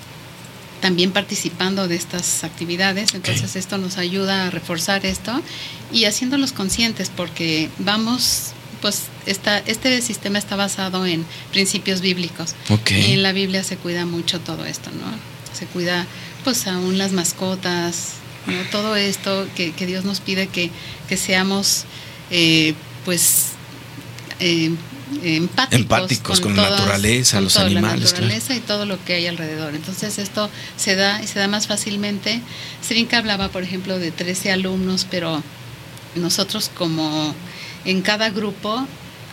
también 0.80 1.10
participando 1.12 1.88
de 1.88 1.96
estas 1.96 2.42
actividades. 2.44 3.12
Entonces 3.14 3.56
esto 3.56 3.76
nos 3.78 3.98
ayuda 3.98 4.46
a 4.46 4.50
reforzar 4.50 5.04
esto 5.04 5.42
y 5.92 6.04
haciéndolos 6.06 6.52
conscientes 6.52 7.10
porque 7.14 7.68
vamos, 7.78 8.52
pues 8.80 9.04
esta, 9.26 9.58
este 9.58 10.00
sistema 10.02 10.38
está 10.38 10.56
basado 10.56 11.06
en 11.06 11.24
principios 11.52 12.00
bíblicos. 12.00 12.54
Ok. 12.68 12.90
Y 12.92 13.12
en 13.12 13.22
la 13.22 13.32
Biblia 13.32 13.62
se 13.62 13.76
cuida 13.76 14.06
mucho 14.06 14.40
todo 14.40 14.64
esto, 14.64 14.90
¿no? 14.90 15.58
Se 15.58 15.66
cuida 15.66 16.06
pues 16.44 16.66
aún 16.66 16.98
las 16.98 17.12
mascotas, 17.12 18.14
¿no? 18.46 18.54
Todo 18.70 18.96
esto 18.96 19.46
que, 19.54 19.72
que 19.72 19.86
Dios 19.86 20.04
nos 20.04 20.20
pide 20.20 20.46
que, 20.46 20.70
que 21.08 21.16
seamos 21.16 21.84
eh, 22.30 22.74
pues 23.04 23.52
eh, 24.38 24.70
empáticos, 25.22 25.80
Empáticos 25.80 26.40
con 26.40 26.56
la 26.56 26.70
naturaleza, 26.70 27.40
los 27.40 27.54
toda 27.54 27.66
animales, 27.66 28.12
La 28.12 28.20
naturaleza 28.20 28.54
y 28.54 28.60
todo 28.60 28.86
lo 28.86 29.02
que 29.04 29.14
hay 29.14 29.26
alrededor. 29.26 29.74
Entonces 29.74 30.18
esto 30.18 30.48
se 30.76 30.94
da 30.96 31.22
y 31.22 31.26
se 31.26 31.38
da 31.38 31.48
más 31.48 31.66
fácilmente. 31.66 32.40
Srinka 32.86 33.18
hablaba, 33.18 33.48
por 33.48 33.62
ejemplo, 33.62 33.98
de 33.98 34.10
13 34.10 34.52
alumnos, 34.52 35.06
pero 35.10 35.42
nosotros 36.14 36.70
como 36.74 37.34
en 37.84 38.02
cada 38.02 38.30
grupo, 38.30 38.86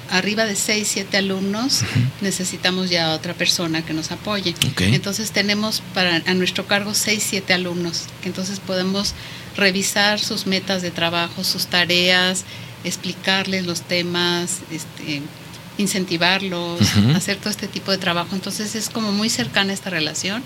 arriba 0.09 0.45
de 0.45 0.55
6, 0.55 0.87
7 0.87 1.17
alumnos, 1.17 1.81
necesitamos 2.21 2.89
ya 2.89 3.13
otra 3.13 3.33
persona 3.33 3.85
que 3.85 3.93
nos 3.93 4.11
apoye. 4.11 4.55
Entonces 4.79 5.31
tenemos 5.31 5.81
para 5.93 6.21
a 6.25 6.33
nuestro 6.33 6.65
cargo 6.65 6.93
6, 6.93 7.25
7 7.29 7.53
alumnos, 7.53 8.05
que 8.21 8.29
entonces 8.29 8.59
podemos 8.59 9.13
revisar 9.55 10.19
sus 10.19 10.45
metas 10.45 10.81
de 10.81 10.91
trabajo, 10.91 11.43
sus 11.43 11.67
tareas, 11.67 12.45
explicarles 12.83 13.65
los 13.65 13.81
temas, 13.81 14.59
este, 14.71 15.21
incentivarlos, 15.77 16.79
hacer 17.15 17.37
todo 17.37 17.49
este 17.49 17.67
tipo 17.67 17.91
de 17.91 17.97
trabajo. 17.97 18.35
Entonces 18.35 18.75
es 18.75 18.89
como 18.89 19.11
muy 19.11 19.29
cercana 19.29 19.73
esta 19.73 19.89
relación 19.89 20.43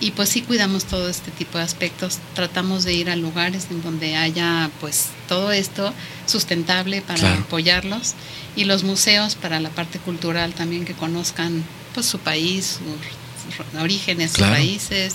y 0.00 0.12
pues 0.12 0.30
sí 0.30 0.40
cuidamos 0.42 0.84
todo 0.84 1.08
este 1.08 1.30
tipo 1.30 1.58
de 1.58 1.64
aspectos. 1.64 2.18
Tratamos 2.34 2.84
de 2.84 2.94
ir 2.94 3.10
a 3.10 3.16
lugares 3.16 3.66
en 3.70 3.82
donde 3.82 4.16
haya 4.16 4.70
pues 4.80 5.06
todo 5.28 5.52
esto 5.52 5.92
sustentable 6.26 7.02
para 7.02 7.18
Claro. 7.20 7.40
apoyarlos 7.42 8.14
y 8.56 8.64
los 8.64 8.82
museos 8.82 9.34
para 9.34 9.60
la 9.60 9.68
parte 9.70 9.98
cultural 9.98 10.54
también 10.54 10.84
que 10.84 10.94
conozcan 10.94 11.62
pues 11.94 12.06
su 12.06 12.18
país, 12.18 12.78
sus, 12.78 13.56
sus 13.66 13.80
orígenes, 13.80 14.32
Claro. 14.32 14.54
sus 14.54 14.58
raíces 14.64 15.14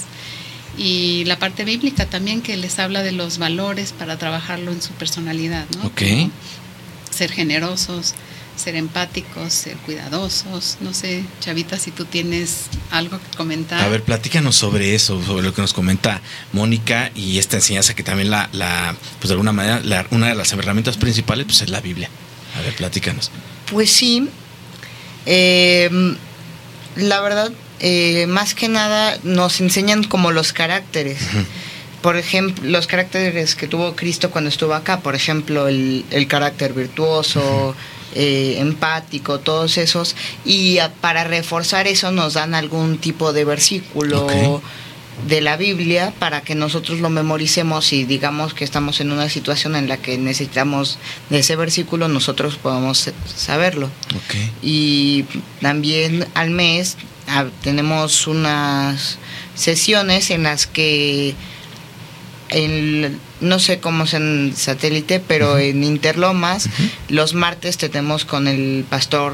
y 0.78 1.24
la 1.26 1.40
parte 1.40 1.64
bíblica 1.64 2.06
también 2.06 2.42
que 2.42 2.56
les 2.58 2.78
habla 2.80 3.02
de 3.02 3.12
los 3.14 3.38
valores 3.38 3.92
para 3.94 4.18
trabajarlo 4.20 4.72
en 4.72 4.82
su 4.82 4.92
personalidad, 4.94 5.66
¿no? 5.78 5.90
Ser 7.12 7.32
generosos, 7.32 8.14
ser 8.56 8.76
empáticos, 8.76 9.54
ser 9.54 9.78
cuidadosos. 9.78 10.78
No 10.82 10.94
sé, 10.94 11.24
Chavita, 11.40 11.78
si 11.78 11.92
tú 11.92 12.06
tienes 12.06 12.66
algo 12.92 13.20
que 13.20 13.38
comentar. 13.38 13.84
A 13.84 13.88
ver, 13.88 14.04
platícanos 14.04 14.56
sobre 14.56 14.96
eso, 14.96 15.22
sobre 15.24 15.44
lo 15.44 15.54
que 15.54 15.62
nos 15.62 15.74
comenta 15.74 16.22
Mónica 16.54 17.12
y 17.16 17.38
esta 17.38 17.58
enseñanza 17.58 17.96
que 17.96 18.04
también 18.04 18.30
la, 18.30 18.50
la 18.52 18.96
pues 19.20 19.30
de 19.30 19.34
alguna 19.34 19.52
manera, 19.52 19.82
la, 19.84 20.06
una 20.12 20.30
de 20.30 20.36
las 20.36 20.52
herramientas 20.54 20.98
principales 20.98 21.46
pues 21.46 21.62
es 21.62 21.70
la 21.70 21.82
Biblia. 21.82 22.10
A 22.58 22.62
ver, 22.62 22.74
platícanos. 22.76 23.32
Pues 23.72 23.92
sí, 23.92 24.30
eh, 25.26 25.90
la 26.96 27.22
verdad, 27.22 27.52
eh, 27.80 28.26
más 28.28 28.56
que 28.56 28.70
nada 28.70 29.18
nos 29.24 29.60
enseñan 29.60 30.04
como 30.04 30.32
los 30.32 30.54
caracteres. 30.54 31.20
Por 32.02 32.18
ejemplo, 32.18 32.64
los 32.70 32.88
caracteres 32.88 33.56
que 33.56 33.68
tuvo 33.68 33.96
Cristo 33.96 34.30
cuando 34.30 34.50
estuvo 34.50 34.74
acá, 34.76 35.00
por 35.00 35.16
ejemplo, 35.16 35.68
el, 35.68 36.06
el 36.12 36.28
carácter 36.28 36.74
virtuoso, 36.74 37.76
eh, 38.16 38.56
empático, 38.60 39.40
todos 39.40 39.78
esos. 39.78 40.16
Y 40.46 40.80
a- 40.80 40.92
para 40.94 41.24
reforzar 41.26 41.86
eso 41.88 42.12
nos 42.12 42.34
dan 42.34 42.56
algún 42.56 42.98
tipo 42.98 43.32
de 43.34 43.46
versículo 43.46 44.26
de 45.30 45.40
la 45.40 45.56
Biblia 45.56 46.14
para 46.20 46.42
que 46.42 46.56
nosotros 46.56 47.00
lo 47.00 47.10
memoricemos 47.10 47.94
y 47.94 48.04
digamos 48.04 48.54
que 48.54 48.66
estamos 48.66 49.00
en 49.00 49.14
una 49.14 49.30
situación 49.30 49.76
en 49.78 49.88
la 49.88 49.96
que 49.98 50.18
necesitamos 50.18 50.98
de 51.30 51.40
ese 51.40 51.56
versículo, 51.56 52.10
nosotros 52.10 52.58
podamos 52.58 53.10
saberlo. 53.34 53.90
Y 54.62 55.24
también 55.62 56.28
al 56.34 56.50
mes 56.50 56.98
ah, 57.30 57.46
tenemos 57.64 58.28
unas 58.28 59.18
sesiones 59.56 60.32
en 60.32 60.44
las 60.44 60.68
que 60.68 61.34
en- 62.50 63.20
no 63.42 63.60
sé 63.60 63.80
cómo 63.80 64.04
es 64.06 64.14
en 64.14 64.54
satélite, 64.56 65.20
pero 65.20 65.58
en 65.58 65.84
Interlomas 65.84 66.70
los 67.10 67.34
martes 67.34 67.78
tenemos 67.78 68.26
con 68.26 68.48
el 68.48 68.86
pastor 68.90 69.34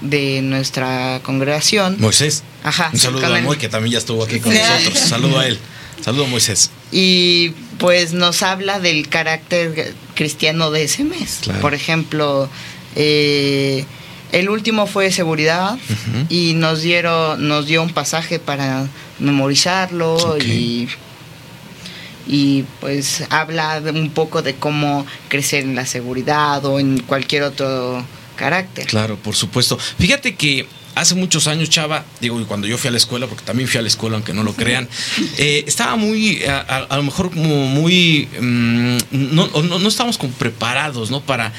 de 0.00 0.42
nuestra 0.42 1.20
congregación. 1.22 1.96
Moisés. 1.98 2.42
Ajá, 2.62 2.90
Un 2.92 2.98
saludo 2.98 3.26
a 3.32 3.38
el- 3.38 3.44
Moy, 3.44 3.56
que 3.56 3.68
también 3.68 3.92
ya 3.92 3.98
estuvo 3.98 4.24
aquí 4.24 4.40
con 4.40 4.52
nosotros. 4.54 4.98
Saludo 5.08 5.38
a 5.38 5.46
él. 5.46 5.58
Saludo 6.02 6.24
a 6.24 6.28
Moisés. 6.28 6.70
y 6.92 7.50
pues 7.78 8.12
nos 8.12 8.42
habla 8.42 8.78
del 8.78 9.08
carácter 9.08 9.94
cristiano 10.14 10.70
de 10.70 10.84
ese 10.84 11.02
mes. 11.04 11.38
Claro. 11.42 11.60
Por 11.60 11.74
ejemplo, 11.74 12.48
eh, 12.94 13.84
el 14.32 14.48
último 14.48 14.86
fue 14.86 15.04
de 15.04 15.12
seguridad 15.12 15.76
y 16.28 16.52
nos 16.54 16.82
dieron, 16.82 17.48
nos 17.48 17.66
dio 17.66 17.82
un 17.82 17.90
pasaje 17.92 18.38
para 18.38 18.86
memorizarlo 19.18 20.36
y 20.38 20.88
y 22.26 22.64
pues 22.80 23.24
habla 23.30 23.82
un 23.94 24.10
poco 24.10 24.42
de 24.42 24.54
cómo 24.54 25.06
crecer 25.28 25.64
en 25.64 25.74
la 25.74 25.86
seguridad 25.86 26.64
o 26.64 26.78
en 26.80 27.00
cualquier 27.00 27.42
otro 27.44 28.04
carácter. 28.36 28.86
Claro, 28.86 29.16
por 29.16 29.34
supuesto. 29.36 29.78
Fíjate 29.78 30.34
que 30.34 30.66
hace 30.94 31.14
muchos 31.14 31.46
años, 31.48 31.70
Chava, 31.70 32.04
digo, 32.20 32.40
y 32.40 32.44
cuando 32.44 32.66
yo 32.66 32.78
fui 32.78 32.88
a 32.88 32.90
la 32.92 32.96
escuela, 32.96 33.26
porque 33.26 33.44
también 33.44 33.68
fui 33.68 33.78
a 33.78 33.82
la 33.82 33.88
escuela, 33.88 34.16
aunque 34.16 34.32
no 34.32 34.42
lo 34.42 34.54
crean, 34.54 34.88
eh, 35.38 35.64
estaba 35.66 35.96
muy, 35.96 36.42
a, 36.44 36.60
a- 36.60 36.84
a 36.84 36.96
lo 36.96 37.02
mejor 37.02 37.30
como 37.30 37.66
muy, 37.66 38.28
mm, 38.40 38.96
no, 39.10 39.46
no, 39.62 39.78
no 39.78 39.88
estábamos 39.88 40.18
como 40.18 40.32
preparados, 40.34 41.10
¿no? 41.10 41.20
Para, 41.20 41.52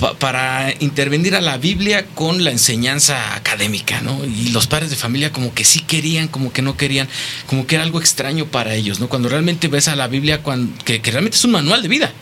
pa- 0.00 0.14
para 0.18 0.74
intervenir 0.80 1.36
a 1.36 1.40
la 1.40 1.58
Biblia 1.58 2.06
con 2.06 2.42
la 2.42 2.50
enseñanza 2.50 3.36
académica, 3.36 4.00
¿no? 4.00 4.24
Y 4.24 4.48
los 4.48 4.66
padres 4.66 4.90
de 4.90 4.96
familia 4.96 5.30
como 5.32 5.54
que 5.54 5.64
sí 5.64 5.80
querían, 5.80 6.26
como 6.26 6.52
que 6.52 6.62
no 6.62 6.76
querían, 6.76 7.08
como 7.46 7.66
que 7.66 7.76
era 7.76 7.84
algo 7.84 8.00
extraño 8.00 8.46
para 8.46 8.74
ellos, 8.74 8.98
¿no? 8.98 9.08
Cuando 9.08 9.28
realmente 9.28 9.68
ves 9.68 9.86
a 9.88 9.94
la 9.94 10.08
Biblia, 10.08 10.42
cuan- 10.42 10.74
que, 10.84 11.00
que 11.00 11.10
realmente 11.12 11.36
es 11.36 11.44
un 11.44 11.52
manual 11.52 11.82
de 11.82 11.88
vida. 11.88 12.12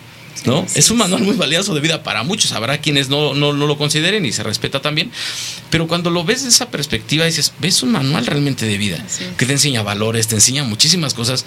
¿no? 0.44 0.64
Sí, 0.68 0.78
es 0.78 0.88
un 0.90 0.98
manual 0.98 1.22
muy 1.24 1.34
valioso 1.34 1.74
de 1.74 1.80
vida 1.80 2.04
para 2.04 2.22
muchos. 2.22 2.52
Habrá 2.52 2.78
quienes 2.78 3.08
no, 3.08 3.34
no, 3.34 3.52
no 3.52 3.66
lo 3.66 3.76
consideren 3.76 4.24
y 4.24 4.30
se 4.32 4.44
respeta 4.44 4.80
también. 4.80 5.10
Pero 5.68 5.88
cuando 5.88 6.10
lo 6.10 6.22
ves 6.22 6.44
de 6.44 6.48
esa 6.50 6.70
perspectiva, 6.70 7.24
dices, 7.24 7.52
ves 7.58 7.82
un 7.82 7.90
manual 7.90 8.24
realmente 8.24 8.64
de 8.64 8.78
vida 8.78 9.04
que 9.36 9.46
te 9.46 9.52
enseña 9.52 9.82
valores, 9.82 10.28
te 10.28 10.36
enseña 10.36 10.62
muchísimas 10.62 11.12
cosas 11.12 11.44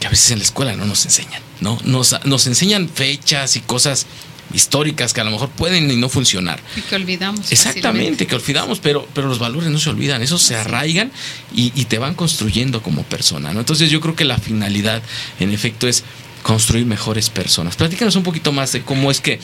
que 0.00 0.06
a 0.06 0.10
veces 0.10 0.30
en 0.30 0.38
la 0.38 0.44
escuela 0.44 0.74
no 0.74 0.86
nos 0.86 1.04
enseñan. 1.04 1.42
¿no? 1.60 1.78
Nos, 1.84 2.16
nos 2.24 2.46
enseñan 2.46 2.88
fechas 2.88 3.54
y 3.56 3.60
cosas 3.60 4.06
históricas 4.54 5.12
que 5.12 5.20
a 5.20 5.24
lo 5.24 5.30
mejor 5.30 5.50
pueden 5.50 5.90
y 5.90 5.96
no 5.96 6.08
funcionar. 6.08 6.60
Y 6.76 6.80
que 6.82 6.96
olvidamos. 6.96 7.50
Exactamente, 7.52 8.26
que 8.26 8.34
olvidamos, 8.34 8.80
pero, 8.80 9.06
pero 9.14 9.28
los 9.28 9.38
valores 9.38 9.70
no 9.70 9.78
se 9.78 9.90
olvidan, 9.90 10.22
esos 10.22 10.42
se 10.42 10.56
arraigan 10.56 11.10
y, 11.54 11.72
y 11.74 11.84
te 11.86 11.98
van 11.98 12.14
construyendo 12.14 12.82
como 12.82 13.02
persona. 13.04 13.52
¿no? 13.52 13.60
Entonces 13.60 13.90
yo 13.90 14.00
creo 14.00 14.16
que 14.16 14.24
la 14.24 14.38
finalidad, 14.38 15.02
en 15.40 15.52
efecto, 15.52 15.88
es 15.88 16.04
construir 16.42 16.86
mejores 16.86 17.30
personas. 17.30 17.76
Platícanos 17.76 18.16
un 18.16 18.22
poquito 18.22 18.52
más 18.52 18.72
de 18.72 18.82
cómo 18.82 19.10
es 19.10 19.20
que 19.20 19.38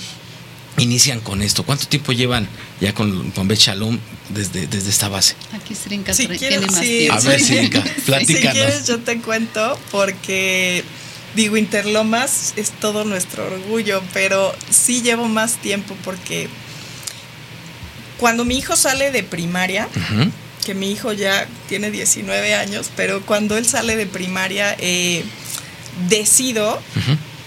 inician 0.79 1.21
con 1.21 1.43
esto. 1.43 1.65
¿Cuánto 1.65 1.87
tiempo 1.87 2.13
llevan 2.13 2.49
ya 2.81 2.95
con, 2.95 3.31
con 3.33 3.49
Bet 3.49 3.59
Shalom 3.59 3.99
desde, 4.29 4.67
desde 4.67 4.91
esta 4.91 5.09
base? 5.09 5.35
Aquí 5.53 5.75
Srinka 5.75 6.15
Si 6.15 6.27
tiene 6.29 6.61
más 6.61 6.79
sí, 6.79 6.99
tiempo. 6.99 7.17
A 7.17 7.21
ver, 7.21 7.41
Sirinka, 7.41 7.83
Si 7.97 8.01
platícanos. 8.03 8.53
quieres, 8.53 8.87
yo 8.87 8.99
te 9.01 9.19
cuento 9.21 9.79
porque 9.91 10.85
digo 11.35 11.57
Interlomas 11.57 12.55
es 12.57 12.71
todo 12.71 13.05
nuestro 13.05 13.47
orgullo, 13.47 14.03
pero 14.13 14.55
sí 14.71 15.03
llevo 15.03 15.29
más 15.29 15.57
tiempo 15.57 15.97
porque 16.05 16.49
cuando 18.19 18.45
mi 18.45 18.59
hijo 18.59 18.77
sale 18.77 19.11
de 19.11 19.23
primaria, 19.23 19.89
que 20.65 20.75
mi 20.75 20.91
hijo 20.91 21.13
ya 21.13 21.47
tiene 21.69 21.91
19 21.91 22.55
años, 22.55 22.91
pero 22.97 23.23
cuando 23.23 23.57
él 23.57 23.67
sale 23.67 23.97
de 23.97 24.07
primaria, 24.07 24.77
eh, 24.79 25.25
decido. 26.09 26.81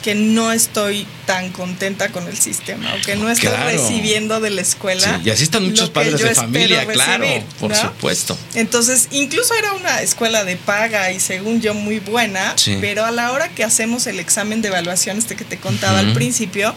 Que 0.02 0.16
no 0.16 0.52
estoy 0.52 1.06
tan 1.26 1.52
contenta 1.52 2.10
con 2.10 2.28
el 2.28 2.38
sistema 2.38 2.94
o 2.96 3.06
que 3.06 3.16
no 3.16 3.30
estoy 3.30 3.50
Claro. 3.50 3.66
recibiendo 3.70 4.40
de 4.40 4.50
la 4.50 4.62
escuela. 4.62 5.20
Sí, 5.22 5.28
y 5.28 5.30
así 5.30 5.44
están 5.44 5.64
muchos 5.64 5.90
padres 5.92 6.20
de 6.20 6.34
familia, 6.36 6.86
claro, 6.88 7.26
por 7.60 7.70
¿no? 7.72 7.76
supuesto. 7.80 8.38
Entonces, 8.56 9.08
incluso 9.12 9.54
era 9.56 9.74
una 9.74 10.02
escuela 10.02 10.44
de 10.44 10.56
paga 10.58 11.12
y 11.12 11.20
según 11.20 11.62
yo 11.62 11.74
muy 11.74 12.00
buena, 12.00 12.54
Sí. 12.58 12.78
pero 12.82 13.06
a 13.06 13.12
la 13.12 13.32
hora 13.32 13.50
que 13.50 13.64
hacemos 13.64 14.08
el 14.08 14.20
examen 14.20 14.62
de 14.62 14.70
evaluación, 14.70 15.18
este 15.18 15.36
que 15.36 15.46
te 15.46 15.58
contaba 15.58 16.00
al 16.00 16.14
principio, 16.14 16.74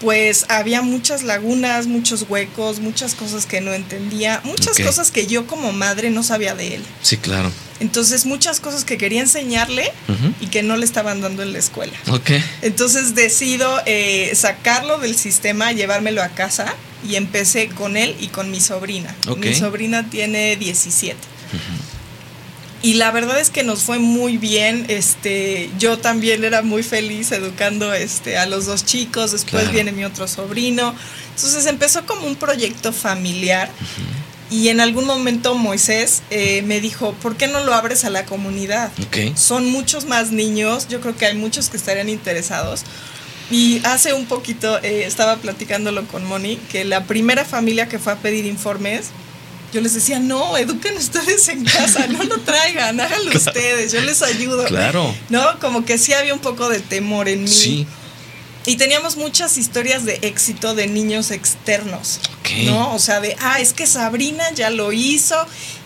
pues 0.00 0.46
había 0.48 0.82
muchas 0.82 1.22
lagunas, 1.22 1.86
muchos 1.86 2.26
huecos, 2.28 2.80
muchas 2.80 3.14
cosas 3.14 3.46
que 3.46 3.60
no 3.60 3.72
entendía, 3.72 4.40
muchas 4.44 4.78
cosas 4.78 5.10
que 5.10 5.26
yo 5.26 5.46
como 5.46 5.72
madre 5.72 6.10
no 6.10 6.22
sabía 6.22 6.54
de 6.54 6.76
él. 6.76 6.82
Sí, 7.02 7.16
claro. 7.16 7.50
Entonces, 7.78 8.24
muchas 8.24 8.60
cosas 8.60 8.84
que 8.84 8.96
quería 8.96 9.20
enseñarle 9.20 9.90
y 10.40 10.46
que 10.46 10.62
no 10.62 10.76
le 10.76 10.84
estaban 10.84 11.20
dando 11.20 11.42
en 11.42 11.52
la 11.52 11.58
escuela. 11.58 11.92
Ok. 12.08 12.30
Entonces 12.62 13.14
decido 13.14 13.80
eh, 13.86 14.32
sacarlo 14.34 14.98
del 14.98 15.16
sistema, 15.16 15.72
llevármelo 15.72 16.22
a 16.22 16.28
casa 16.28 16.74
y 17.06 17.16
empecé 17.16 17.68
con 17.68 17.96
él 17.96 18.16
y 18.18 18.28
con 18.28 18.50
mi 18.50 18.60
sobrina. 18.60 19.14
Mi 19.36 19.54
sobrina 19.54 20.08
tiene 20.08 20.56
17. 20.56 21.16
Y 22.82 22.94
la 22.94 23.10
verdad 23.10 23.40
es 23.40 23.50
que 23.50 23.62
nos 23.64 23.80
fue 23.82 23.98
muy 23.98 24.36
bien. 24.38 24.84
Este, 24.88 25.70
yo 25.78 25.98
también 25.98 26.44
era 26.44 26.62
muy 26.62 26.82
feliz 26.82 27.32
educando 27.32 27.92
este, 27.92 28.36
a 28.38 28.46
los 28.46 28.66
dos 28.66 28.84
chicos. 28.84 29.32
Después 29.32 29.62
Claro. 29.62 29.72
viene 29.72 29.92
mi 29.92 30.04
otro 30.04 30.28
sobrino. 30.28 30.94
Entonces 31.34 31.66
empezó 31.66 32.06
como 32.06 32.26
un 32.26 32.36
proyecto 32.36 32.92
familiar. 32.92 33.70
Y 34.48 34.68
en 34.68 34.80
algún 34.80 35.06
momento 35.06 35.56
Moisés 35.56 36.22
eh, 36.30 36.62
me 36.62 36.80
dijo, 36.80 37.12
¿por 37.14 37.36
qué 37.36 37.48
no 37.48 37.64
lo 37.64 37.74
abres 37.74 38.04
a 38.04 38.10
la 38.10 38.24
comunidad? 38.26 38.92
Ok. 39.06 39.36
Son 39.36 39.66
muchos 39.70 40.04
más 40.06 40.30
niños, 40.30 40.86
yo 40.88 41.00
creo 41.00 41.16
que 41.16 41.26
hay 41.26 41.34
muchos 41.34 41.68
que 41.68 41.76
estarían 41.76 42.08
interesados. 42.08 42.82
Y 43.50 43.80
hace 43.84 44.12
un 44.12 44.26
poquito 44.26 44.78
eh, 44.84 45.02
estaba 45.04 45.36
platicándolo 45.36 46.06
con 46.06 46.24
Moni, 46.24 46.56
que 46.70 46.84
la 46.84 47.04
primera 47.04 47.44
familia 47.44 47.88
que 47.88 47.98
fue 47.98 48.12
a 48.12 48.16
pedir 48.16 48.46
informes, 48.46 49.06
yo 49.76 49.82
les 49.82 49.92
decía, 49.94 50.18
no, 50.18 50.56
eduquen 50.56 50.96
ustedes 50.96 51.48
en 51.48 51.64
casa, 51.64 52.06
no 52.06 52.22
lo 52.24 52.40
traigan, 52.40 52.98
háganlo 52.98 53.30
Claro. 53.30 53.38
ustedes, 53.46 53.92
yo 53.92 54.00
les 54.00 54.22
ayudo. 54.22 54.64
Claro. 54.64 55.14
¿No? 55.28 55.58
Como 55.60 55.84
que 55.84 55.98
sí 55.98 56.14
había 56.14 56.32
un 56.32 56.40
poco 56.40 56.68
de 56.70 56.80
temor 56.80 57.28
en 57.28 57.44
mí. 57.44 57.48
Sí. 57.50 57.86
Y 58.64 58.76
teníamos 58.76 59.16
muchas 59.16 59.58
historias 59.58 60.04
de 60.06 60.18
éxito 60.22 60.74
de 60.74 60.86
niños 60.88 61.30
externos, 61.30 62.18
Ok. 62.40 62.50
¿no? 62.64 62.94
O 62.94 62.98
sea, 62.98 63.20
de, 63.20 63.36
ah, 63.38 63.60
es 63.60 63.72
que 63.72 63.86
Sabrina 63.86 64.42
ya 64.56 64.70
lo 64.70 64.92
hizo 64.92 65.36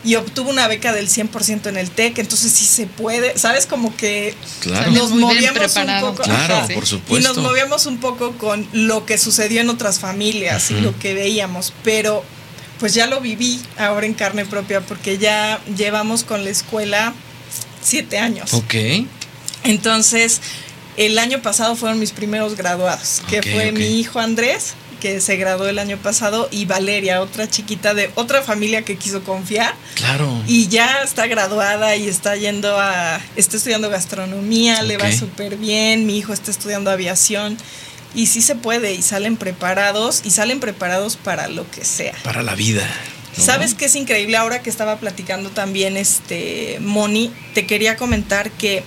y 0.03 0.14
obtuvo 0.14 0.48
una 0.48 0.66
beca 0.66 0.92
del 0.94 1.09
100% 1.09 1.68
en 1.68 1.76
el 1.76 1.90
TEC, 1.90 2.18
entonces 2.20 2.50
sí 2.53 2.64
se 2.64 2.87
puede, 2.87 3.37
¿sabes? 3.37 3.66
Como 3.66 3.94
que 3.96 4.35
Claro. 4.61 4.92
nos 4.92 5.11
Muy 5.11 5.20
movíamos 5.20 5.76
un 5.76 6.00
poco. 6.00 6.22
Claro, 6.22 6.55
ajá, 6.57 6.68
por 6.72 6.85
Y 6.85 6.87
supuesto. 6.87 7.29
nos 7.35 7.37
movíamos 7.42 7.85
un 7.85 7.98
poco 7.98 8.33
con 8.38 8.66
lo 8.72 9.05
que 9.05 9.18
sucedió 9.18 9.61
en 9.61 9.68
otras 9.68 9.98
familias 9.98 10.70
y 10.70 10.74
lo 10.81 10.98
que 10.98 11.12
veíamos, 11.12 11.74
pero 11.85 12.24
pues 12.81 12.95
ya 12.95 13.07
lo 13.07 13.21
viví 13.21 13.61
ahora 13.79 14.07
en 14.07 14.14
carne 14.14 14.45
propia 14.47 14.81
porque 14.81 15.19
ya 15.19 15.61
llevamos 15.77 16.25
con 16.25 16.43
la 16.45 16.51
escuela 16.51 17.12
siete 17.83 18.19
años. 18.19 18.53
Ok. 18.55 18.75
Entonces, 19.64 20.40
el 20.97 21.19
año 21.19 21.43
pasado 21.43 21.77
fueron 21.77 21.99
mis 22.01 22.12
primeros 22.12 22.57
graduados, 22.57 23.23
que 23.29 23.43
fue 23.43 23.73
mi 23.73 24.01
hijo 24.01 24.19
Andrés, 24.19 24.75
que 25.01 25.21
se 25.21 25.37
graduó 25.37 25.66
el 25.69 25.79
año 25.79 25.97
pasado, 25.99 26.49
y 26.51 26.64
Valeria, 26.66 27.23
otra 27.23 27.49
chiquita 27.49 27.95
de 27.95 28.11
otra 28.16 28.43
familia 28.43 28.83
que 28.83 28.97
quiso 28.97 29.23
confiar, 29.23 29.75
Claro. 29.95 30.43
y 30.47 30.69
ya 30.69 31.03
está 31.03 31.27
graduada 31.27 31.97
y 31.97 32.09
está 32.09 32.37
yendo 32.37 32.79
a, 32.79 33.21
está 33.37 33.57
estudiando 33.57 33.88
gastronomía, 33.88 34.83
le 34.83 34.99
va 34.99 35.11
súper 35.12 35.57
bien, 35.57 36.07
mi 36.07 36.19
hijo 36.19 36.33
está 36.33 36.51
estudiando 36.51 36.90
aviación. 36.90 37.57
Y 38.14 38.27
sí 38.27 38.40
se 38.42 38.55
puede 38.57 38.94
y 38.94 39.03
salen 39.03 39.37
preparados 39.37 40.23
y 40.25 40.31
salen 40.31 40.61
preparados 40.61 41.16
para 41.16 41.49
lo 41.49 41.70
que 41.70 41.85
sea. 41.85 42.14
Para 42.25 42.42
la 42.42 42.55
vida. 42.55 42.88
¿no? 43.37 43.44
¿Sabes 43.44 43.75
qué 43.75 43.85
es 43.87 43.94
increíble 43.94 44.37
ahora 44.37 44.61
que 44.62 44.70
estaba 44.70 44.99
platicando 44.99 45.51
también 45.51 45.96
este 45.96 46.79
Moni? 46.81 47.33
Te 47.55 47.66
quería 47.66 47.96
comentar 47.96 48.51
que 48.51 48.83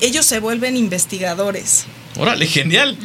ellos 0.00 0.26
se 0.26 0.40
vuelven 0.40 0.76
investigadores. 0.76 1.84
Órale, 2.16 2.46
genial. 2.46 2.98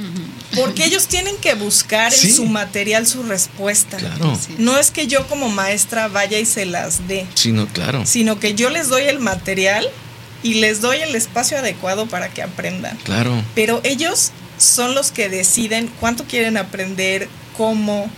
Porque 0.55 0.83
ellos 0.85 1.07
tienen 1.07 1.37
que 1.37 1.53
buscar 1.53 2.11
Sí. 2.11 2.27
en 2.29 2.33
su 2.35 2.45
material 2.45 3.05
su 3.07 3.23
respuesta. 3.23 3.97
Claro. 3.97 4.37
No 4.57 4.77
es 4.77 4.91
que 4.91 5.07
yo 5.07 5.27
como 5.27 5.49
maestra 5.49 6.07
vaya 6.07 6.39
y 6.39 6.45
se 6.45 6.65
las 6.65 7.07
dé, 7.07 7.25
Sí, 7.35 7.51
no, 7.51 7.67
claro. 7.67 8.05
sino 8.05 8.39
que 8.39 8.53
yo 8.55 8.69
les 8.69 8.89
doy 8.89 9.03
el 9.03 9.19
material 9.19 9.87
y 10.43 10.55
les 10.55 10.81
doy 10.81 10.97
el 10.97 11.15
espacio 11.15 11.57
adecuado 11.57 12.07
para 12.07 12.29
que 12.29 12.41
aprendan. 12.41 12.97
Claro. 13.03 13.41
Pero 13.55 13.79
ellos 13.83 14.31
son 14.57 14.95
los 14.95 15.11
que 15.11 15.29
deciden 15.29 15.91
cuánto 15.99 16.25
quieren 16.25 16.57
aprender, 16.57 17.29
cómo, 17.55 18.09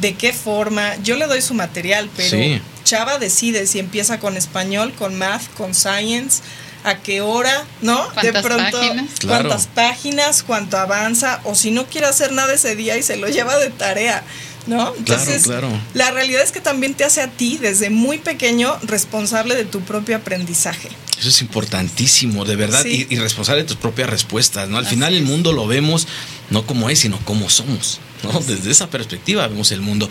de 0.00 0.14
qué 0.14 0.32
forma. 0.32 0.96
Yo 1.02 1.16
le 1.16 1.26
doy 1.26 1.42
su 1.42 1.54
material, 1.54 2.10
pero 2.16 2.30
Sí. 2.30 2.60
Chava 2.84 3.18
decide 3.18 3.66
si 3.66 3.78
empieza 3.78 4.18
con 4.18 4.36
español, 4.36 4.94
con 4.94 5.16
math, 5.18 5.42
con 5.56 5.74
science, 5.74 6.42
a 6.84 6.96
qué 6.96 7.20
hora, 7.20 7.64
¿no? 7.82 8.08
¿Cuántas 8.14 8.42
páginas? 8.42 9.10
Claro. 9.18 9.48
cuántas 9.48 9.66
páginas, 9.66 10.42
cuánto 10.42 10.78
avanza, 10.78 11.40
o 11.44 11.54
si 11.54 11.70
no 11.70 11.86
quiere 11.86 12.06
hacer 12.06 12.32
nada 12.32 12.54
ese 12.54 12.76
día 12.76 12.96
y 12.96 13.02
se 13.02 13.16
lo 13.16 13.28
lleva 13.28 13.58
de 13.58 13.70
tarea. 13.70 14.22
¿No? 14.68 14.94
Entonces, 14.96 15.42
claro. 15.44 15.68
la 15.94 16.10
realidad 16.10 16.42
es 16.42 16.52
que 16.52 16.60
también 16.60 16.94
te 16.94 17.04
hace 17.04 17.20
a 17.22 17.28
ti, 17.30 17.58
desde 17.60 17.90
muy 17.90 18.18
pequeño, 18.18 18.76
responsable 18.82 19.54
de 19.54 19.64
tu 19.64 19.80
propio 19.80 20.16
aprendizaje. 20.16 20.88
Eso 21.18 21.30
es 21.30 21.40
importantísimo, 21.42 22.44
de 22.44 22.54
verdad, 22.54 22.82
Sí. 22.84 23.06
y, 23.10 23.14
y 23.14 23.18
responsable 23.18 23.62
de 23.62 23.68
tus 23.68 23.76
propias 23.78 24.08
respuestas, 24.08 24.68
¿no? 24.68 24.78
Al 24.78 24.84
Así 24.86 24.94
final 24.94 25.14
el 25.14 25.24
mundo 25.24 25.52
lo 25.52 25.66
vemos 25.66 26.06
no 26.50 26.64
como 26.66 26.88
es, 26.90 27.00
sino 27.00 27.18
como 27.24 27.50
somos, 27.50 27.98
¿no? 28.22 28.38
Desde 28.40 28.70
esa 28.70 28.88
perspectiva 28.88 29.46
vemos 29.48 29.72
el 29.72 29.80
mundo. 29.80 30.08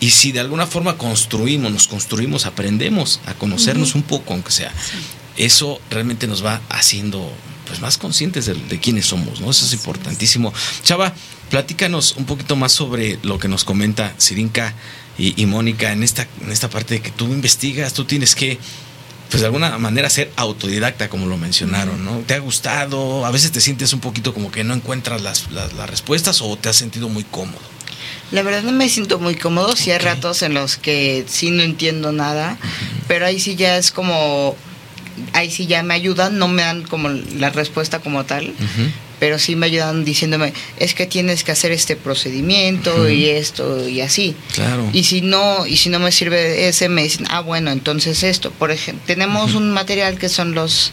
Y 0.00 0.10
si 0.10 0.32
de 0.32 0.40
alguna 0.40 0.66
forma 0.66 0.98
construimos, 0.98 1.72
nos 1.72 1.88
construimos, 1.88 2.44
aprendemos 2.44 3.20
a 3.26 3.34
conocernos 3.34 3.94
un 3.94 4.02
poco, 4.02 4.34
aunque 4.34 4.50
sea, 4.52 4.72
eso 5.36 5.80
realmente 5.90 6.26
nos 6.26 6.44
va 6.44 6.60
haciendo 6.68 7.32
pues 7.72 7.80
más 7.80 7.96
conscientes 7.96 8.44
de, 8.44 8.52
de 8.52 8.78
quiénes 8.78 9.06
somos, 9.06 9.40
¿no? 9.40 9.50
Eso 9.50 9.64
es 9.64 9.72
importantísimo. 9.72 10.52
Chava, 10.82 11.14
platícanos 11.48 12.16
un 12.18 12.26
poquito 12.26 12.54
más 12.54 12.70
sobre 12.70 13.18
lo 13.22 13.38
que 13.38 13.48
nos 13.48 13.64
comenta 13.64 14.12
Sirinka 14.18 14.74
y, 15.16 15.40
y 15.40 15.46
Mónica 15.46 15.90
en 15.90 16.02
esta, 16.02 16.28
en 16.42 16.52
esta 16.52 16.68
parte 16.68 16.96
de 16.96 17.00
que 17.00 17.10
tú 17.10 17.24
investigas, 17.24 17.94
tú 17.94 18.04
tienes 18.04 18.34
que 18.34 18.58
pues 19.30 19.40
de 19.40 19.46
alguna 19.46 19.78
manera 19.78 20.10
ser 20.10 20.30
autodidacta, 20.36 21.08
como 21.08 21.24
lo 21.24 21.38
mencionaron, 21.38 22.04
¿no? 22.04 22.18
¿Te 22.26 22.34
ha 22.34 22.40
gustado? 22.40 23.24
A 23.24 23.30
veces 23.30 23.52
te 23.52 23.62
sientes 23.62 23.94
un 23.94 24.00
poquito 24.00 24.34
como 24.34 24.52
que 24.52 24.64
no 24.64 24.74
encuentras 24.74 25.22
las, 25.22 25.50
las, 25.50 25.72
las 25.72 25.88
respuestas 25.88 26.42
o 26.42 26.54
te 26.58 26.68
has 26.68 26.76
sentido 26.76 27.08
muy 27.08 27.24
cómodo. 27.24 27.62
La 28.32 28.42
verdad 28.42 28.64
no 28.64 28.72
me 28.72 28.90
siento 28.90 29.18
muy 29.18 29.36
cómodo, 29.36 29.74
sí 29.76 29.90
hay 29.90 29.98
ratos 29.98 30.42
en 30.42 30.52
los 30.52 30.76
que 30.76 31.24
sí 31.26 31.50
no 31.50 31.62
entiendo 31.62 32.12
nada, 32.12 32.58
pero 33.08 33.24
ahí 33.24 33.40
sí 33.40 33.56
ya 33.56 33.78
es 33.78 33.90
como, 33.90 34.58
ahí 35.32 35.50
sí 35.50 35.66
ya 35.66 35.82
me 35.82 35.94
ayudan, 35.94 36.38
no 36.38 36.48
me 36.48 36.62
dan 36.62 36.82
como 36.82 37.08
la 37.08 37.50
respuesta 37.50 38.00
como 38.00 38.24
tal, 38.24 38.52
pero 39.18 39.38
sí 39.38 39.54
me 39.54 39.66
ayudan 39.66 40.04
diciéndome, 40.04 40.52
es 40.78 40.94
que 40.94 41.06
tienes 41.06 41.44
que 41.44 41.52
hacer 41.52 41.70
este 41.70 41.94
procedimiento 41.96 43.08
y 43.08 43.26
esto 43.28 43.88
y 43.88 44.00
así. 44.00 44.34
Claro. 44.54 44.88
Y 44.92 45.04
si 45.04 45.20
no, 45.20 45.66
y 45.66 45.76
si 45.76 45.90
no 45.90 45.98
me 46.00 46.10
sirve 46.10 46.68
ese, 46.68 46.88
me 46.88 47.04
dicen, 47.04 47.26
ah, 47.30 47.40
bueno, 47.40 47.70
entonces 47.70 48.22
esto. 48.24 48.50
Por 48.50 48.70
ejemplo, 48.70 49.04
tenemos 49.06 49.54
un 49.54 49.70
material 49.70 50.18
que 50.18 50.28
son 50.28 50.54
los 50.54 50.92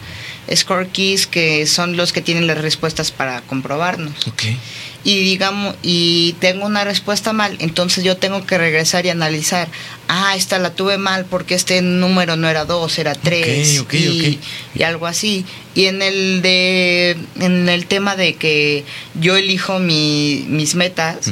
score 0.55 0.88
keys, 0.89 1.27
que 1.27 1.65
son 1.65 1.97
los 1.97 2.13
que 2.13 2.21
tienen 2.21 2.47
las 2.47 2.60
respuestas 2.60 3.12
para 3.12 3.41
comprobarnos. 3.41 4.27
Ok. 4.27 4.43
Y 5.03 5.23
digamos, 5.23 5.75
y 5.81 6.35
tengo 6.39 6.65
una 6.65 6.83
respuesta 6.83 7.31
mal, 7.31 7.55
entonces 7.59 8.03
yo 8.03 8.17
tengo 8.17 8.45
que 8.45 8.57
regresar 8.57 9.05
y 9.05 9.09
analizar, 9.09 9.69
ah, 10.09 10.35
esta 10.35 10.59
la 10.59 10.71
tuve 10.71 10.97
mal 10.97 11.23
porque 11.25 11.55
este 11.55 11.81
número 11.81 12.35
no 12.35 12.49
era 12.49 12.65
dos, 12.65 12.99
era 12.99 13.15
tres, 13.15 13.79
ok, 13.79 13.93
y, 13.93 14.09
ok. 14.09 14.39
y 14.75 14.83
algo 14.83 15.07
así. 15.07 15.45
Y 15.73 15.85
en 15.85 16.01
el 16.01 16.41
de, 16.41 17.17
en 17.39 17.69
el 17.69 17.85
tema 17.85 18.17
de 18.17 18.35
que 18.35 18.83
yo 19.15 19.38
elijo 19.38 19.79
mi, 19.79 20.45
mis 20.49 20.75
metas, 20.75 21.31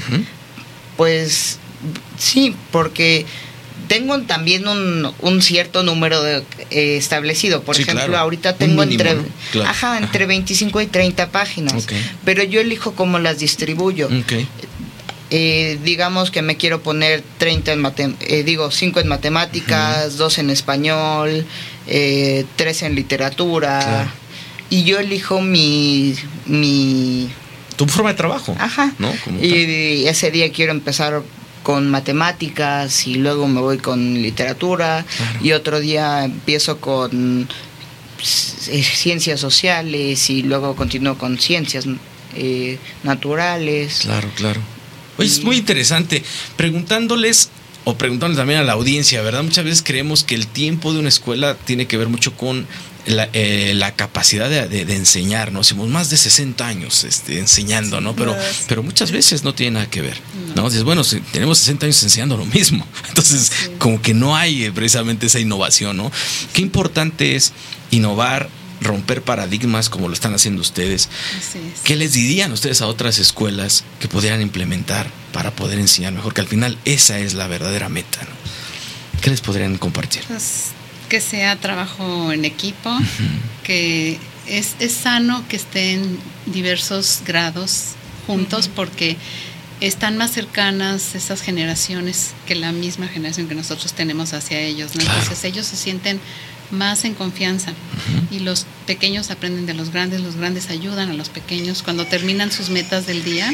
pues 0.95 1.59
sí, 2.17 2.55
porque 2.71 3.25
tengo 3.87 4.19
también 4.21 4.67
un, 4.67 5.11
un 5.21 5.41
cierto 5.41 5.83
número 5.83 6.21
de, 6.21 6.43
eh, 6.71 6.97
establecido. 6.97 7.61
Por 7.63 7.75
Sí, 7.75 7.83
ejemplo, 7.83 8.05
claro. 8.05 8.19
ahorita 8.19 8.55
tengo 8.55 8.85
mínimo, 8.85 9.09
entre. 9.09 9.29
Claro. 9.51 9.69
ajá, 9.69 9.97
entre 9.97 10.25
25 10.25 10.81
y 10.81 10.87
30 10.87 11.29
páginas. 11.29 11.83
Ok. 11.83 11.93
Pero 12.25 12.43
yo 12.43 12.61
elijo 12.61 12.93
cómo 12.93 13.19
las 13.19 13.39
distribuyo. 13.39 14.07
Ok. 14.07 14.33
Eh, 15.29 15.77
digamos 15.83 16.31
que 16.31 16.41
me 16.41 16.55
quiero 16.55 16.81
poner 16.81 17.21
30 17.37 17.73
en 17.73 17.81
matem 17.81 18.15
eh, 18.21 18.43
digo 18.43 18.71
5 18.71 19.01
en 19.01 19.09
matemáticas, 19.09 20.15
2 20.15 20.37
en 20.37 20.49
español, 20.49 21.45
eh, 21.87 22.45
3 22.55 22.83
en 22.83 22.95
literatura. 22.95 23.79
Claro. 23.79 24.09
Y 24.69 24.83
yo 24.83 24.99
elijo 24.99 25.41
mi, 25.41 26.13
mi 26.45 27.29
Tu 27.75 27.85
forma 27.87 28.11
de 28.11 28.15
trabajo. 28.17 28.55
Ajá. 28.59 28.93
¿No? 28.99 29.11
Como 29.25 29.39
y, 29.43 29.49
tal. 30.03 30.09
ese 30.11 30.31
día 30.31 30.51
quiero 30.51 30.71
empezar 30.71 31.21
con 31.67 31.89
matemáticas 31.91 33.07
y 33.07 33.15
luego 33.15 33.45
me 33.49 33.59
voy 33.59 33.77
con 33.77 34.21
literatura 34.21 35.05
Claro. 35.17 35.39
y 35.43 35.51
otro 35.51 35.81
día 35.81 36.23
empiezo 36.23 36.79
con 36.79 37.45
pues, 38.15 38.69
eh, 38.69 38.81
ciencias 38.81 39.41
sociales 39.41 40.29
y 40.29 40.43
luego 40.43 40.77
continúo 40.77 41.17
con 41.17 41.37
ciencias 41.37 41.83
eh, 42.37 42.79
naturales. 43.03 43.99
Claro, 44.03 44.29
claro. 44.37 44.61
Oye, 45.17 45.27
es 45.27 45.43
muy 45.43 45.57
interesante. 45.57 46.23
Preguntándoles 46.55 47.49
o 47.83 47.97
preguntándoles 47.97 48.37
también 48.37 48.61
a 48.61 48.63
la 48.63 48.71
audiencia, 48.71 49.21
¿verdad? 49.21 49.43
Muchas 49.43 49.65
veces 49.65 49.83
creemos 49.83 50.23
que 50.23 50.35
el 50.35 50.47
tiempo 50.47 50.93
de 50.93 50.99
una 50.99 51.09
escuela 51.09 51.57
tiene 51.65 51.85
que 51.85 51.97
ver 51.97 52.07
mucho 52.07 52.33
con 52.37 52.65
la, 53.07 53.29
eh, 53.33 53.73
la 53.75 53.95
capacidad 53.95 54.49
de, 54.49 54.67
de- 54.67 54.85
de 54.85 54.95
enseñar, 54.95 55.51
¿no? 55.51 55.61
Hacemos 55.61 55.87
más 55.89 56.09
de 56.09 56.17
60 56.17 56.67
años 56.67 57.03
este, 57.03 57.39
enseñando, 57.39 58.01
¿no? 58.01 58.15
Pero, 58.15 58.35
pero 58.67 58.83
muchas 58.83 59.11
veces 59.11 59.43
no 59.43 59.53
tiene 59.55 59.71
nada 59.79 59.89
que 59.89 60.01
ver, 60.01 60.17
¿no? 60.55 60.69
Dices, 60.69 60.83
bueno, 60.83 61.03
si 61.03 61.19
tenemos 61.21 61.57
60 61.59 61.85
años 61.85 62.03
enseñando 62.03 62.37
lo 62.37 62.45
mismo. 62.45 62.85
Entonces, 63.07 63.51
como 63.79 64.01
que 64.01 64.13
no 64.13 64.35
hay 64.35 64.65
eh, 64.65 64.71
precisamente 64.71 65.25
esa 65.27 65.39
innovación, 65.39 65.97
¿no? 65.97 66.11
Qué 66.53 66.61
importante 66.61 67.35
es 67.35 67.53
innovar, 67.91 68.49
romper 68.81 69.21
paradigmas 69.23 69.89
como 69.89 70.07
lo 70.07 70.13
están 70.13 70.33
haciendo 70.35 70.61
ustedes. 70.61 71.09
Es. 71.37 71.81
¿Qué 71.83 71.95
les 71.95 72.13
dirían 72.13 72.51
ustedes 72.51 72.81
a 72.81 72.87
otras 72.87 73.17
escuelas 73.19 73.83
que 73.99 74.07
pudieran 74.07 74.41
implementar 74.41 75.09
para 75.33 75.51
poder 75.55 75.79
enseñar 75.79 76.13
mejor? 76.13 76.33
Que 76.33 76.41
al 76.41 76.47
final 76.47 76.77
esa 76.85 77.17
es 77.19 77.33
la 77.33 77.47
verdadera 77.47 77.89
meta, 77.89 78.19
¿no? 78.23 79.21
¿Qué 79.21 79.31
les 79.31 79.41
podrían 79.41 79.77
compartir? 79.77 80.21
Pues, 80.27 80.65
que 81.09 81.21
sea 81.21 81.55
trabajo 81.55 82.31
en 82.31 82.45
equipo, 82.45 82.91
que 83.63 84.19
es, 84.47 84.75
es 84.79 84.93
sano 84.93 85.43
que 85.47 85.55
estén 85.55 86.19
diversos 86.45 87.21
grados 87.25 87.95
juntos 88.25 88.69
porque 88.73 89.17
están 89.79 90.17
más 90.17 90.31
cercanas 90.31 91.15
esas 91.15 91.41
generaciones 91.41 92.31
que 92.45 92.55
la 92.55 92.71
misma 92.71 93.07
generación 93.07 93.47
que 93.47 93.55
nosotros 93.55 93.93
tenemos 93.93 94.33
hacia 94.33 94.59
ellos. 94.59 94.95
¿no? 94.95 95.01
Claro. 95.01 95.19
Entonces 95.19 95.43
ellos 95.43 95.67
se 95.67 95.75
sienten 95.75 96.19
más 96.71 97.05
en 97.05 97.13
confianza 97.13 97.73
y 98.29 98.39
los 98.39 98.65
pequeños 98.85 99.31
aprenden 99.31 99.65
de 99.65 99.73
los 99.73 99.91
grandes, 99.91 100.21
los 100.21 100.35
grandes 100.35 100.69
ayudan 100.69 101.09
a 101.09 101.13
los 101.13 101.29
pequeños. 101.29 101.81
Cuando 101.83 102.05
terminan 102.05 102.51
sus 102.51 102.69
metas 102.69 103.05
del 103.05 103.23
día, 103.23 103.53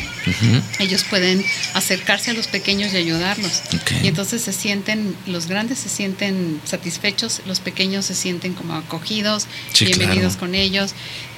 ellos 0.80 1.04
pueden 1.10 1.44
acercarse 1.74 2.32
a 2.32 2.34
los 2.34 2.48
pequeños 2.48 2.94
y 2.94 2.98
ayudarlos. 2.98 3.62
Y 4.04 4.08
entonces 4.08 4.42
se 4.42 4.54
sienten, 4.54 5.16
los 5.28 5.48
grandes 5.48 5.80
se 5.80 5.90
sienten 5.90 6.60
satisfechos, 6.66 7.42
los 7.46 7.60
pequeños 7.60 8.06
se 8.06 8.16
sienten 8.16 8.54
como 8.54 8.76
acogidos, 8.76 9.48
Sí, 9.74 9.86
bienvenidos 9.86 10.34
claro. 10.34 10.40
con 10.40 10.56
ellos. 10.56 10.94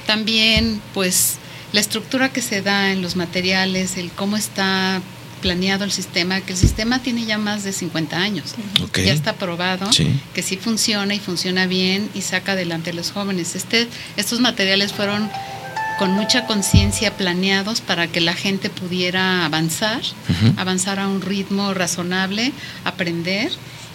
También, 0.06 0.82
pues, 0.94 1.36
la 1.74 1.80
estructura 1.82 2.32
que 2.32 2.42
se 2.42 2.62
da 2.62 2.92
en 2.92 3.02
los 3.02 3.16
materiales, 3.16 3.98
el 3.98 4.12
cómo 4.12 4.38
está 4.38 5.02
planeado 5.46 5.84
el 5.84 5.92
sistema, 5.92 6.42
que 6.42 6.54
el 6.54 6.58
sistema 6.58 7.04
tiene 7.04 7.24
ya 7.24 7.38
más 7.38 7.64
de 7.64 7.72
50 7.72 8.18
años. 8.18 8.56
Ok. 8.82 8.98
Ya 9.06 9.14
está 9.14 9.34
probado 9.34 9.94
Sí. 9.94 10.20
que 10.34 10.42
sí 10.42 10.58
funciona 10.58 11.14
y 11.14 11.20
funciona 11.20 11.68
bien 11.68 12.10
y 12.16 12.22
saca 12.24 12.54
adelante 12.54 12.90
a 12.90 12.94
los 12.94 13.12
jóvenes. 13.12 13.54
Este, 13.56 13.88
estos 14.18 14.40
materiales 14.40 14.92
fueron 14.92 15.30
con 16.00 16.10
mucha 16.14 16.48
conciencia 16.48 17.16
planeados 17.16 17.80
para 17.82 18.08
que 18.08 18.22
la 18.22 18.34
gente 18.34 18.72
pudiera 18.72 19.46
avanzar, 19.46 20.02
avanzar 20.58 21.00
a 21.00 21.08
un 21.08 21.22
ritmo 21.22 21.76
razonable, 21.76 22.52
aprender 22.84 23.52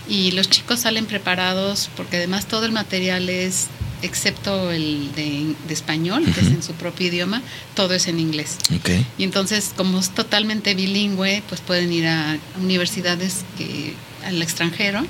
y 0.09 0.31
los 0.31 0.49
chicos 0.49 0.79
salen 0.81 1.07
preparados 1.07 1.91
porque 1.97 2.19
además 2.19 2.47
todo 2.47 2.65
el 2.65 2.71
material 2.73 3.29
es, 3.29 3.67
excepto 4.03 4.71
el 4.71 5.11
de, 5.15 5.55
de 5.67 5.75
español, 5.75 6.25
que 6.35 6.41
es 6.41 6.47
en 6.49 6.63
su 6.63 6.73
propio 6.75 7.09
idioma, 7.09 7.43
todo 7.75 7.95
es 7.95 8.07
en 8.09 8.19
inglés. 8.21 8.57
Y 9.19 9.25
entonces, 9.25 9.73
como 9.77 9.99
es 10.01 10.11
totalmente 10.11 10.75
bilingüe, 10.75 11.43
pues 11.49 11.61
pueden 11.61 11.93
ir 11.93 12.07
a 12.07 12.39
universidades 12.61 13.45
que, 13.59 13.95
al 14.25 14.41
extranjero 14.43 15.05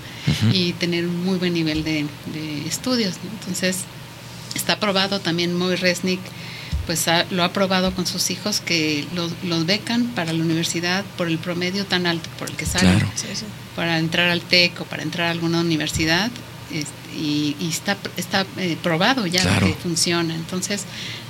y 0.53 0.72
tener 0.74 1.05
un 1.07 1.24
muy 1.24 1.38
buen 1.38 1.53
nivel 1.55 1.83
de, 1.85 2.07
de 2.33 2.66
estudios. 2.68 3.14
¿no? 3.24 3.31
Entonces, 3.40 3.79
está 4.55 4.74
aprobado 4.74 5.20
también 5.20 5.57
Moy 5.57 5.76
Resnick 5.76 6.20
pues 6.87 7.07
ha- 7.09 7.24
lo 7.31 7.44
ha 7.44 7.53
probado 7.53 7.94
con 7.94 8.07
sus 8.07 8.31
hijos 8.31 8.61
que 8.61 9.07
los, 9.14 9.31
los 9.44 9.64
becan 9.66 10.07
para 10.09 10.33
la 10.33 10.42
universidad 10.42 11.05
por 11.16 11.29
el 11.29 11.38
promedio 11.38 11.85
tan 11.87 12.07
alto 12.07 12.29
por 12.38 12.50
el 12.50 12.57
que 12.57 12.66
salen, 12.66 12.98
Claro. 12.98 13.12
Para 13.76 13.98
entrar 13.98 14.29
al 14.31 14.40
TEC 14.40 14.81
o 14.81 14.85
para 14.85 15.03
entrar 15.05 15.29
a 15.29 15.31
alguna 15.31 15.61
universidad. 15.61 16.31
este, 16.72 16.90
y, 17.16 17.57
y 17.61 17.68
está, 17.68 17.96
está 18.16 18.46
eh, 18.57 18.77
probado 18.83 19.27
ya 19.27 19.42
Claro. 19.42 19.66
que 19.66 19.75
funciona. 19.75 20.35
Entonces, 20.35 20.85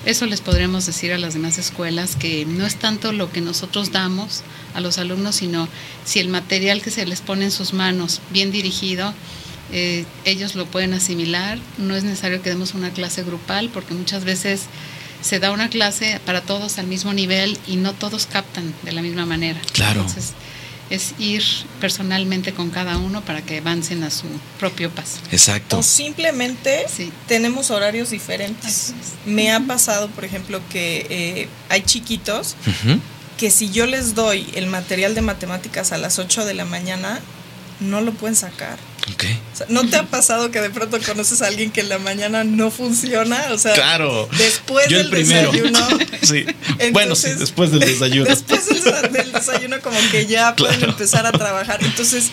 eso 0.04 0.26
les 0.26 0.40
podríamos 0.40 0.86
decir 0.86 1.12
a 1.12 1.18
las 1.18 1.34
demás 1.34 1.58
escuelas, 1.58 2.16
que 2.16 2.44
no 2.46 2.66
es 2.66 2.76
tanto 2.76 3.12
lo 3.12 3.30
que 3.32 3.40
nosotros 3.40 3.92
damos 3.92 4.42
a 4.74 4.80
los 4.80 4.98
alumnos, 4.98 5.36
sino 5.36 5.68
si 6.04 6.18
el 6.20 6.28
material 6.28 6.82
que 6.82 6.90
se 6.90 7.04
les 7.06 7.20
pone 7.20 7.44
en 7.46 7.50
sus 7.50 7.72
manos, 7.72 8.20
bien 8.30 8.50
dirigido, 8.52 9.12
eh, 9.72 10.04
ellos 10.24 10.54
lo 10.54 10.66
pueden 10.66 10.94
asimilar. 10.94 11.58
No 11.78 11.94
es 11.96 12.04
necesario 12.04 12.42
que 12.42 12.50
demos 12.50 12.74
una 12.74 12.90
clase 12.90 13.22
grupal, 13.22 13.70
porque 13.72 13.94
muchas 13.94 14.24
veces 14.24 14.62
se 15.22 15.38
da 15.38 15.50
una 15.52 15.68
clase 15.68 16.18
para 16.24 16.40
todos 16.40 16.78
al 16.78 16.86
mismo 16.86 17.12
nivel 17.12 17.58
y 17.66 17.76
no 17.76 17.92
todos 17.92 18.26
captan 18.26 18.72
de 18.84 18.92
la 18.92 19.02
misma 19.02 19.26
manera. 19.26 19.60
Claro. 19.72 20.00
Entonces, 20.00 20.32
es 20.90 21.14
ir 21.18 21.42
personalmente 21.80 22.52
con 22.52 22.70
cada 22.70 22.98
uno 22.98 23.22
para 23.24 23.42
que 23.42 23.58
avancen 23.58 24.02
a 24.02 24.10
su 24.10 24.26
propio 24.58 24.90
paso. 24.90 25.18
Exacto. 25.30 25.78
O 25.78 25.82
simplemente 25.82 26.86
Sí. 26.94 27.12
tenemos 27.28 27.70
horarios 27.70 28.10
diferentes. 28.10 28.92
Me 29.24 29.52
ha 29.52 29.60
pasado, 29.60 30.08
por 30.10 30.24
ejemplo, 30.24 30.60
que 30.70 31.06
eh, 31.08 31.48
hay 31.68 31.82
chiquitos 31.82 32.56
que 33.38 33.50
si 33.50 33.70
yo 33.70 33.86
les 33.86 34.14
doy 34.14 34.46
el 34.54 34.66
material 34.66 35.14
de 35.14 35.22
matemáticas 35.22 35.92
a 35.92 35.98
las 35.98 36.18
8 36.18 36.44
de 36.44 36.54
la 36.54 36.64
mañana, 36.64 37.20
no 37.80 38.00
lo 38.02 38.12
pueden 38.12 38.36
sacar. 38.36 38.78
Ok. 39.12 39.24
O 39.54 39.56
sea, 39.56 39.66
¿No 39.70 39.88
te 39.88 39.96
ha 39.96 40.04
pasado 40.04 40.50
que 40.50 40.60
de 40.60 40.70
pronto 40.70 40.98
conoces 41.04 41.40
a 41.42 41.46
alguien 41.46 41.70
que 41.70 41.80
en 41.80 41.88
la 41.88 41.98
mañana 41.98 42.44
no 42.44 42.70
funciona? 42.70 43.46
O 43.50 43.58
sea, 43.58 43.72
Claro. 43.74 44.28
después 44.36 44.88
Yo 44.88 44.98
del 44.98 45.06
el 45.06 45.12
primero. 45.12 45.50
desayuno. 45.52 45.88
Sí. 46.22 46.44
bueno, 46.92 47.14
sí, 47.16 47.30
después 47.38 47.70
del 47.70 47.80
desayuno. 47.80 48.26
Después 48.28 48.66
del, 48.66 49.12
del 49.12 49.32
desayuno 49.32 49.80
como 49.80 49.98
que 50.10 50.26
ya 50.26 50.54
pueden 50.54 50.82
empezar 50.84 51.26
a 51.26 51.32
trabajar. 51.32 51.82
Entonces, 51.82 52.30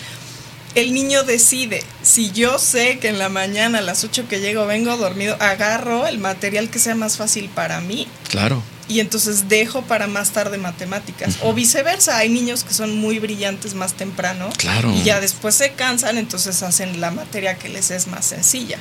el 0.74 0.92
niño 0.92 1.22
decide, 1.24 1.82
si 2.02 2.30
yo 2.32 2.58
sé 2.58 2.98
que 2.98 3.08
en 3.08 3.18
la 3.18 3.28
mañana 3.30 3.78
a 3.78 3.80
las 3.80 4.04
8 4.04 4.26
que 4.28 4.40
llego 4.40 4.66
vengo 4.66 4.96
dormido, 4.98 5.36
agarro 5.40 6.06
el 6.06 6.18
material 6.18 6.68
que 6.70 6.78
sea 6.78 6.94
más 6.94 7.16
fácil 7.16 7.48
para 7.48 7.80
mí 7.80 8.06
Claro. 8.28 8.62
Y 8.88 9.00
entonces 9.00 9.48
dejo 9.48 9.82
para 9.82 10.06
más 10.06 10.30
tarde 10.32 10.58
matemáticas. 10.58 11.36
O 11.42 11.52
viceversa, 11.54 12.16
hay 12.18 12.28
niños 12.30 12.64
que 12.64 12.72
son 12.74 12.96
muy 12.96 13.18
brillantes 13.18 13.74
más 13.74 13.94
temprano 13.94 14.48
Claro. 14.56 14.92
y 14.94 15.02
ya 15.02 15.20
después 15.20 15.54
se 15.54 15.72
cansan, 15.72 16.18
entonces 16.18 16.62
hacen 16.62 17.00
la 17.00 17.10
materia 17.10 17.56
que 17.58 17.68
les 17.68 17.90
es 17.90 18.06
más 18.06 18.26
sencilla. 18.26 18.78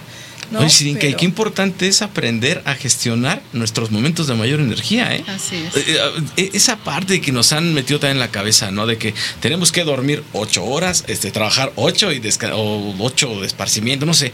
¿no? 0.49 0.59
Oye, 0.59 0.69
Sirinka, 0.69 0.99
y 1.05 1.09
Pero- 1.09 1.17
qué 1.19 1.25
importante 1.25 1.87
es 1.89 2.01
aprender 2.01 2.61
a 2.63 2.73
gestionar 2.73 3.41
nuestros 3.51 3.91
momentos 3.91 4.27
de 4.27 4.35
mayor 4.35 4.61
energía, 4.61 5.13
¿eh? 5.13 5.21
Así 5.27 5.57
es. 5.57 5.75
Eh, 5.75 5.99
eh, 6.37 6.49
Esa 6.53 6.77
parte 6.77 7.19
que 7.19 7.33
nos 7.33 7.51
han 7.51 7.73
metido 7.73 7.99
también 7.99 8.15
en 8.15 8.19
la 8.21 8.31
cabeza, 8.31 8.71
¿no? 8.71 8.87
De 8.87 8.97
que 8.97 9.13
tenemos 9.41 9.73
que 9.73 9.83
dormir 9.83 10.23
ocho 10.31 10.63
horas, 10.63 11.03
este, 11.07 11.31
trabajar 11.31 11.73
ocho 11.75 12.13
y 12.13 12.21
desca- 12.21 12.53
o 12.55 12.95
ocho 12.99 13.41
de 13.41 13.45
esparcimiento, 13.45 14.05
no 14.05 14.13
sé. 14.13 14.31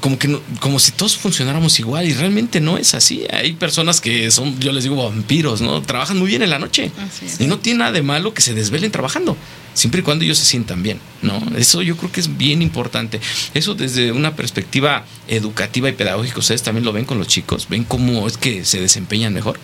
Como 0.00 0.18
que 0.18 0.28
no- 0.28 0.40
como 0.60 0.78
si 0.78 0.92
todos 0.92 1.16
funcionáramos 1.16 1.78
igual 1.78 2.06
y 2.08 2.14
realmente 2.14 2.60
no 2.60 2.78
es 2.78 2.94
así. 2.94 3.24
Hay 3.32 3.52
personas 3.52 4.00
que 4.00 4.30
son, 4.30 4.58
yo 4.58 4.72
les 4.72 4.84
digo, 4.84 4.96
vampiros, 4.96 5.60
¿no? 5.60 5.82
Trabajan 5.82 6.18
muy 6.18 6.28
bien 6.28 6.42
en 6.42 6.50
la 6.50 6.58
noche. 6.58 6.90
Y 7.44 7.46
no 7.46 7.58
tiene 7.58 7.80
nada 7.80 7.92
de 7.92 8.02
malo 8.02 8.32
que 8.32 8.40
se 8.42 8.54
desvelen 8.54 8.90
trabajando, 8.90 9.36
siempre 9.74 10.00
y 10.00 10.02
cuando 10.02 10.24
ellos 10.24 10.38
se 10.38 10.44
sientan 10.46 10.82
bien, 10.82 10.98
¿no? 11.22 11.40
Eso 11.56 11.82
yo 11.82 11.96
creo 11.96 12.10
que 12.10 12.20
es 12.20 12.36
bien 12.38 12.62
importante. 12.62 13.20
Eso 13.52 13.74
desde 13.74 14.10
una 14.12 14.34
perspectiva 14.36 15.04
educativa 15.28 15.88
y 15.88 15.92
pedagógica, 15.92 16.38
ustedes 16.38 16.62
también 16.62 16.84
lo 16.84 16.92
ven 16.92 17.04
con 17.04 17.18
los 17.18 17.28
chicos, 17.28 17.66
ven 17.68 17.84
cómo 17.84 18.26
es 18.26 18.36
que 18.38 18.64
se 18.64 18.80
desempeñan 18.80 19.34
mejor. 19.34 19.58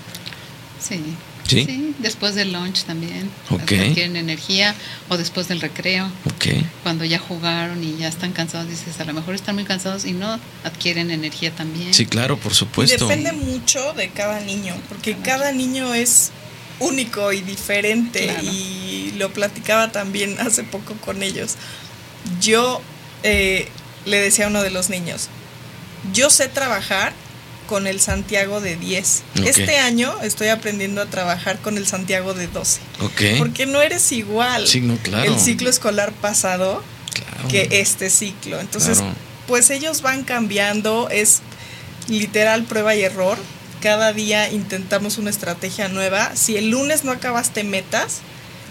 Sí. 0.87 1.01
¿Sí? 1.49 1.95
después 1.99 2.35
del 2.35 2.53
lunch 2.53 2.85
también. 2.85 3.31
Ok. 3.51 3.73
Adquieren 3.73 4.17
energía 4.17 4.75
o 5.09 5.17
después 5.17 5.49
del 5.49 5.61
recreo, 5.61 6.07
Ok. 6.27 6.47
cuando 6.83 7.05
ya 7.05 7.19
jugaron 7.19 7.83
y 7.83 7.97
ya 7.97 8.09
están 8.09 8.33
cansados, 8.33 8.69
dices, 8.69 9.01
a 9.01 9.05
lo 9.05 9.13
mejor 9.15 9.35
están 9.35 9.55
muy 9.55 9.65
cansados 9.65 10.05
y 10.05 10.13
no 10.13 10.39
adquieren 10.65 11.11
energía 11.11 11.51
también. 11.53 11.93
Sí, 11.95 12.07
claro, 12.07 12.37
por 12.39 12.55
supuesto. 12.55 13.09
Depende 13.09 13.33
mucho 13.33 13.93
de 13.95 14.11
cada 14.11 14.41
niño, 14.41 14.75
porque 14.89 15.17
cada 15.17 15.53
niño 15.53 15.95
es 15.95 16.31
único 16.79 17.33
y 17.33 17.41
diferente 17.41 18.25
Claro. 18.27 18.43
y 18.53 19.13
lo 19.17 19.33
platicaba 19.33 19.91
también 19.93 20.37
hace 20.41 20.63
poco 20.65 20.95
con 20.97 21.23
ellos. 21.23 21.55
Yo 22.41 22.81
eh, 23.23 23.69
le 24.05 24.21
decía 24.21 24.45
a 24.47 24.49
uno 24.49 24.63
de 24.63 24.71
los 24.71 24.91
niños, 24.91 25.29
yo 26.13 26.31
sé 26.31 26.49
trabajar 26.49 27.13
con 27.67 27.87
el 27.87 28.01
Santiago 28.01 28.61
de 28.61 28.77
10. 28.77 29.23
Ok. 29.41 29.47
Este 29.47 29.79
año 29.79 30.15
estoy 30.23 30.49
aprendiendo 30.49 31.01
a 31.03 31.07
trabajar 31.07 31.59
con 31.59 31.77
el 31.77 31.87
Santiago 31.87 32.35
de 32.35 32.47
12, 32.49 32.81
Ok. 33.01 33.23
porque 33.39 33.67
no 33.67 33.83
eres 33.83 34.13
igual. 34.13 34.67
Sí, 34.67 34.81
no, 34.81 34.97
claro. 34.97 35.33
El 35.33 35.39
ciclo 35.41 35.69
escolar 35.71 36.13
pasado 36.13 36.83
Claro. 37.13 37.49
que 37.49 37.69
este 37.81 38.11
ciclo. 38.11 38.61
Entonces, 38.61 38.99
Claro. 38.99 39.15
pues 39.47 39.71
ellos 39.71 40.03
van 40.03 40.23
cambiando, 40.23 41.09
es 41.11 41.41
literal 42.09 42.65
prueba 42.65 42.95
y 42.95 43.03
error. 43.03 43.39
Cada 43.81 44.13
día 44.13 44.51
intentamos 44.51 45.19
una 45.19 45.31
estrategia 45.31 45.89
nueva. 45.89 46.35
Si 46.35 46.57
el 46.57 46.71
lunes 46.71 47.05
no 47.05 47.13
acabaste 47.13 47.63
metas, 47.65 48.19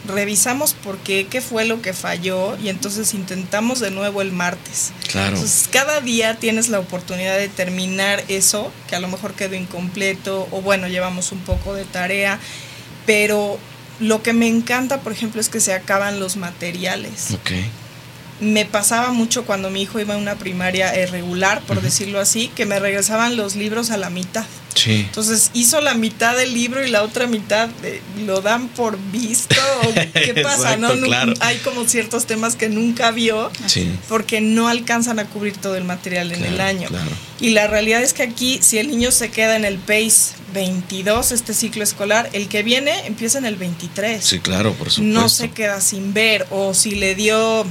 revisamos 0.07 0.73
por 0.73 0.97
qué, 0.97 1.27
qué 1.29 1.41
fue 1.41 1.65
lo 1.65 1.81
que 1.81 1.93
falló 1.93 2.57
y 2.57 2.69
entonces 2.69 3.13
intentamos 3.13 3.79
de 3.79 3.91
nuevo 3.91 4.21
el 4.21 4.31
martes. 4.31 4.91
Claro. 5.09 5.35
Entonces, 5.35 5.67
cada 5.71 6.01
día 6.01 6.35
tienes 6.35 6.69
la 6.69 6.79
oportunidad 6.79 7.37
de 7.37 7.49
terminar 7.49 8.23
eso, 8.27 8.71
que 8.87 8.95
a 8.95 8.99
lo 8.99 9.07
mejor 9.07 9.33
quedó 9.33 9.55
incompleto 9.55 10.47
o 10.51 10.61
bueno, 10.61 10.87
llevamos 10.87 11.31
un 11.31 11.39
poco 11.39 11.73
de 11.73 11.85
tarea, 11.85 12.39
pero 13.05 13.59
lo 13.99 14.21
que 14.23 14.33
me 14.33 14.47
encanta, 14.47 15.01
por 15.01 15.11
ejemplo, 15.11 15.39
es 15.39 15.49
que 15.49 15.59
se 15.59 15.73
acaban 15.73 16.19
los 16.19 16.35
materiales 16.35 17.31
Ok. 17.33 17.51
Me 18.41 18.65
pasaba 18.65 19.11
mucho 19.11 19.45
cuando 19.45 19.69
mi 19.69 19.81
hijo 19.83 19.99
iba 19.99 20.15
a 20.15 20.17
una 20.17 20.35
primaria 20.35 20.93
eh, 20.93 21.05
regular, 21.05 21.61
por 21.61 21.81
decirlo 21.81 22.19
así, 22.19 22.49
que 22.55 22.65
me 22.65 22.79
regresaban 22.79 23.37
los 23.37 23.55
libros 23.55 23.91
a 23.91 23.97
la 23.97 24.09
mitad. 24.09 24.45
Sí. 24.75 25.05
Entonces 25.07 25.51
hizo 25.53 25.79
la 25.79 25.93
mitad 25.93 26.35
del 26.35 26.53
libro 26.53 26.85
y 26.85 26.89
la 26.91 27.03
otra 27.03 27.27
mitad 27.27 27.69
eh, 27.83 28.01
lo 28.25 28.41
dan 28.41 28.67
por 28.67 28.99
visto. 29.13 29.55
o 29.83 29.93
¿Qué 30.13 30.41
pasa? 30.43 30.75
no? 30.75 30.87
Exacto, 30.87 31.05
claro. 31.07 31.33
Hay 31.39 31.57
como 31.59 31.87
ciertos 31.87 32.25
temas 32.25 32.57
que 32.57 32.67
nunca 32.67 33.11
vio 33.11 33.49
Sí. 33.67 33.89
porque 34.09 34.41
no 34.41 34.67
alcanzan 34.67 35.17
a 35.19 35.25
cubrir 35.27 35.55
todo 35.55 35.77
el 35.77 35.85
material 35.85 36.33
en 36.33 36.43
el 36.43 36.59
año. 36.59 36.89
claro. 36.89 37.11
Y 37.39 37.49
la 37.51 37.67
realidad 37.67 38.01
es 38.01 38.13
que 38.13 38.23
aquí, 38.23 38.59
si 38.61 38.77
el 38.77 38.87
niño 38.89 39.11
se 39.11 39.29
queda 39.29 39.55
en 39.55 39.63
el 39.65 39.77
PACE 39.77 40.33
22, 40.53 41.31
este 41.31 41.53
ciclo 41.53 41.83
escolar, 41.83 42.29
el 42.33 42.47
que 42.49 42.63
viene 42.63 43.05
empieza 43.07 43.37
en 43.37 43.45
el 43.45 43.55
23 43.57 44.23
Sí, 44.23 44.39
claro, 44.39 44.73
por 44.73 44.89
supuesto. 44.89 45.19
no 45.21 45.29
se 45.29 45.51
queda 45.51 45.79
sin 45.81 46.13
ver 46.13 46.47
o 46.49 46.73
si 46.73 46.95
le 46.95 47.13
dio 47.15 47.65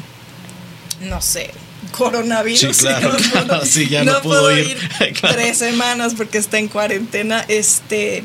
no 1.05 1.21
sé 1.23 1.51
coronavirus 1.93 2.61
Sí, 2.61 2.67
claro, 2.83 3.11
y 3.19 3.23
no 3.23 3.31
claro, 3.31 3.47
puedo- 3.49 3.67
sí, 3.67 3.89
ya 3.89 4.05
no 4.05 4.21
pudo 4.23 4.43
puedo 4.45 4.59
ir. 4.59 4.77
Claro. 5.21 5.37
tres 5.37 5.59
semanas 5.59 6.15
porque 6.17 6.39
está 6.39 6.59
en 6.59 6.69
cuarentena 6.69 7.45
este 7.49 8.25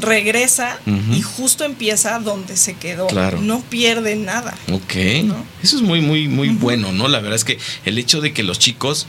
regresa 0.00 0.78
y 1.12 1.22
justo 1.22 1.64
empieza 1.64 2.20
donde 2.20 2.56
se 2.56 2.74
quedó 2.74 3.08
Claro. 3.08 3.40
no 3.40 3.60
pierde 3.62 4.14
nada 4.14 4.54
Ok, 4.70 4.94
¿no? 5.24 5.44
eso 5.60 5.74
es 5.76 5.82
muy, 5.82 6.00
muy, 6.00 6.28
muy 6.28 6.50
bueno, 6.50 6.92
¿no? 6.92 7.08
La 7.08 7.18
verdad 7.18 7.34
es 7.34 7.44
que 7.44 7.58
el 7.84 7.98
hecho 7.98 8.20
de 8.20 8.32
que 8.32 8.44
los 8.44 8.60
chicos, 8.60 9.08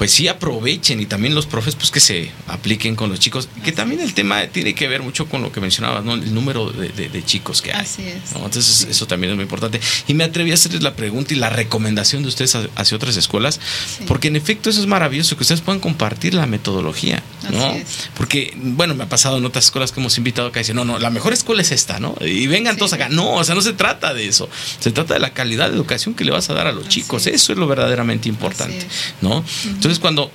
pues 0.00 0.12
sí 0.12 0.28
aprovechen 0.28 0.98
y 0.98 1.04
también 1.04 1.34
los 1.34 1.44
profes, 1.44 1.74
pues 1.74 1.90
que 1.90 2.00
se 2.00 2.30
apliquen 2.46 2.96
con 2.96 3.10
los 3.10 3.20
chicos, 3.20 3.50
que 3.62 3.70
también 3.70 4.00
el 4.00 4.14
tema 4.14 4.46
tiene 4.46 4.74
que 4.74 4.88
ver 4.88 5.02
mucho 5.02 5.26
con 5.28 5.42
lo 5.42 5.52
que 5.52 5.60
mencionabas, 5.60 6.02
¿no? 6.06 6.14
El 6.14 6.32
número 6.32 6.70
de, 6.70 6.88
de- 6.88 7.10
de 7.10 7.22
chicos 7.22 7.60
que 7.60 7.70
hay. 7.74 7.82
Así 7.82 8.04
es. 8.04 8.32
¿no? 8.32 8.46
Entonces 8.46 8.86
eso 8.88 9.06
también 9.06 9.32
es 9.32 9.36
muy 9.36 9.42
importante. 9.42 9.78
Y 10.08 10.14
me 10.14 10.24
atreví 10.24 10.52
a 10.52 10.54
hacerles 10.54 10.82
la 10.82 10.94
pregunta 10.94 11.34
y 11.34 11.36
la 11.36 11.50
recomendación 11.50 12.22
de 12.22 12.28
ustedes 12.30 12.54
ha- 12.54 12.66
hacia 12.76 12.96
otras 12.96 13.14
escuelas, 13.18 13.60
Sí. 13.98 14.04
porque 14.08 14.28
en 14.28 14.36
efecto 14.36 14.70
eso 14.70 14.80
es 14.80 14.86
maravilloso, 14.86 15.36
que 15.36 15.42
ustedes 15.42 15.60
puedan 15.60 15.80
compartir 15.80 16.32
la 16.32 16.46
metodología, 16.46 17.22
¿no? 17.52 17.62
Así 17.66 17.78
es. 17.80 18.08
Porque, 18.16 18.54
bueno, 18.56 18.94
me 18.94 19.04
ha 19.04 19.08
pasado 19.10 19.36
en 19.36 19.44
otras 19.44 19.66
escuelas 19.66 19.92
que 19.92 20.00
hemos 20.00 20.16
invitado 20.16 20.48
acá 20.48 20.60
y 20.60 20.62
dicen, 20.62 20.76
no, 20.76 20.86
no, 20.86 20.98
la 20.98 21.10
mejor 21.10 21.34
escuela 21.34 21.60
es 21.60 21.72
esta, 21.72 22.00
¿no? 22.00 22.14
Y 22.22 22.46
vengan 22.46 22.72
Sí. 22.76 22.78
todos 22.78 22.94
acá. 22.94 23.10
No, 23.10 23.34
o 23.34 23.44
sea, 23.44 23.54
no 23.54 23.60
se 23.60 23.74
trata 23.74 24.14
de 24.14 24.26
eso. 24.28 24.48
Se 24.78 24.92
trata 24.92 25.12
de 25.12 25.20
la 25.20 25.34
calidad 25.34 25.68
de 25.68 25.76
educación 25.76 26.14
que 26.14 26.24
le 26.24 26.30
vas 26.30 26.48
a 26.48 26.54
dar 26.54 26.66
a 26.68 26.72
los 26.72 26.86
Así 26.86 27.02
chicos. 27.02 27.26
es. 27.26 27.34
Eso 27.34 27.52
es 27.52 27.58
lo 27.58 27.66
verdaderamente 27.66 28.30
importante. 28.30 28.86
¿no? 29.20 29.44
Entonces, 29.66 29.89
cuando 29.98 30.30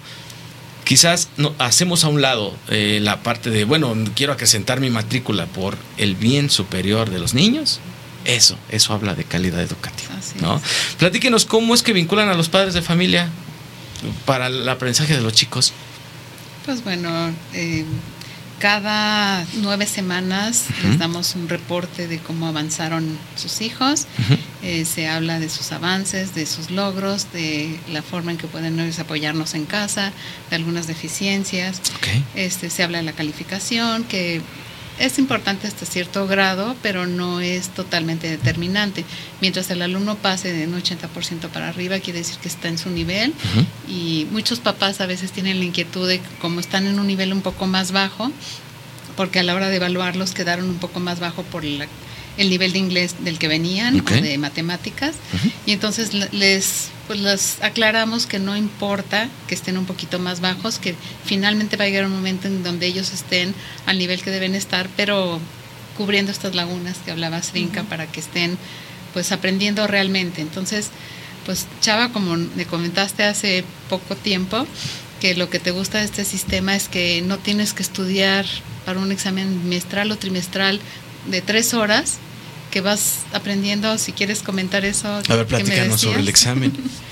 quizás 0.83 1.29
no, 1.37 1.53
hacemos 1.57 2.03
a 2.03 2.09
un 2.09 2.21
lado 2.21 2.55
eh, 2.69 2.99
la 3.01 3.23
parte 3.23 3.49
de, 3.49 3.65
bueno, 3.65 3.93
quiero 4.15 4.33
acrecentar 4.33 4.79
mi 4.79 4.89
matrícula 4.89 5.45
por 5.47 5.77
el 5.97 6.15
bien 6.15 6.49
superior 6.49 7.09
de 7.09 7.19
los 7.19 7.33
niños, 7.33 7.79
eso, 8.25 8.57
eso 8.69 8.93
habla 8.93 9.15
de 9.15 9.23
calidad 9.23 9.61
educativa, 9.61 10.15
Así 10.17 10.35
¿no? 10.41 10.57
es. 10.57 10.95
Platíquenos 10.97 11.45
cómo 11.45 11.75
es 11.75 11.83
que 11.83 11.93
vinculan 11.93 12.29
a 12.29 12.33
los 12.33 12.49
padres 12.49 12.73
de 12.73 12.81
familia 12.81 13.29
para 14.25 14.47
el 14.47 14.67
aprendizaje 14.67 15.15
de 15.15 15.21
los 15.21 15.33
chicos. 15.33 15.73
Pues 16.65 16.83
bueno, 16.83 17.31
eh, 17.53 17.85
cada 18.59 19.45
nueve 19.55 19.85
semanas 19.85 20.65
les 20.83 20.97
damos 20.97 21.35
un 21.35 21.49
reporte 21.49 22.07
de 22.07 22.19
cómo 22.19 22.47
avanzaron 22.47 23.17
sus 23.35 23.61
hijos. 23.61 24.07
Eh, 24.63 24.85
se 24.85 25.07
habla 25.07 25.39
de 25.39 25.49
sus 25.49 25.71
avances, 25.71 26.33
de 26.33 26.45
sus 26.45 26.71
logros, 26.71 27.31
de 27.33 27.79
la 27.91 28.01
forma 28.01 28.31
en 28.31 28.37
que 28.37 28.47
pueden 28.47 28.79
ellos 28.79 28.99
apoyarnos 28.99 29.53
en 29.53 29.65
casa, 29.65 30.11
de 30.49 30.55
algunas 30.55 30.87
deficiencias. 30.87 31.81
Este, 32.33 32.69
se 32.69 32.83
habla 32.83 32.99
de 32.99 33.03
la 33.03 33.13
calificación, 33.13 34.03
que 34.05 34.41
es 34.99 35.19
importante 35.19 35.67
hasta 35.67 35.85
cierto 35.85 36.25
grado, 36.27 36.75
pero 36.81 37.05
no 37.05 37.41
es 37.41 37.69
totalmente 37.69 38.29
determinante. 38.29 39.03
Mientras 39.41 39.69
el 39.69 39.81
alumno 39.81 40.15
pase 40.15 40.53
de 40.53 40.65
un 40.67 40.73
80% 40.81 41.49
para 41.49 41.69
arriba, 41.69 41.99
quiere 41.99 42.19
decir 42.19 42.37
que 42.37 42.47
está 42.47 42.67
en 42.69 42.77
su 42.77 42.89
nivel. 42.89 43.33
Y 43.89 44.27
muchos 44.31 44.59
papás 44.59 45.01
a 45.01 45.05
veces 45.05 45.31
tienen 45.31 45.59
la 45.59 45.65
inquietud 45.65 46.07
de 46.07 46.19
que 46.19 46.27
como 46.39 46.59
están 46.59 46.87
en 46.87 46.99
un 46.99 47.07
nivel 47.07 47.33
un 47.33 47.41
poco 47.41 47.67
más 47.67 47.91
bajo, 47.91 48.31
porque 49.17 49.39
a 49.39 49.43
la 49.43 49.55
hora 49.55 49.69
de 49.69 49.77
evaluarlos 49.77 50.31
quedaron 50.33 50.69
un 50.69 50.77
poco 50.77 50.99
más 50.99 51.19
bajo 51.19 51.43
por 51.43 51.63
la- 51.63 51.87
el 52.37 52.49
nivel 52.49 52.73
de 52.73 52.79
inglés 52.79 53.15
del 53.19 53.39
que 53.39 53.47
venían 53.47 53.95
o 53.99 54.03
de 54.21 54.37
matemáticas. 54.37 55.15
Y 55.65 55.71
entonces 55.71 56.13
le- 56.13 56.29
les, 56.31 56.89
pues 57.07 57.19
les 57.19 57.61
aclaramos 57.61 58.25
que 58.25 58.39
no 58.39 58.57
importa 58.57 59.29
que 59.47 59.55
estén 59.55 59.77
un 59.77 59.85
poquito 59.85 60.19
más 60.19 60.41
bajos, 60.41 60.77
que 60.79 60.95
finalmente 61.25 61.77
va 61.77 61.85
a 61.85 61.87
llegar 61.87 62.05
un 62.05 62.11
momento 62.11 62.47
en 62.47 62.63
donde 62.63 62.87
ellos 62.87 63.11
estén 63.13 63.53
al 63.85 63.97
nivel 63.97 64.21
que 64.21 64.31
deben 64.31 64.55
estar, 64.55 64.89
pero 64.97 65.39
cubriendo 65.97 66.31
estas 66.31 66.55
lagunas 66.55 66.97
que 67.05 67.11
hablaba 67.11 67.41
Srinka 67.41 67.83
para 67.83 68.05
que 68.07 68.19
estén 68.19 68.57
pues 69.13 69.31
aprendiendo 69.31 69.87
realmente. 69.87 70.41
Entonces, 70.41 70.89
pues 71.45 71.67
Chava, 71.79 72.09
como 72.09 72.35
me 72.35 72.65
comentaste 72.65 73.23
hace 73.23 73.63
poco 73.89 74.15
tiempo, 74.17 74.67
que 75.21 75.35
lo 75.35 75.49
que 75.49 75.59
te 75.59 75.71
gusta 75.71 75.99
de 75.99 76.05
este 76.05 76.25
sistema 76.25 76.75
es 76.75 76.89
que 76.89 77.21
no 77.21 77.37
tienes 77.37 77.71
que 77.71 77.81
estudiar 77.81 78.45
para 78.85 78.99
un 78.99 79.13
examen 79.13 79.63
bimestral 79.63 80.11
o 80.11 80.17
trimestral 80.17 80.81
de 81.27 81.41
tres 81.41 81.73
horas, 81.73 82.17
que 82.75 82.81
vas 82.81 83.19
aprendiendo, 83.31 83.97
si 83.97 84.11
quieres 84.11 84.43
comentar 84.43 84.83
eso. 84.83 85.07
A 85.07 85.35
ver, 85.35 85.47
platícanos 85.47 86.01
sobre 86.01 86.19
el 86.19 86.27
examen. 86.27 86.73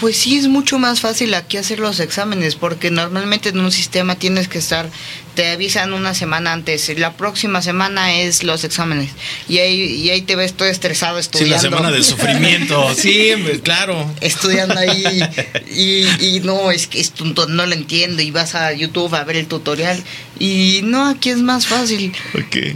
Pues 0.00 0.16
sí, 0.16 0.36
es 0.36 0.48
mucho 0.48 0.78
más 0.78 1.00
fácil 1.00 1.34
aquí 1.34 1.56
hacer 1.56 1.78
los 1.78 2.00
exámenes, 2.00 2.56
porque 2.56 2.90
normalmente 2.90 3.50
en 3.50 3.60
un 3.60 3.70
sistema 3.72 4.16
tienes 4.16 4.48
que 4.48 4.58
estar, 4.58 4.88
te 5.34 5.48
avisan 5.50 5.92
una 5.92 6.14
semana 6.14 6.52
antes, 6.52 6.88
la 6.98 7.16
próxima 7.16 7.62
semana 7.62 8.14
es 8.14 8.42
los 8.42 8.64
exámenes, 8.64 9.10
y 9.48 9.58
ahí, 9.58 9.80
y 9.80 10.10
ahí 10.10 10.22
te 10.22 10.36
ves 10.36 10.52
todo 10.54 10.68
estresado 10.68 11.16
Sí, 11.16 11.20
estudiando. 11.22 11.54
la 11.56 11.60
semana 11.60 11.90
del 11.90 12.04
sufrimiento. 12.04 12.88
Sí, 12.96 13.32
claro. 13.62 14.12
Estudiando 14.20 14.78
ahí, 14.78 15.04
y, 15.74 16.06
y 16.36 16.40
no, 16.40 16.70
es 16.70 16.86
que 16.86 17.00
esto 17.00 17.24
no 17.24 17.46
no 17.46 17.66
lo 17.66 17.74
entiendo, 17.74 18.22
y 18.22 18.30
vas 18.30 18.54
a 18.54 18.72
YouTube 18.72 19.14
a 19.14 19.24
ver 19.24 19.36
el 19.36 19.46
tutorial, 19.46 20.02
y 20.38 20.80
no, 20.84 21.06
aquí 21.08 21.30
es 21.30 21.38
más 21.38 21.66
fácil. 21.66 22.12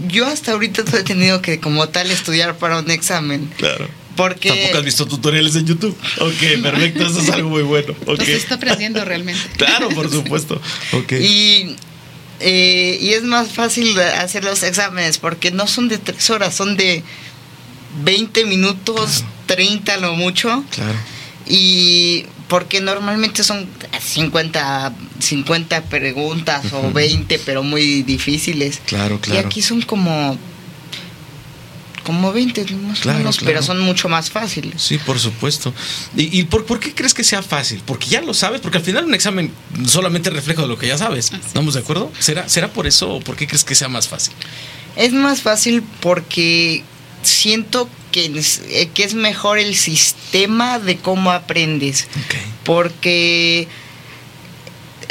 Yo 0.09 0.27
hasta 0.27 0.53
ahorita 0.53 0.83
no 0.91 0.99
he 0.99 1.03
tenido 1.03 1.43
que 1.43 1.59
como 1.61 1.89
tal 1.89 2.11
estudiar 2.11 2.57
para 2.59 2.79
un 2.79 2.91
examen, 2.91 3.51
claro. 3.57 3.89
Porque... 4.19 4.49
Tampoco 4.49 4.79
has 4.79 4.85
visto 4.85 5.07
tutoriales 5.07 5.55
en 5.55 5.65
YouTube. 5.65 5.97
Ok, 6.21 6.61
perfecto, 6.61 7.07
eso 7.07 7.21
es 7.21 7.31
algo 7.31 7.51
muy 7.51 7.63
bueno. 7.63 7.93
Ok. 8.03 8.09
Entonces 8.11 8.37
está 8.43 8.57
aprendiendo 8.57 9.05
realmente. 9.05 9.41
Claro, 9.57 9.89
por 9.91 10.11
supuesto. 10.11 10.61
Ok. 10.93 11.13
Y, 11.13 11.77
eh, 12.41 12.99
y 13.01 13.11
es 13.13 13.23
más 13.23 13.53
fácil 13.53 13.97
hacer 14.01 14.43
los 14.43 14.65
exámenes 14.65 15.19
porque 15.19 15.53
no 15.53 15.69
son 15.69 15.89
de 15.89 15.99
tres 15.99 16.29
horas, 16.31 16.53
son 16.55 16.77
de 16.77 17.05
20 18.03 18.45
minutos, 18.47 19.23
30 19.47 19.97
lo 19.99 20.15
mucho. 20.15 20.65
Claro. 20.75 20.99
Y 21.47 22.27
porque 22.49 22.81
normalmente 22.81 23.45
son 23.45 23.69
50, 24.01 24.93
50 25.21 25.83
preguntas 25.85 26.73
o 26.73 26.81
Ujú. 26.81 26.93
20, 26.93 27.39
pero 27.47 27.63
muy 27.63 28.03
difíciles. 28.03 28.81
Claro, 28.85 29.15
Y 29.17 29.19
claro. 29.19 29.47
aquí 29.47 29.63
son 29.63 29.81
como, 29.83 30.37
como 32.09 32.33
20 32.33 32.65
más 32.77 33.01
Claro, 33.01 33.17
o 33.17 33.21
menos, 33.21 33.37
claro. 33.37 33.53
pero 33.53 33.63
son 33.63 33.81
mucho 33.81 34.09
más 34.09 34.31
fáciles. 34.31 34.81
Sí, 34.81 34.97
por 34.97 35.19
supuesto. 35.21 35.75
¿Y, 36.17 36.41
y 36.41 36.45
por, 36.45 36.65
por 36.65 36.81
qué 36.81 36.95
crees 36.95 37.13
que 37.13 37.23
sea 37.23 37.43
fácil? 37.43 37.83
Porque 37.85 38.07
ya 38.07 38.23
lo 38.23 38.33
sabes, 38.33 38.63
porque 38.63 38.79
al 38.79 38.85
final 38.85 39.05
un 39.05 39.13
examen 39.13 39.53
solamente 39.87 40.31
refleja 40.31 40.65
lo 40.65 40.79
que 40.79 40.87
ya 40.87 40.97
sabes. 40.97 41.31
Así 41.31 41.43
¿Estamos 41.47 41.75
de 41.75 41.81
acuerdo? 41.81 42.11
¿Será, 42.19 42.49
¿Será 42.49 42.73
por 42.73 42.87
eso 42.87 43.11
o 43.17 43.21
por 43.21 43.37
qué 43.37 43.47
crees 43.47 43.63
que 43.63 43.75
sea 43.75 43.89
más 43.89 44.09
fácil? 44.09 44.33
Es 44.97 45.13
más 45.13 45.43
fácil 45.43 45.83
porque 46.01 46.83
siento 47.23 47.91
que 48.11 48.25
es, 48.39 48.63
eh, 48.71 48.89
que 48.95 49.05
es 49.05 49.13
mejor 49.13 49.59
el 49.59 49.77
sistema 49.77 50.79
de 50.79 50.97
cómo 50.97 51.31
aprendes. 51.31 52.09
Ok. 52.25 52.35
Porque 52.65 53.69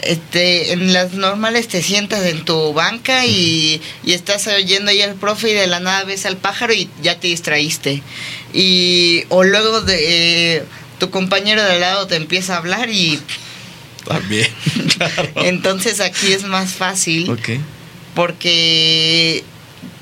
este, 0.03 0.71
en 0.73 0.93
las 0.93 1.13
normales 1.13 1.67
te 1.67 1.81
sientas 1.81 2.23
en 2.25 2.45
tu 2.45 2.73
banca 2.73 3.25
y, 3.25 3.81
y 4.03 4.13
estás 4.13 4.47
oyendo 4.47 4.91
ahí 4.91 5.01
al 5.01 5.15
profe 5.15 5.49
y 5.49 5.53
de 5.53 5.67
la 5.67 5.79
nada 5.79 6.03
ves 6.03 6.25
al 6.25 6.37
pájaro 6.37 6.73
y 6.73 6.89
ya 7.01 7.19
te 7.19 7.27
distraíste. 7.27 8.01
Y, 8.53 9.23
o 9.29 9.43
luego 9.43 9.81
de, 9.81 10.57
eh, 10.57 10.63
tu 10.99 11.09
compañero 11.09 11.63
de 11.63 11.71
al 11.73 11.79
lado 11.81 12.07
te 12.07 12.15
empieza 12.15 12.55
a 12.55 12.57
hablar 12.57 12.89
y 12.89 13.19
También. 14.05 14.47
claro. 14.97 15.29
entonces 15.35 15.99
aquí 15.99 16.31
es 16.31 16.43
más 16.43 16.71
fácil 16.71 17.29
Ok. 17.29 17.49
porque 18.15 19.43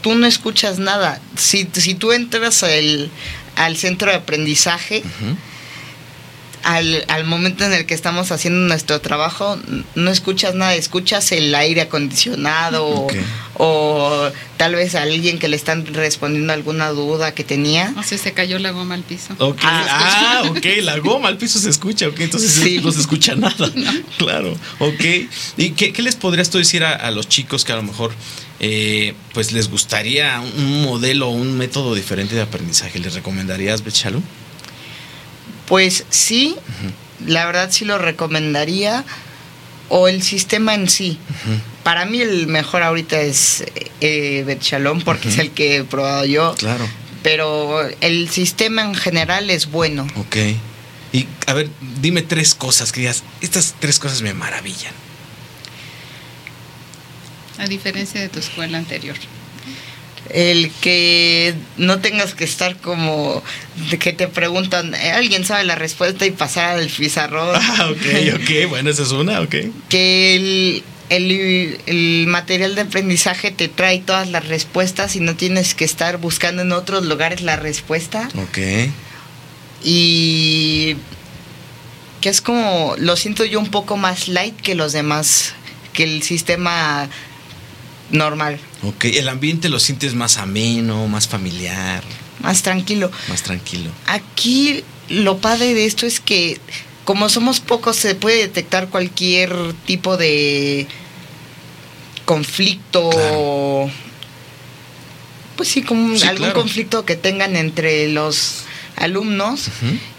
tú 0.02 0.16
no 0.16 0.28
escuchas 0.28 0.80
nada. 0.80 1.20
Si, 1.38 1.68
si 1.74 1.96
tú 1.96 2.12
entras 2.12 2.64
al, 2.64 3.10
al 3.56 3.78
centro 3.78 4.10
de 4.12 4.18
aprendizaje. 4.18 5.04
Al, 6.66 7.06
al 7.08 7.24
momento 7.26 7.64
en 7.64 7.72
el 7.74 7.86
que 7.86 7.94
estamos 7.94 8.32
haciendo 8.32 8.68
nuestro 8.68 9.00
trabajo, 9.00 9.58
no 9.96 10.12
escuchas 10.12 10.56
nada, 10.56 10.74
escuchas 10.76 11.32
el 11.32 11.54
aire 11.56 11.82
acondicionado 11.82 13.08
o- 13.58 14.30
tal 14.58 14.76
vez 14.76 14.96
a 14.96 15.04
alguien 15.04 15.38
que 15.40 15.48
le 15.48 15.56
están 15.56 15.86
respondiendo 15.86 16.52
alguna 16.54 16.90
duda 16.90 17.34
que 17.34 17.44
tenía. 17.44 17.94
O 17.98 18.04
sea, 18.04 18.18
se 18.18 18.34
cayó 18.34 18.58
la 18.60 18.72
goma 18.72 18.96
al 18.96 19.04
piso. 19.04 19.36
Ah, 19.62 19.86
ah, 20.42 20.44
ok, 20.50 20.66
la 20.82 20.98
goma 21.00 21.28
al 21.30 21.38
piso 21.38 21.60
se 21.60 21.70
escucha, 21.70 22.08
ok, 22.08 22.20
entonces 22.22 22.52
Sí. 22.52 22.80
no 22.84 22.92
se 22.92 23.00
escucha 23.02 23.36
nada. 23.36 23.56
Claro, 24.18 24.54
ok. 24.80 25.04
¿Y 25.58 25.72
qué, 25.72 25.94
qué 25.94 26.02
les 26.02 26.16
podrías 26.16 26.50
tú 26.50 26.58
decir 26.58 26.84
a, 26.84 26.94
a 26.96 27.12
los 27.12 27.28
chicos 27.30 27.64
que 27.64 27.74
a 27.74 27.76
lo 27.76 27.84
mejor 27.84 28.12
eh, 28.60 29.14
pues 29.34 29.52
les 29.52 29.70
gustaría 29.70 30.40
un 30.40 30.82
modelo 30.84 31.28
o 31.28 31.32
un 31.32 31.58
método 31.58 31.94
diferente 31.94 32.34
de 32.36 32.42
aprendizaje? 32.42 32.98
¿Les 33.00 33.14
recomendarías, 33.14 33.84
Bechalú? 33.84 34.24
Pues 35.68 36.06
sí, 36.10 36.56
la 37.26 37.46
verdad 37.46 37.70
sí 37.72 37.86
lo 37.86 37.98
recomendaría. 37.98 39.04
O 39.88 40.08
el 40.08 40.24
sistema 40.24 40.74
en 40.74 40.90
sí. 40.90 41.20
Para 41.84 42.06
mí 42.06 42.20
el 42.20 42.48
mejor 42.48 42.82
ahorita 42.82 43.22
es 43.22 43.64
eh, 44.02 44.44
Bet 44.46 44.64
Shalom 44.64 45.02
porque 45.02 45.30
es 45.30 45.38
el 45.38 45.52
que 45.52 45.78
he 45.78 45.84
probado 45.84 46.26
yo. 46.26 46.56
Claro, 46.56 46.88
Pero 47.22 47.82
el 48.02 48.30
sistema 48.30 48.82
en 48.82 48.96
general 48.96 49.50
es 49.52 49.68
bueno. 49.70 50.08
ok. 50.16 50.36
Y 51.14 51.28
a 51.46 51.54
ver, 51.54 51.70
dime 52.02 52.24
tres 52.24 52.56
cosas 52.56 52.92
que 52.92 53.02
digas, 53.02 53.24
estas 53.42 53.76
tres 53.80 54.00
cosas 54.00 54.24
me 54.24 54.34
maravillan. 54.34 54.94
A 57.60 57.68
diferencia 57.68 58.20
de 58.20 58.28
tu 58.28 58.40
escuela 58.40 58.78
anterior. 58.78 59.16
El 60.32 60.72
que 60.82 61.54
no 61.78 62.00
tengas 62.00 62.34
que 62.34 62.44
estar 62.46 62.78
como 62.78 63.44
de 63.92 64.00
que 64.00 64.12
te 64.12 64.28
preguntan, 64.28 64.96
"Eh, 64.96 65.12
alguien 65.12 65.46
sabe 65.46 65.64
la 65.66 65.76
respuesta 65.76 66.26
y 66.26 66.32
pasar 66.32 66.78
al 66.80 66.88
pizarrón. 66.88 67.50
Ah, 67.62 67.90
ok, 67.92 68.36
ok, 68.42 68.70
bueno, 68.70 68.90
esa 68.90 69.04
es 69.04 69.12
una, 69.12 69.42
ok. 69.42 69.56
que 69.90 70.36
el, 70.36 70.84
el, 71.10 71.80
el 71.86 72.26
material 72.28 72.74
de 72.76 72.82
aprendizaje 72.82 73.52
te 73.52 73.68
trae 73.68 74.00
todas 74.00 74.28
las 74.30 74.48
respuestas 74.48 75.16
y 75.16 75.20
no 75.20 75.36
tienes 75.36 75.76
que 75.76 75.86
estar 75.86 76.18
buscando 76.18 76.64
en 76.64 76.72
otros 76.72 77.06
lugares 77.06 77.42
la 77.42 77.56
respuesta. 77.56 78.28
Ok, 78.42 78.58
Y 79.84 80.96
que 82.22 82.30
es 82.30 82.42
como, 82.42 82.96
lo 82.98 83.16
siento 83.16 83.46
yo 83.46 83.60
un 83.60 83.70
poco 83.70 83.98
más 83.98 84.28
light 84.28 84.60
que 84.60 84.74
los 84.74 84.94
demás, 84.94 85.54
que 85.94 86.04
el 86.04 86.24
sistema 86.24 87.08
normal, 88.12 88.60
ok. 88.84 89.06
El 89.06 89.30
ambiente 89.30 89.70
lo 89.70 89.80
sientes 89.80 90.14
más 90.16 90.38
ameno, 90.38 91.08
más 91.08 91.28
familiar, 91.28 92.04
más 92.42 92.62
tranquilo. 92.62 93.12
más 93.30 93.42
tranquilo. 93.44 93.90
Aquí 94.08 94.84
lo 95.10 95.38
padre 95.40 95.74
de 95.74 95.86
esto 95.86 96.06
es 96.06 96.20
que 96.20 96.60
como 97.04 97.30
somos 97.30 97.60
pocos 97.60 97.96
se 97.98 98.16
puede 98.16 98.38
detectar 98.38 98.90
cualquier 98.90 99.52
tipo 99.86 100.18
de 100.18 100.88
conflicto 102.26 103.10
Claro. 103.12 103.90
pues 105.56 105.70
sí 105.70 105.84
como 105.84 106.18
Sí, 106.18 106.24
algún 106.28 106.46
claro. 106.48 106.60
conflicto 106.62 107.06
que 107.06 107.16
tengan 107.16 107.56
entre 107.56 108.10
los 108.10 108.64
alumnos 108.96 109.66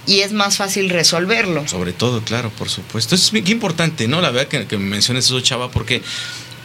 y 0.06 0.20
es 0.20 0.32
más 0.32 0.56
fácil 0.58 0.90
resolverlo. 0.90 1.66
Sobre 1.66 1.92
todo, 1.92 2.22
claro, 2.22 2.50
por 2.50 2.68
supuesto. 2.68 3.14
Eso 3.14 3.24
es 3.24 3.32
bien 3.32 3.48
importante, 3.48 4.06
¿no? 4.06 4.20
La 4.20 4.30
verdad 4.30 4.48
que, 4.48 4.66
que 4.66 4.76
menciones 4.78 5.24
eso, 5.24 5.40
chava, 5.40 5.70
porque, 5.70 6.02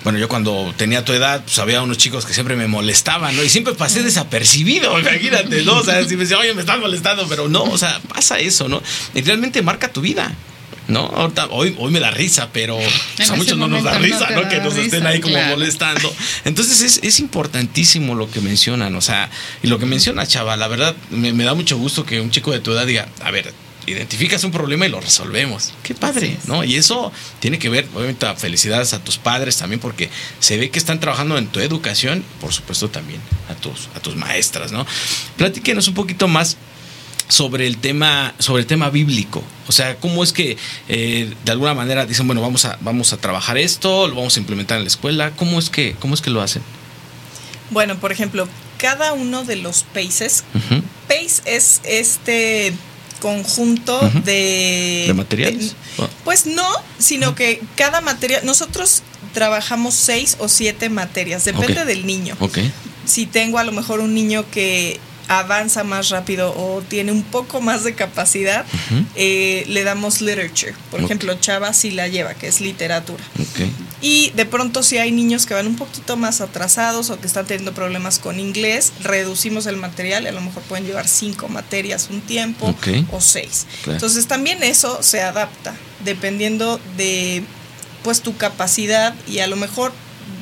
bueno, 0.03 0.17
yo 0.17 0.27
cuando 0.27 0.73
tenía 0.77 1.05
tu 1.05 1.13
edad, 1.13 1.43
pues 1.43 1.59
había 1.59 1.81
unos 1.81 1.97
chicos 1.97 2.25
que 2.25 2.33
siempre 2.33 2.55
me 2.55 2.67
molestaban, 2.67 3.35
¿no? 3.35 3.43
Y 3.43 3.49
siempre 3.49 3.73
pasé 3.73 4.03
desapercibido, 4.03 4.99
imagínate, 4.99 5.63
¿no? 5.63 5.77
O 5.77 5.83
sea, 5.83 6.03
si 6.07 6.15
me 6.15 6.23
decía, 6.23 6.37
oye, 6.37 6.53
me 6.53 6.61
estás 6.61 6.79
molestando, 6.79 7.27
pero 7.27 7.47
no, 7.47 7.63
o 7.63 7.77
sea, 7.77 7.99
pasa 8.07 8.39
eso, 8.39 8.67
¿no? 8.67 8.81
Y 9.13 9.21
realmente 9.21 9.61
marca 9.61 9.91
tu 9.91 10.01
vida. 10.01 10.33
¿no? 10.87 11.05
Ahorita, 11.05 11.45
hoy, 11.51 11.73
hoy 11.77 11.91
me 11.91 12.01
da 12.01 12.11
risa, 12.11 12.49
pero 12.51 12.77
pues, 13.15 13.29
a 13.29 13.35
muchos 13.35 13.57
no 13.57 13.69
nos 13.69 13.83
da 13.83 13.93
no 13.93 13.99
risa, 13.99 14.29
¿no? 14.31 14.49
Que 14.49 14.59
nos 14.59 14.75
estén 14.75 15.05
ahí 15.05 15.21
como 15.21 15.35
claro. 15.35 15.51
molestando. 15.51 16.13
Entonces 16.43 16.81
es, 16.81 16.99
es 17.03 17.19
importantísimo 17.19 18.13
lo 18.13 18.29
que 18.29 18.41
mencionan, 18.41 18.93
o 18.95 19.01
sea, 19.01 19.29
y 19.63 19.67
lo 19.67 19.79
que 19.79 19.85
menciona 19.85 20.25
Chava, 20.25 20.57
la 20.57 20.67
verdad 20.67 20.93
me, 21.09 21.31
me 21.31 21.45
da 21.45 21.53
mucho 21.53 21.77
gusto 21.77 22.05
que 22.05 22.19
un 22.19 22.29
chico 22.29 22.51
de 22.51 22.59
tu 22.59 22.71
edad 22.71 22.85
diga, 22.85 23.07
a 23.21 23.31
ver, 23.31 23.53
identificas 23.87 24.43
un 24.43 24.51
problema 24.51 24.85
y 24.85 24.89
lo 24.89 24.99
resolvemos. 25.01 25.73
Qué 25.83 25.95
padre. 25.95 26.37
¿no? 26.45 26.63
Y 26.63 26.75
eso 26.75 27.11
tiene 27.39 27.59
que 27.59 27.69
ver, 27.69 27.87
obviamente, 27.95 28.25
a 28.25 28.35
felicidades 28.35 28.93
a 28.93 29.03
tus 29.03 29.17
padres 29.17 29.57
también, 29.57 29.79
porque 29.79 30.09
se 30.39 30.57
ve 30.57 30.69
que 30.69 30.79
están 30.79 30.99
trabajando 30.99 31.37
en 31.37 31.47
tu 31.47 31.59
educación, 31.59 32.23
por 32.39 32.53
supuesto 32.53 32.89
también 32.89 33.19
a 33.49 33.55
tus, 33.55 33.89
a 33.95 33.99
tus 33.99 34.15
maestras, 34.15 34.71
¿no? 34.71 34.85
Platíquenos 35.37 35.87
un 35.87 35.93
poquito 35.93 36.27
más 36.27 36.57
sobre 37.27 37.65
el 37.65 37.77
tema 37.77 38.33
sobre 38.39 38.61
el 38.63 38.67
tema 38.67 38.89
bíblico 38.89 39.41
o 39.65 39.71
sea 39.71 39.95
cómo 39.95 40.21
es 40.21 40.33
que 40.33 40.57
eh, 40.89 41.33
de 41.45 41.51
alguna 41.53 41.73
manera 41.73 42.05
dicen 42.05 42.27
bueno 42.27 42.41
vamos 42.41 42.65
a 42.65 42.77
vamos 42.81 43.13
a 43.13 43.17
trabajar 43.17 43.57
esto 43.57 44.09
lo 44.09 44.15
vamos 44.15 44.35
a 44.35 44.39
implementar 44.41 44.79
en 44.79 44.83
la 44.83 44.89
escuela 44.89 45.31
cómo 45.37 45.57
es 45.57 45.69
que 45.69 45.95
cómo 45.97 46.13
es 46.13 46.19
que 46.19 46.29
lo 46.29 46.41
hacen 46.41 46.61
Bueno, 47.69 47.97
por 47.99 48.11
ejemplo, 48.11 48.49
cada 48.77 49.13
uno 49.13 49.45
de 49.45 49.55
los 49.55 49.83
paces, 49.83 50.43
Ujú. 50.53 50.83
pace 51.07 51.41
es 51.45 51.79
este 51.85 52.73
conjunto 53.21 53.97
de... 54.25 55.05
de 55.07 55.13
materiales 55.13 55.69
de- 55.69 55.75
pues 56.25 56.45
no, 56.45 56.67
sino 56.97 57.35
que 57.35 57.61
cada 57.75 58.01
materia, 58.01 58.41
nosotros 58.43 59.03
trabajamos 59.33 59.93
seis 59.93 60.35
o 60.39 60.47
siete 60.49 60.89
materias, 60.89 61.45
depende 61.45 61.85
del 61.85 62.05
niño. 62.05 62.35
Si 63.05 63.25
tengo 63.25 63.57
a 63.59 63.63
lo 63.63 63.71
mejor 63.71 63.99
un 64.01 64.13
niño 64.13 64.45
que 64.51 64.99
avanza 65.27 65.83
más 65.83 66.09
rápido 66.09 66.53
o 66.55 66.81
tiene 66.81 67.11
un 67.11 67.23
poco 67.23 67.61
más 67.61 67.83
de 67.83 67.95
capacidad, 67.95 68.65
eh, 69.15 69.63
le 69.67 69.83
damos 69.83 70.21
literature. 70.21 70.73
Por 70.89 71.01
ejemplo, 71.01 71.33
Chava 71.35 71.73
sí 71.73 71.91
la 71.91 72.07
lleva, 72.07 72.33
que 72.33 72.47
es 72.47 72.61
literatura. 72.61 73.23
Y 74.01 74.31
de 74.31 74.45
pronto 74.45 74.81
si 74.81 74.97
hay 74.97 75.11
niños 75.11 75.45
que 75.45 75.53
van 75.53 75.67
un 75.67 75.75
poquito 75.75 76.17
más 76.17 76.41
atrasados 76.41 77.09
o 77.11 77.19
que 77.19 77.27
están 77.27 77.45
teniendo 77.45 77.73
problemas 77.73 78.17
con 78.17 78.39
inglés, 78.39 78.93
reducimos 79.03 79.67
el 79.67 79.77
material 79.77 80.23
y 80.23 80.27
a 80.27 80.31
lo 80.31 80.41
mejor 80.41 80.63
pueden 80.63 80.85
llevar 80.85 81.07
cinco 81.07 81.47
materias 81.49 82.07
un 82.09 82.21
tiempo 82.21 82.75
o 83.11 83.21
seis. 83.21 83.67
Claro. 83.83 83.97
Entonces 83.97 84.27
también 84.27 84.63
eso 84.63 85.03
se 85.03 85.21
adapta 85.21 85.75
dependiendo 86.03 86.79
de 86.97 87.43
pues 88.03 88.21
tu 88.21 88.35
capacidad 88.37 89.13
y 89.27 89.39
a 89.39 89.47
lo 89.47 89.55
mejor 89.55 89.93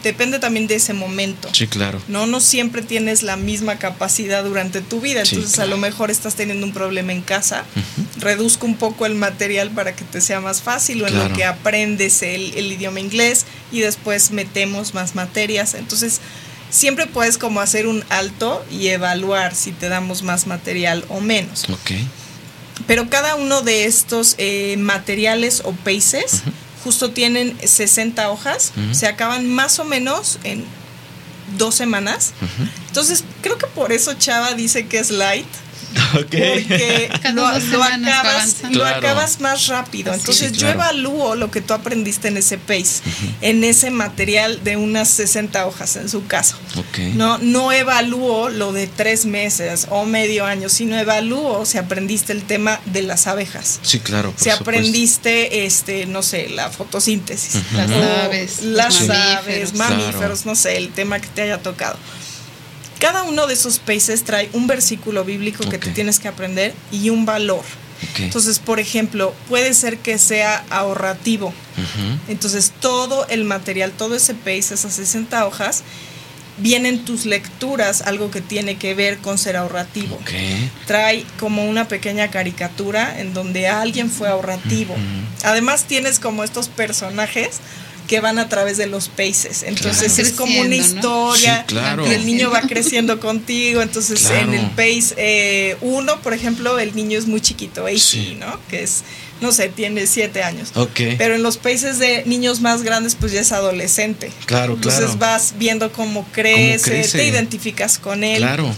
depende 0.04 0.40
también 0.40 0.68
de 0.68 0.76
ese 0.76 0.94
momento. 0.94 1.50
sí 1.54 1.68
claro 1.68 2.02
No, 2.08 2.26
no 2.26 2.40
siempre 2.40 2.82
tienes 2.82 3.22
la 3.24 3.36
misma 3.36 3.78
capacidad 3.80 4.44
durante 4.44 4.82
tu 4.82 5.02
vida, 5.02 5.26
Sí, 5.26 5.36
entonces 5.36 5.56
claro. 5.56 5.68
a 5.68 5.76
lo 5.76 5.78
mejor 5.78 6.10
estás 6.12 6.36
teniendo 6.36 6.66
un 6.66 6.74
problema 6.74 7.12
en 7.12 7.22
casa, 7.22 7.66
Ujú. 7.76 8.08
reduzco 8.22 8.66
un 8.66 8.76
poco 8.78 9.06
el 9.06 9.16
material 9.16 9.72
para 9.72 9.96
que 9.96 10.06
te 10.06 10.22
sea 10.22 10.40
más 10.40 10.62
fácil 10.62 11.02
o 11.04 11.08
en 11.08 11.18
lo 11.18 11.34
que 11.34 11.44
aprendes 11.44 12.22
el, 12.24 12.54
el 12.56 12.72
idioma 12.72 13.00
inglés 13.00 13.46
y 13.72 13.80
después 13.82 14.32
metemos 14.32 14.94
más 14.94 15.16
materias. 15.16 15.74
Entonces, 15.74 16.22
siempre 16.70 17.06
puedes 17.08 17.38
como 17.38 17.60
hacer 17.62 17.88
un 17.88 18.04
alto 18.10 18.64
y 18.72 18.88
evaluar 18.88 19.54
si 19.56 19.72
te 19.72 19.90
damos 19.90 20.24
más 20.24 20.48
material 20.48 21.04
o 21.10 21.20
menos. 21.20 21.66
ok 21.70 21.92
Pero 22.88 23.10
cada 23.10 23.36
uno 23.36 23.62
de 23.62 23.86
estos 23.86 24.36
eh, 24.38 24.78
materiales 24.78 25.62
o 25.66 25.74
paces. 25.74 26.44
Justo 26.84 27.12
tienen 27.12 27.58
60 27.64 28.30
hojas, 28.32 28.74
se 28.92 29.08
acaban 29.08 29.48
más 29.48 29.80
o 29.80 29.86
menos 29.86 30.40
en 30.44 30.66
dos 31.58 31.76
semanas. 31.76 32.34
Entonces, 32.88 33.24
creo 33.42 33.58
que 33.58 33.68
por 33.68 33.92
eso 33.92 34.14
Chava 34.14 34.54
dice 34.54 34.88
que 34.88 35.00
es 35.00 35.12
light. 35.12 35.48
Porque 36.14 37.10
lo, 37.34 37.46
acabas, 37.46 39.40
lo 39.40 39.44
más 39.44 39.68
rápido. 39.68 40.14
Entonces 40.14 40.52
es. 40.52 40.58
yo 40.58 40.68
evalúo 40.70 41.36
lo 41.36 41.52
que 41.52 41.62
tú 41.62 41.74
aprendiste 41.74 42.28
en 42.28 42.38
ese 42.38 42.58
pace, 42.58 43.02
en 43.42 43.64
ese 43.64 43.90
material 43.92 44.64
de 44.64 44.78
unas 44.78 45.10
60 45.10 45.66
hojas 45.66 45.96
en 45.96 46.10
su 46.10 46.26
caso. 46.28 46.58
No, 47.16 47.38
no 47.40 47.72
evalúo 47.72 48.50
lo 48.50 48.72
de 48.74 48.88
tres 48.88 49.26
meses 49.26 49.88
o 49.90 50.06
medio 50.06 50.46
año, 50.46 50.70
sino 50.70 50.98
evalúo 50.98 51.66
si 51.66 51.78
aprendiste 51.78 52.34
el 52.34 52.44
tema 52.44 52.80
de 52.86 53.02
las 53.04 53.28
abejas. 53.28 53.80
sí 53.82 54.00
claro 54.00 54.32
por 54.32 54.40
Si 54.40 54.50
supuesto. 54.50 54.64
aprendiste, 54.64 55.66
este, 55.66 56.06
no 56.06 56.22
sé, 56.22 56.50
la 56.50 56.70
fotosíntesis. 56.70 57.62
Las 57.74 57.92
aves, 57.92 58.62
Las 58.62 59.10
aves, 59.10 59.74
mamíferos. 59.74 59.74
mamíferos, 59.74 60.46
no 60.46 60.56
sé, 60.56 60.78
el 60.78 60.90
tema 60.92 61.20
que 61.20 61.28
te 61.28 61.42
haya 61.44 61.58
tocado. 61.62 61.98
Cada 63.00 63.24
uno 63.24 63.48
de 63.48 63.54
esos 63.54 63.80
países 63.80 64.24
trae 64.24 64.50
un 64.54 64.68
versículo 64.68 65.24
bíblico 65.24 65.68
que 65.70 65.78
te 65.78 65.92
tienes 65.92 66.20
que 66.20 66.28
aprender 66.28 66.74
y 66.92 67.10
un 67.10 67.26
valor. 67.26 67.64
Entonces, 68.18 68.60
por 68.60 68.80
ejemplo, 68.80 69.34
puede 69.48 69.74
ser 69.74 69.98
que 69.98 70.18
sea 70.18 70.64
ahorrativo. 70.70 71.54
Entonces, 72.28 72.74
todo 72.80 73.26
el 73.28 73.46
material, 73.46 73.92
todo 73.92 74.16
ese 74.16 74.34
pace, 74.34 74.74
esas 74.74 74.94
60 74.94 75.46
hojas, 75.48 75.84
vienen 76.58 77.06
tus 77.06 77.26
lecturas, 77.26 78.02
algo 78.02 78.32
que 78.32 78.42
tiene 78.42 78.78
que 78.78 78.94
ver 78.94 79.20
con 79.20 79.38
ser 79.38 79.56
ahorrativo. 79.56 80.20
Trae 80.86 81.26
como 81.40 81.66
una 81.66 81.88
pequeña 81.88 82.30
caricatura 82.30 83.20
en 83.20 83.34
donde 83.34 83.68
alguien 83.68 84.10
fue 84.12 84.28
ahorrativo. 84.28 84.96
Además, 85.44 85.86
tienes 85.86 86.20
como 86.20 86.44
estos 86.44 86.68
personajes 86.68 87.60
que 88.10 88.20
van 88.22 88.40
a 88.40 88.50
través 88.50 88.76
de 88.78 88.88
los 88.88 89.08
paces. 89.08 89.62
Entonces 89.64 90.14
Claro. 90.14 90.28
es 90.30 90.34
como 90.36 90.60
una 90.62 90.76
historia 90.76 91.60
Sí, 91.60 91.66
claro. 91.76 92.06
y 92.08 92.12
el 92.12 92.26
niño 92.26 92.50
va 92.50 92.62
creciendo 92.62 93.20
contigo. 93.20 93.82
Entonces 93.84 94.20
Claro. 94.22 94.52
en 94.52 94.54
el 94.56 94.70
pace 94.72 95.78
1, 95.82 96.20
por 96.22 96.34
ejemplo, 96.34 96.80
el 96.80 96.96
niño 96.96 97.20
es 97.20 97.28
muy 97.28 97.40
chiquito, 97.40 97.86
AC, 97.86 98.00
Sí. 98.00 98.36
¿no? 98.40 98.60
Que 98.68 98.82
es, 98.84 99.04
no 99.42 99.52
sé, 99.52 99.70
tiene 99.70 100.08
siete 100.08 100.42
años. 100.42 100.72
ok 100.76 101.00
Pero 101.20 101.36
en 101.36 101.44
los 101.44 101.58
países 101.58 102.00
de 102.00 102.24
niños 102.26 102.62
más 102.62 102.82
grandes, 102.82 103.14
pues 103.16 103.32
ya 103.32 103.42
es 103.42 103.52
adolescente. 103.52 104.32
claro 104.48 104.74
Entonces 104.74 105.02
claro 105.02 105.18
vas 105.20 105.54
viendo 105.60 105.92
cómo 105.94 106.26
crece, 106.32 106.90
crece. 106.90 107.18
te 107.20 107.28
identificas 107.28 108.00
con 108.00 108.24
él 108.24 108.40
claro 108.40 108.74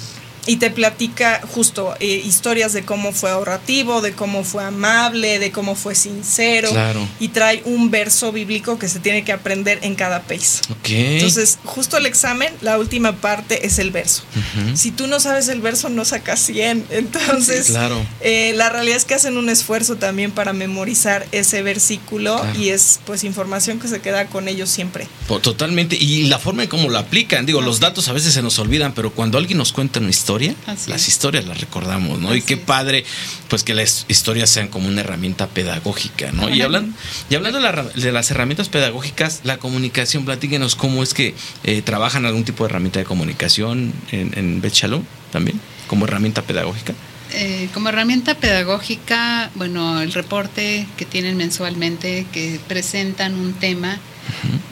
y 0.48 0.58
te 0.58 0.72
platica 0.72 1.42
justo 1.54 1.96
eh, 2.00 2.22
historias 2.26 2.74
de 2.74 2.84
cómo 2.84 3.12
fue 3.12 3.30
ahorrativo, 3.30 4.02
de 4.02 4.14
cómo 4.14 4.44
fue 4.44 4.64
amable, 4.64 5.38
de 5.40 5.52
cómo 5.52 5.76
fue 5.76 5.94
sincero. 5.96 6.70
Claro. 6.72 7.08
Y 7.20 7.30
trae 7.30 7.62
un 7.66 7.92
verso 7.92 8.32
bíblico 8.32 8.80
que 8.80 8.88
se 8.88 9.00
tiene 9.00 9.24
que 9.24 9.32
aprender 9.32 9.80
en 9.84 9.96
cada 9.96 10.24
país. 10.24 10.62
ok 10.70 10.90
Entonces, 10.90 11.60
justo 11.64 11.98
el 11.98 12.06
examen, 12.06 12.54
la 12.62 12.78
última 12.80 13.14
parte 13.18 13.66
es 13.66 13.78
el 13.80 13.92
verso. 13.92 14.24
Ujú. 14.36 14.76
Si 14.78 14.92
tú 14.92 15.08
no 15.08 15.20
sabes 15.20 15.48
el 15.48 15.62
verso, 15.62 15.90
no 15.90 16.06
sacas 16.06 16.40
100. 16.40 16.86
Entonces, 16.90 17.68
Claro. 17.68 18.04
eh, 18.22 18.54
la 18.56 18.70
realidad 18.70 18.98
es 18.98 19.06
que 19.06 19.14
hacen 19.14 19.38
un 19.38 19.50
esfuerzo 19.50 19.96
también 19.98 20.32
para 20.32 20.54
memorizar 20.54 21.28
ese 21.32 21.62
versículo 21.62 22.40
Claro. 22.42 22.60
y 22.60 22.70
es 22.70 23.00
pues 23.06 23.24
información 23.24 23.80
que 23.80 23.88
se 23.88 24.02
queda 24.02 24.26
con 24.28 24.48
ellos 24.48 24.70
siempre. 24.70 25.08
Totalmente. 25.42 25.96
Y 25.96 26.24
la 26.24 26.40
forma 26.40 26.64
en 26.64 26.70
cómo 26.70 26.90
lo 26.90 26.98
aplican. 26.98 27.46
Digo, 27.46 27.62
los 27.62 27.80
datos 27.80 28.08
a 28.08 28.14
veces 28.14 28.34
se 28.34 28.42
nos 28.42 28.58
olvidan, 28.60 28.94
pero 28.94 29.12
cuando 29.12 29.38
alguien 29.38 29.58
nos 29.58 29.72
cuenta 29.72 30.00
una 30.00 30.10
historia, 30.10 30.31
Así 30.66 30.90
las 30.90 31.02
es. 31.02 31.08
historias 31.10 31.46
las 31.46 31.60
recordamos, 31.60 32.20
¿no? 32.20 32.36
y 32.36 32.42
qué 32.42 32.58
padre, 32.58 33.04
pues 33.50 33.64
que 33.64 33.74
las 33.74 34.06
historias 34.08 34.50
sean 34.50 34.68
como 34.68 34.88
una 34.88 35.02
herramienta 35.02 35.48
pedagógica, 35.48 36.32
¿no? 36.32 36.50
Y 36.50 36.54
Ajá. 36.54 36.66
hablando, 36.66 36.98
y 37.30 37.36
hablando 37.36 37.60
de, 37.60 37.64
la 37.64 37.84
de 37.84 38.12
las 38.12 38.32
herramientas 38.32 38.70
pedagógicas, 38.70 39.42
la 39.44 39.58
comunicación, 39.58 40.26
platíquenos 40.26 40.76
cómo 40.76 41.04
es 41.04 41.14
que 41.14 41.36
eh, 41.64 41.82
trabajan 41.82 42.26
algún 42.26 42.44
tipo 42.44 42.64
de 42.64 42.70
herramienta 42.70 43.00
de 43.00 43.06
comunicación 43.06 43.94
en, 44.12 44.32
en 44.38 44.62
Bet 44.62 44.74
Shalom 44.74 45.04
también, 45.32 45.60
como 45.88 46.06
herramienta 46.06 46.42
pedagógica. 46.42 46.94
Eh, 47.34 47.70
como 47.74 47.90
herramienta 47.90 48.36
pedagógica, 48.36 49.52
bueno, 49.56 50.02
el 50.02 50.12
reporte 50.14 50.86
que 50.98 51.06
tienen 51.06 51.38
mensualmente, 51.38 52.26
que 52.34 52.60
presentan 52.68 53.36
un 53.36 53.54
tema 53.54 54.00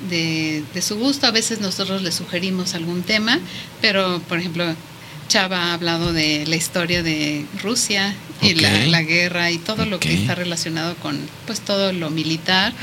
de, 0.10 0.64
de 0.74 0.82
su 0.82 0.97
gusto, 0.97 1.28
a 1.28 1.32
veces 1.32 1.62
nosotros 1.62 2.01
les 2.01 2.16
sugerimos 2.16 2.74
algún 2.74 3.03
tema, 3.03 3.39
pero 3.82 4.22
por 4.28 4.39
ejemplo, 4.39 4.66
Chava 5.30 5.68
ha 5.68 5.74
hablado 5.74 6.12
de 6.12 6.46
la 6.48 6.56
historia 6.58 7.02
de 7.04 7.46
Rusia 7.64 8.14
y 8.42 8.56
la, 8.56 8.86
la 8.88 9.02
guerra 9.04 9.52
y 9.52 9.58
todo 9.60 9.86
lo 9.86 10.00
que 10.00 10.14
está 10.14 10.36
relacionado 10.36 10.96
con 10.96 11.18
pues 11.46 11.62
todo 11.62 11.94
lo 11.94 12.10
militar 12.10 12.74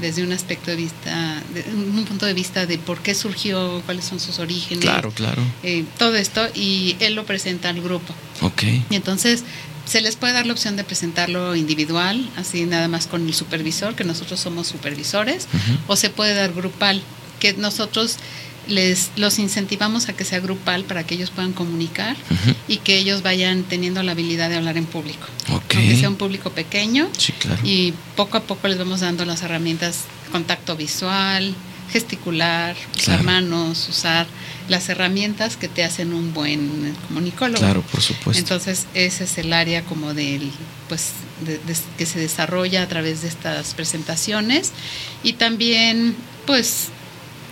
desde 0.00 0.22
un 0.22 0.30
aspecto 0.32 0.70
de 0.70 0.76
vista, 0.76 1.42
de 1.54 1.64
un 1.72 2.04
punto 2.04 2.26
de 2.26 2.34
vista 2.34 2.66
de 2.66 2.76
por 2.78 3.00
qué 3.00 3.14
surgió, 3.14 3.82
cuáles 3.86 4.04
son 4.04 4.20
sus 4.20 4.38
orígenes, 4.38 4.84
Claro, 4.84 5.10
claro. 5.10 5.42
eh, 5.62 5.84
todo 5.98 6.14
esto 6.16 6.46
y 6.54 6.96
él 7.00 7.14
lo 7.14 7.24
presenta 7.24 7.70
al 7.70 7.80
grupo. 7.80 8.14
Ok. 8.42 8.62
Y 8.90 8.94
entonces 8.94 9.42
se 9.86 10.00
les 10.02 10.16
puede 10.16 10.34
dar 10.34 10.46
la 10.46 10.52
opción 10.52 10.76
de 10.76 10.84
presentarlo 10.84 11.56
individual, 11.56 12.28
así 12.36 12.64
nada 12.64 12.88
más 12.88 13.06
con 13.06 13.26
el 13.26 13.32
supervisor, 13.34 13.94
que 13.94 14.04
nosotros 14.04 14.38
somos 14.38 14.66
supervisores, 14.66 15.46
o 15.86 15.96
se 15.96 16.10
puede 16.10 16.34
dar 16.34 16.52
grupal, 16.52 17.02
que 17.40 17.54
nosotros 17.54 18.16
les 18.68 19.10
los 19.16 19.38
incentivamos 19.38 20.08
a 20.08 20.12
que 20.14 20.24
sea 20.24 20.40
grupal 20.40 20.84
para 20.84 21.04
que 21.06 21.14
ellos 21.14 21.30
puedan 21.30 21.52
comunicar 21.52 22.16
y 22.68 22.78
que 22.78 22.98
ellos 22.98 23.22
vayan 23.22 23.62
teniendo 23.62 24.02
la 24.02 24.12
habilidad 24.12 24.48
de 24.50 24.56
hablar 24.56 24.76
en 24.76 24.86
público. 24.86 25.26
Aunque 25.48 25.96
sea 25.96 26.08
un 26.08 26.16
público 26.16 26.50
pequeño 26.50 27.08
Sí, 27.16 27.32
claro. 27.32 27.60
y 27.64 27.92
poco 28.16 28.36
a 28.38 28.42
poco 28.42 28.66
les 28.68 28.78
vamos 28.78 29.00
dando 29.00 29.24
las 29.24 29.42
herramientas, 29.42 30.00
contacto 30.32 30.76
visual, 30.76 31.54
gesticular, 31.92 32.76
usar 32.96 33.04
Claro. 33.20 33.22
manos, 33.24 33.88
usar 33.88 34.26
las 34.68 34.88
herramientas 34.88 35.56
que 35.56 35.68
te 35.68 35.84
hacen 35.84 36.12
un 36.12 36.34
buen 36.34 36.92
comunicólogo. 37.06 37.60
Claro, 37.60 37.82
por 37.82 38.02
supuesto. 38.02 38.40
Entonces, 38.40 38.86
ese 38.94 39.22
es 39.24 39.38
el 39.38 39.52
área 39.52 39.82
como 39.82 40.12
del, 40.12 40.50
pues, 40.88 41.10
que 41.96 42.06
se 42.06 42.18
desarrolla 42.18 42.82
a 42.82 42.88
través 42.88 43.22
de 43.22 43.28
estas 43.28 43.74
presentaciones 43.74 44.72
y 45.22 45.34
también 45.34 46.16
pues 46.46 46.88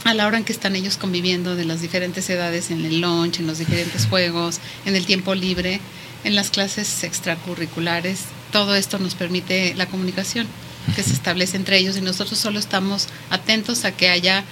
a 0.05 0.15
la 0.15 0.27
hora 0.27 0.39
en 0.39 0.45
que 0.45 0.53
están 0.53 0.77
ellos 0.77 0.97
conviviendo 0.99 1.57
de 1.57 1.65
las 1.65 1.81
diferentes 1.81 2.29
edades 2.31 2.71
en 2.71 2.85
el 2.85 3.01
lunch, 3.01 3.41
en 3.41 3.47
los 3.47 3.59
diferentes 3.59 4.07
juegos, 4.07 4.61
en 4.85 4.97
el 4.97 5.07
tiempo 5.07 5.35
libre, 5.35 5.81
en 6.25 6.35
las 6.35 6.51
clases 6.51 7.05
extracurriculares, 7.05 8.21
todo 8.53 8.77
esto 8.77 8.99
nos 8.99 9.15
permite 9.15 9.75
la 9.75 9.87
comunicación 9.87 10.47
que 10.95 11.03
se 11.03 11.13
establece 11.13 11.57
entre 11.57 11.79
ellos 11.79 11.97
y 11.97 12.03
nosotros 12.03 12.39
solo 12.39 12.59
estamos 12.59 13.09
atentos 13.31 13.85
a 13.85 13.93
que 13.93 14.11
haya 14.11 14.45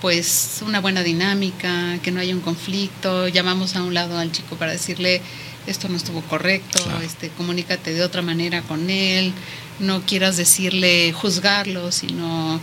pues 0.00 0.60
una 0.66 0.80
buena 0.80 1.02
dinámica, 1.02 1.98
que 2.02 2.10
no 2.10 2.20
haya 2.20 2.34
un 2.34 2.40
conflicto, 2.40 3.28
llamamos 3.28 3.76
a 3.76 3.82
un 3.82 3.94
lado 3.94 4.18
al 4.18 4.32
chico 4.32 4.56
para 4.56 4.72
decirle 4.72 5.22
esto 5.66 5.88
no 5.88 5.96
estuvo 5.96 6.20
correcto, 6.22 6.78
este 7.02 7.28
comunícate 7.30 7.94
de 7.94 8.02
otra 8.02 8.20
manera 8.20 8.60
con 8.62 8.90
él, 8.90 9.32
no 9.78 10.02
quieras 10.02 10.36
decirle 10.36 11.12
juzgarlo, 11.12 11.90
sino 11.92 12.60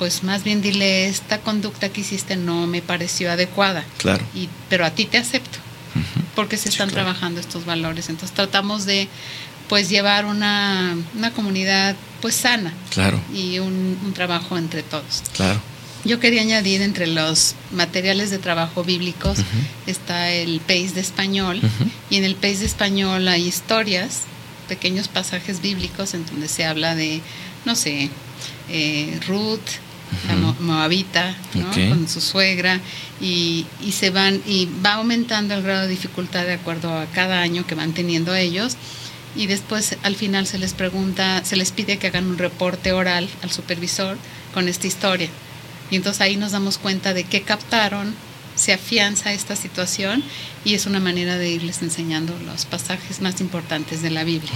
pues 0.00 0.22
más 0.22 0.44
bien 0.44 0.62
dile 0.62 1.08
esta 1.08 1.42
conducta 1.42 1.90
que 1.90 2.00
hiciste 2.00 2.34
no 2.34 2.66
me 2.66 2.80
pareció 2.80 3.30
adecuada. 3.30 3.84
Claro. 3.98 4.24
Y, 4.34 4.48
pero 4.70 4.86
a 4.86 4.90
ti 4.92 5.04
te 5.04 5.18
acepto. 5.18 5.58
Porque 6.34 6.56
se 6.56 6.70
están 6.70 6.88
trabajando 6.88 7.38
estos 7.38 7.66
valores. 7.66 8.08
Entonces 8.08 8.34
tratamos 8.34 8.86
de 8.86 9.08
pues 9.68 9.90
llevar 9.90 10.24
una, 10.24 10.96
una 11.14 11.32
comunidad 11.32 11.96
pues 12.22 12.34
sana. 12.34 12.72
Claro. 12.88 13.20
Y 13.34 13.58
un, 13.58 13.98
un 14.02 14.14
trabajo 14.14 14.56
entre 14.56 14.82
todos. 14.82 15.22
Claro. 15.36 15.60
Yo 16.06 16.18
quería 16.18 16.40
añadir 16.40 16.80
entre 16.80 17.06
los 17.06 17.54
materiales 17.70 18.30
de 18.30 18.38
trabajo 18.38 18.82
bíblicos 18.82 19.40
está 19.86 20.30
el 20.30 20.60
PACE 20.60 20.94
de 20.94 21.00
español 21.02 21.60
y 22.08 22.16
en 22.16 22.24
el 22.24 22.36
PACE 22.36 22.60
de 22.60 22.66
español 22.66 23.28
hay 23.28 23.46
historias, 23.46 24.22
pequeños 24.66 25.08
pasajes 25.08 25.60
bíblicos 25.60 26.14
en 26.14 26.24
donde 26.24 26.48
se 26.48 26.64
habla 26.64 26.94
de, 26.94 27.20
no 27.66 27.76
sé, 27.76 28.08
eh, 28.70 29.20
Ruth, 29.28 29.60
la 30.28 30.34
moabita, 30.60 31.34
con 31.52 32.08
su 32.08 32.20
suegra 32.20 32.80
y, 33.20 33.66
y, 33.80 33.92
se 33.92 34.10
van 34.10 34.40
y 34.46 34.68
va 34.84 34.94
aumentando 34.94 35.54
el 35.54 35.62
grado 35.62 35.82
de 35.82 35.88
dificultad 35.88 36.44
de 36.44 36.54
acuerdo 36.54 36.92
a 36.96 37.06
cada 37.06 37.40
año 37.40 37.66
que 37.66 37.74
van 37.74 37.92
teniendo 37.92 38.34
ellos 38.34 38.76
y 39.36 39.46
después 39.46 39.96
al 40.02 40.16
final 40.16 40.46
se 40.46 40.58
les 40.58 40.74
pregunta, 40.74 41.44
se 41.44 41.56
les 41.56 41.70
pide 41.70 41.98
que 41.98 42.08
hagan 42.08 42.26
un 42.26 42.38
reporte 42.38 42.92
oral 42.92 43.28
al 43.42 43.50
supervisor 43.50 44.16
con 44.52 44.68
esta 44.68 44.86
historia. 44.86 45.28
Y 45.90 45.96
entonces 45.96 46.20
ahí 46.20 46.36
nos 46.36 46.52
damos 46.52 46.78
cuenta 46.78 47.14
de 47.14 47.24
qué 47.24 47.42
captaron, 47.42 48.14
se 48.56 48.72
afianza 48.72 49.32
esta 49.32 49.56
situación 49.56 50.22
y 50.64 50.74
es 50.74 50.86
una 50.86 51.00
manera 51.00 51.38
de 51.38 51.48
irles 51.48 51.82
enseñando 51.82 52.36
los 52.44 52.66
pasajes 52.66 53.20
más 53.20 53.40
importantes 53.40 54.02
de 54.02 54.10
la 54.10 54.24
Biblia. 54.24 54.52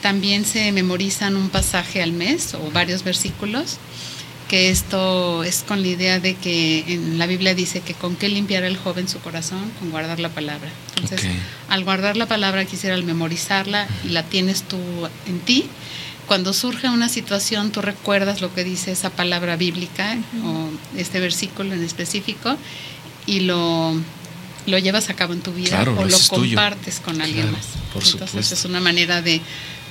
También 0.00 0.44
se 0.44 0.70
memorizan 0.72 1.36
un 1.36 1.48
pasaje 1.48 2.02
al 2.02 2.12
mes 2.12 2.54
o 2.54 2.70
varios 2.70 3.04
versículos, 3.04 3.78
que 4.48 4.70
esto 4.70 5.44
es 5.44 5.64
con 5.66 5.82
la 5.82 5.88
idea 5.88 6.20
de 6.20 6.34
que 6.34 6.84
en 6.86 7.18
la 7.18 7.26
Biblia 7.26 7.54
dice 7.54 7.80
que 7.80 7.94
con 7.94 8.16
qué 8.16 8.28
limpiar 8.28 8.64
el 8.64 8.76
joven 8.76 9.08
su 9.08 9.20
corazón, 9.20 9.70
con 9.78 9.90
guardar 9.90 10.20
la 10.20 10.28
palabra. 10.28 10.70
Entonces, 10.96 11.30
al 11.68 11.84
guardar 11.84 12.16
la 12.16 12.26
palabra 12.26 12.64
quisiera 12.64 12.94
al 12.94 13.04
memorizarla 13.04 13.88
y 14.04 14.10
la 14.10 14.22
tienes 14.22 14.62
tú 14.62 14.78
en 15.26 15.40
ti, 15.40 15.66
cuando 16.26 16.52
surge 16.52 16.88
una 16.88 17.08
situación, 17.08 17.70
tú 17.70 17.82
recuerdas 17.82 18.40
lo 18.40 18.54
que 18.54 18.64
dice 18.64 18.92
esa 18.92 19.10
palabra 19.10 19.56
bíblica 19.56 20.16
o 20.44 20.68
este 20.98 21.20
versículo 21.20 21.74
en 21.74 21.82
específico 21.82 22.56
y 23.26 23.40
lo, 23.40 23.94
lo 24.66 24.78
llevas 24.78 25.10
a 25.10 25.14
cabo 25.14 25.32
en 25.32 25.40
tu 25.40 25.52
vida 25.52 25.82
o 25.82 26.04
lo 26.04 26.18
compartes 26.28 27.00
con 27.00 27.20
alguien 27.20 27.52
más. 27.52 27.64
Entonces 28.12 28.52
es 28.52 28.64
una 28.64 28.80
manera 28.80 29.22
de 29.22 29.40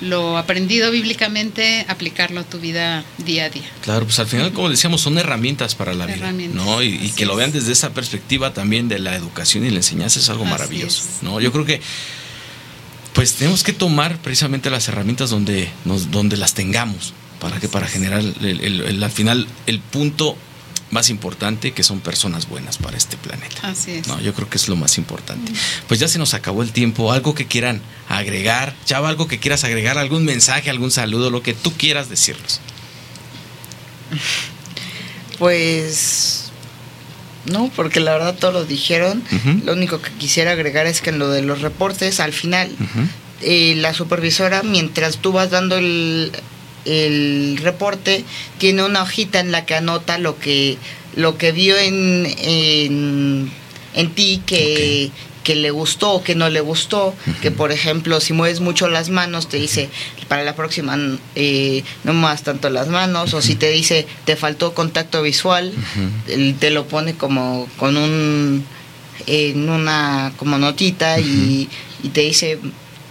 lo 0.01 0.37
aprendido 0.37 0.91
bíblicamente 0.91 1.85
aplicarlo 1.87 2.41
a 2.41 2.43
tu 2.43 2.59
vida 2.59 3.05
día 3.19 3.45
a 3.45 3.49
día. 3.49 3.69
Claro, 3.81 4.05
pues 4.05 4.19
al 4.19 4.27
final, 4.27 4.51
como 4.51 4.69
decíamos, 4.69 5.01
son 5.01 5.17
herramientas 5.17 5.75
para 5.75 5.93
la 5.93 6.05
vida, 6.05 6.31
¿no? 6.31 6.83
Y, 6.83 7.11
que 7.11 7.25
lo 7.25 7.35
vean 7.35 7.51
desde 7.51 7.71
esa 7.71 7.93
perspectiva 7.93 8.53
también 8.53 8.89
de 8.89 8.99
la 8.99 9.15
educación 9.15 9.65
y 9.65 9.69
la 9.69 9.77
enseñanza 9.77 10.19
es 10.19 10.29
algo 10.29 10.45
maravilloso, 10.45 11.03
¿no? 11.21 11.39
Yo 11.39 11.51
creo 11.51 11.65
que 11.65 11.81
pues 13.13 13.35
tenemos 13.35 13.63
que 13.63 13.73
tomar 13.73 14.17
precisamente 14.17 14.71
las 14.71 14.87
herramientas 14.87 15.29
donde, 15.29 15.69
nos, 15.85 16.09
donde 16.09 16.35
las 16.35 16.55
tengamos, 16.55 17.13
para 17.39 17.59
que 17.59 17.69
para 17.69 17.87
generar 17.87 18.21
el, 18.21 19.03
al 19.03 19.11
final 19.11 19.47
el 19.67 19.79
punto 19.79 20.35
más 20.93 21.09
importante 21.09 21.71
que 21.73 21.83
son 21.83 21.99
personas 21.99 22.47
buenas 22.47 22.77
para 22.77 22.95
este 22.95 23.17
planeta. 23.17 23.57
Así 23.63 23.91
es. 23.91 24.07
No, 24.07 24.21
yo 24.21 24.33
creo 24.33 24.49
que 24.49 24.57
es 24.57 24.69
lo 24.69 24.75
más 24.75 24.97
importante. 24.97 25.51
Pues 25.87 25.99
ya 25.99 26.07
se 26.07 26.19
nos 26.19 26.33
acabó 26.33 26.63
el 26.63 26.71
tiempo. 26.71 27.11
Algo 27.11 27.35
que 27.35 27.47
quieran 27.47 27.81
agregar, 28.07 28.75
Chava, 28.85 29.09
algo 29.09 29.27
que 29.27 29.39
quieras 29.39 29.63
agregar, 29.63 29.97
algún 29.97 30.23
mensaje, 30.23 30.69
algún 30.69 30.91
saludo, 30.91 31.29
lo 31.29 31.43
que 31.43 31.53
tú 31.53 31.73
quieras 31.73 32.09
decirnos. 32.09 32.61
Pues 35.39 36.51
no, 37.45 37.69
porque 37.75 37.99
la 37.99 38.13
verdad 38.13 38.35
todo 38.35 38.51
lo 38.51 38.65
dijeron. 38.65 39.23
Lo 39.65 39.73
único 39.73 40.01
que 40.01 40.11
quisiera 40.11 40.51
agregar 40.51 40.85
es 40.85 41.01
que 41.01 41.09
en 41.09 41.19
lo 41.19 41.29
de 41.29 41.41
los 41.41 41.61
reportes, 41.61 42.19
al 42.19 42.31
final, 42.31 42.71
eh, 43.41 43.75
la 43.77 43.93
supervisora, 43.93 44.63
mientras 44.63 45.17
tú 45.17 45.31
vas 45.33 45.49
dando 45.49 45.77
el, 45.77 46.31
el, 46.85 47.57
reporte, 47.61 48.23
tiene 48.57 48.83
una 48.83 49.03
hojita 49.03 49.39
en 49.39 49.51
la 49.51 49.65
que 49.65 49.75
anota 49.75 50.17
lo 50.17 50.39
que, 50.39 50.77
lo 51.15 51.37
que 51.37 51.51
vio 51.51 51.77
en, 51.77 52.25
en, 52.39 53.51
en 53.93 54.09
ti 54.11 54.41
que 54.45 55.11
que 55.43 55.55
le 55.55 55.71
gustó 55.71 56.13
o 56.13 56.23
que 56.23 56.35
no 56.35 56.49
le 56.49 56.61
gustó, 56.61 57.13
que 57.41 57.51
por 57.51 57.71
ejemplo 57.71 58.19
si 58.19 58.33
mueves 58.33 58.61
mucho 58.61 58.87
las 58.87 59.09
manos 59.09 59.49
te 59.49 59.57
dice 59.57 59.89
para 60.27 60.43
la 60.43 60.55
próxima 60.55 60.97
eh, 61.35 61.83
no 62.03 62.13
muevas 62.13 62.43
tanto 62.43 62.69
las 62.69 62.87
manos, 62.87 63.33
o 63.33 63.41
si 63.41 63.55
te 63.55 63.69
dice 63.69 64.07
te 64.25 64.35
faltó 64.35 64.73
contacto 64.73 65.21
visual, 65.21 65.73
te 66.59 66.69
lo 66.71 66.87
pone 66.87 67.15
como 67.15 67.67
con 67.77 67.97
un 67.97 68.65
en 69.27 69.69
una 69.69 70.33
como 70.37 70.57
notita 70.57 71.19
y, 71.19 71.69
te 72.13 72.21
dice 72.21 72.59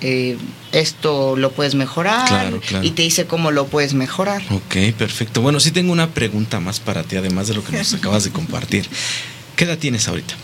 eh, 0.02 0.36
esto 0.72 1.36
lo 1.36 1.52
puedes 1.52 1.74
mejorar 1.74 2.52
y 2.82 2.90
te 2.90 3.02
dice 3.02 3.26
cómo 3.26 3.50
lo 3.50 3.66
puedes 3.66 3.94
mejorar. 3.94 4.42
Ok, 4.50 4.94
perfecto. 4.98 5.40
Bueno, 5.40 5.60
sí 5.60 5.70
tengo 5.70 5.92
una 5.92 6.10
pregunta 6.10 6.60
más 6.60 6.80
para 6.80 7.04
ti, 7.04 7.16
además 7.16 7.48
de 7.48 7.54
lo 7.54 7.64
que 7.64 7.76
nos 7.76 7.94
acabas 7.94 8.24
de 8.24 8.30
compartir. 8.30 8.88
¿Qué 9.56 9.64
edad 9.64 9.78
tienes 9.78 10.08
ahorita? 10.08 10.34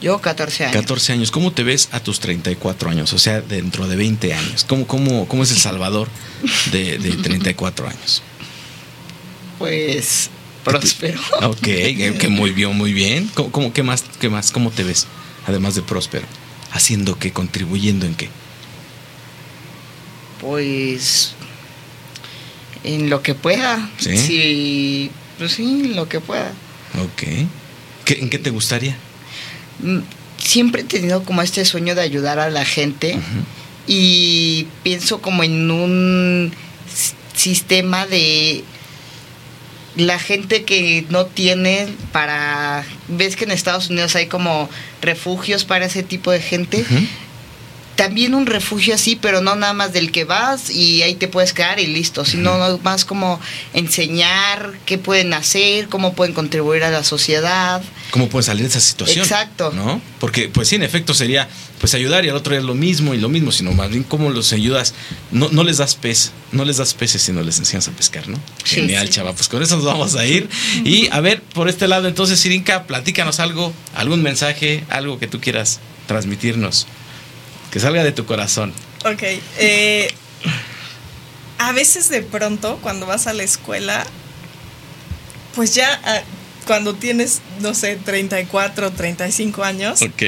Yo 0.00 0.20
14 0.20 0.64
años. 0.64 0.76
14 0.76 1.12
años. 1.12 1.30
¿Cómo 1.30 1.52
te 1.52 1.62
ves 1.62 1.88
a 1.92 2.00
tus 2.00 2.20
34 2.20 2.90
años? 2.90 3.12
O 3.12 3.18
sea, 3.18 3.40
dentro 3.40 3.86
de 3.86 3.96
20 3.96 4.34
años. 4.34 4.64
¿Cómo, 4.64 4.86
cómo, 4.86 5.26
cómo 5.28 5.42
es 5.42 5.50
El 5.50 5.58
Salvador 5.58 6.08
de, 6.72 6.98
de 6.98 7.12
34 7.12 7.88
años? 7.88 8.22
Pues 9.58 10.30
próspero. 10.64 11.20
Ok, 11.42 11.60
que 11.62 12.28
muy 12.28 12.50
bien, 12.50 12.76
muy 12.76 12.92
bien. 12.92 13.30
¿Cómo, 13.34 13.72
qué, 13.72 13.82
más, 13.82 14.04
¿Qué 14.20 14.28
más? 14.28 14.50
¿Cómo 14.50 14.70
te 14.70 14.84
ves? 14.84 15.06
Además 15.46 15.74
de 15.74 15.82
próspero. 15.82 16.26
¿Haciendo 16.72 17.18
qué? 17.18 17.32
¿Contribuyendo 17.32 18.06
en 18.06 18.14
qué? 18.14 18.28
Pues 20.40 21.32
en 22.84 23.10
lo 23.10 23.22
que 23.22 23.34
pueda. 23.34 23.90
Sí. 23.98 25.10
pues 25.38 25.52
sí, 25.52 25.64
en 25.84 25.96
lo 25.96 26.08
que 26.08 26.20
pueda. 26.20 26.52
Ok. 27.02 27.22
¿En 28.08 28.30
qué 28.30 28.38
te 28.38 28.50
gustaría? 28.50 28.96
Mm, 29.80 29.98
siempre 30.38 30.82
he 30.82 30.84
tenido 30.84 31.24
como 31.24 31.42
este 31.42 31.64
sueño 31.64 31.94
de 31.94 32.02
ayudar 32.02 32.38
a 32.38 32.50
la 32.50 32.64
gente 32.64 33.18
y 33.86 34.68
pienso 34.82 35.20
como 35.20 35.42
en 35.42 35.70
un 35.70 36.52
sistema 37.34 38.06
de 38.06 38.64
la 39.96 40.18
gente 40.18 40.64
que 40.64 41.04
no 41.08 41.26
tiene 41.26 41.88
para 42.12 42.84
ves 43.08 43.36
que 43.36 43.44
en 43.44 43.50
Estados 43.50 43.88
Unidos 43.88 44.14
hay 44.14 44.26
como 44.26 44.68
refugios 45.00 45.64
para 45.64 45.86
ese 45.86 46.02
tipo 46.02 46.30
de 46.30 46.40
gente 46.40 46.84
también 47.96 48.34
un 48.34 48.46
refugio 48.46 48.94
así, 48.94 49.16
pero 49.16 49.40
no 49.40 49.56
nada 49.56 49.72
más 49.72 49.92
del 49.92 50.12
que 50.12 50.24
vas 50.24 50.70
y 50.70 51.02
ahí 51.02 51.14
te 51.14 51.28
puedes 51.28 51.52
quedar 51.52 51.80
y 51.80 51.86
listo, 51.86 52.24
sino 52.24 52.78
más 52.78 53.04
como 53.04 53.40
enseñar 53.72 54.74
qué 54.84 54.98
pueden 54.98 55.32
hacer, 55.32 55.88
cómo 55.88 56.14
pueden 56.14 56.34
contribuir 56.34 56.84
a 56.84 56.90
la 56.90 57.02
sociedad. 57.02 57.82
Cómo 58.10 58.28
pueden 58.28 58.44
salir 58.44 58.62
de 58.62 58.68
esa 58.68 58.80
situación. 58.80 59.24
Exacto. 59.24 59.72
¿No? 59.72 60.00
Porque, 60.20 60.48
pues 60.48 60.68
sí, 60.68 60.76
en 60.76 60.82
efecto 60.82 61.14
sería 61.14 61.48
pues 61.80 61.94
ayudar 61.94 62.24
y 62.24 62.28
al 62.28 62.36
otro 62.36 62.52
día 62.52 62.62
lo 62.62 62.74
mismo 62.74 63.14
y 63.14 63.18
lo 63.18 63.28
mismo, 63.28 63.50
sino 63.50 63.72
más 63.72 63.90
bien 63.90 64.02
cómo 64.02 64.30
los 64.30 64.52
ayudas. 64.52 64.94
No, 65.30 65.48
no 65.50 65.64
les 65.64 65.78
das 65.78 65.94
pez, 65.94 66.32
no 66.52 66.64
les 66.64 66.76
das 66.76 66.94
peces, 66.94 67.22
sino 67.22 67.42
les 67.42 67.58
enseñas 67.58 67.88
a 67.88 67.92
pescar, 67.92 68.28
¿no? 68.28 68.38
Genial, 68.64 69.08
chava. 69.08 69.32
Pues 69.32 69.48
con 69.48 69.62
eso 69.62 69.76
nos 69.76 69.84
vamos 69.84 70.14
a 70.14 70.26
ir. 70.26 70.48
Y 70.84 71.08
a 71.10 71.20
ver, 71.20 71.42
por 71.42 71.68
este 71.68 71.88
lado, 71.88 72.06
entonces, 72.06 72.38
Sirinka, 72.38 72.84
platícanos 72.84 73.40
algo, 73.40 73.72
algún 73.94 74.22
mensaje, 74.22 74.84
algo 74.88 75.18
que 75.18 75.26
tú 75.26 75.40
quieras 75.40 75.80
transmitirnos. 76.06 76.86
Que 77.70 77.80
salga 77.80 78.02
de 78.04 78.12
tu 78.12 78.24
corazón. 78.26 78.72
Ok. 79.04 79.22
Eh, 79.58 80.08
a 81.58 81.72
veces 81.72 82.08
de 82.08 82.22
pronto, 82.22 82.78
cuando 82.82 83.06
vas 83.06 83.26
a 83.26 83.32
la 83.32 83.42
escuela, 83.42 84.04
pues 85.54 85.74
ya 85.74 86.00
ah, 86.04 86.20
cuando 86.66 86.94
tienes, 86.94 87.40
no 87.60 87.74
sé, 87.74 87.96
34, 87.96 88.92
35 88.92 89.64
años, 89.64 90.02
Ok. 90.02 90.22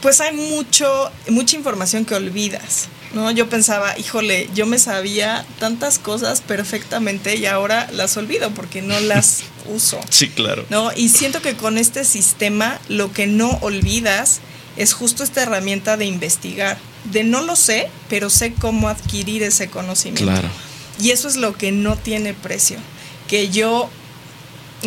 pues 0.00 0.20
hay 0.20 0.34
mucho, 0.34 1.10
mucha 1.28 1.56
información 1.56 2.04
que 2.04 2.14
olvidas. 2.14 2.88
¿no? 3.12 3.30
Yo 3.30 3.48
pensaba, 3.48 3.96
híjole, 3.98 4.48
yo 4.54 4.66
me 4.66 4.78
sabía 4.78 5.44
tantas 5.60 6.00
cosas 6.00 6.40
perfectamente 6.40 7.36
y 7.36 7.46
ahora 7.46 7.88
las 7.92 8.16
olvido 8.16 8.50
porque 8.50 8.82
no 8.82 8.98
las 9.00 9.42
uso. 9.68 10.00
Sí, 10.10 10.28
claro. 10.30 10.64
¿no? 10.68 10.90
Y 10.96 11.10
siento 11.10 11.40
que 11.40 11.54
con 11.54 11.78
este 11.78 12.04
sistema 12.04 12.80
lo 12.88 13.12
que 13.12 13.26
no 13.28 13.50
olvidas 13.60 14.40
es 14.76 14.92
justo 14.92 15.22
esta 15.22 15.42
herramienta 15.42 15.96
de 15.96 16.06
investigar. 16.06 16.78
De 17.04 17.22
no 17.24 17.42
lo 17.42 17.56
sé, 17.56 17.88
pero 18.08 18.30
sé 18.30 18.52
cómo 18.54 18.88
adquirir 18.88 19.42
ese 19.42 19.68
conocimiento. 19.68 20.24
Claro. 20.24 20.48
Y 21.00 21.10
eso 21.10 21.28
es 21.28 21.36
lo 21.36 21.54
que 21.54 21.72
no 21.72 21.96
tiene 21.96 22.34
precio. 22.34 22.78
Que 23.28 23.48
yo 23.50 23.90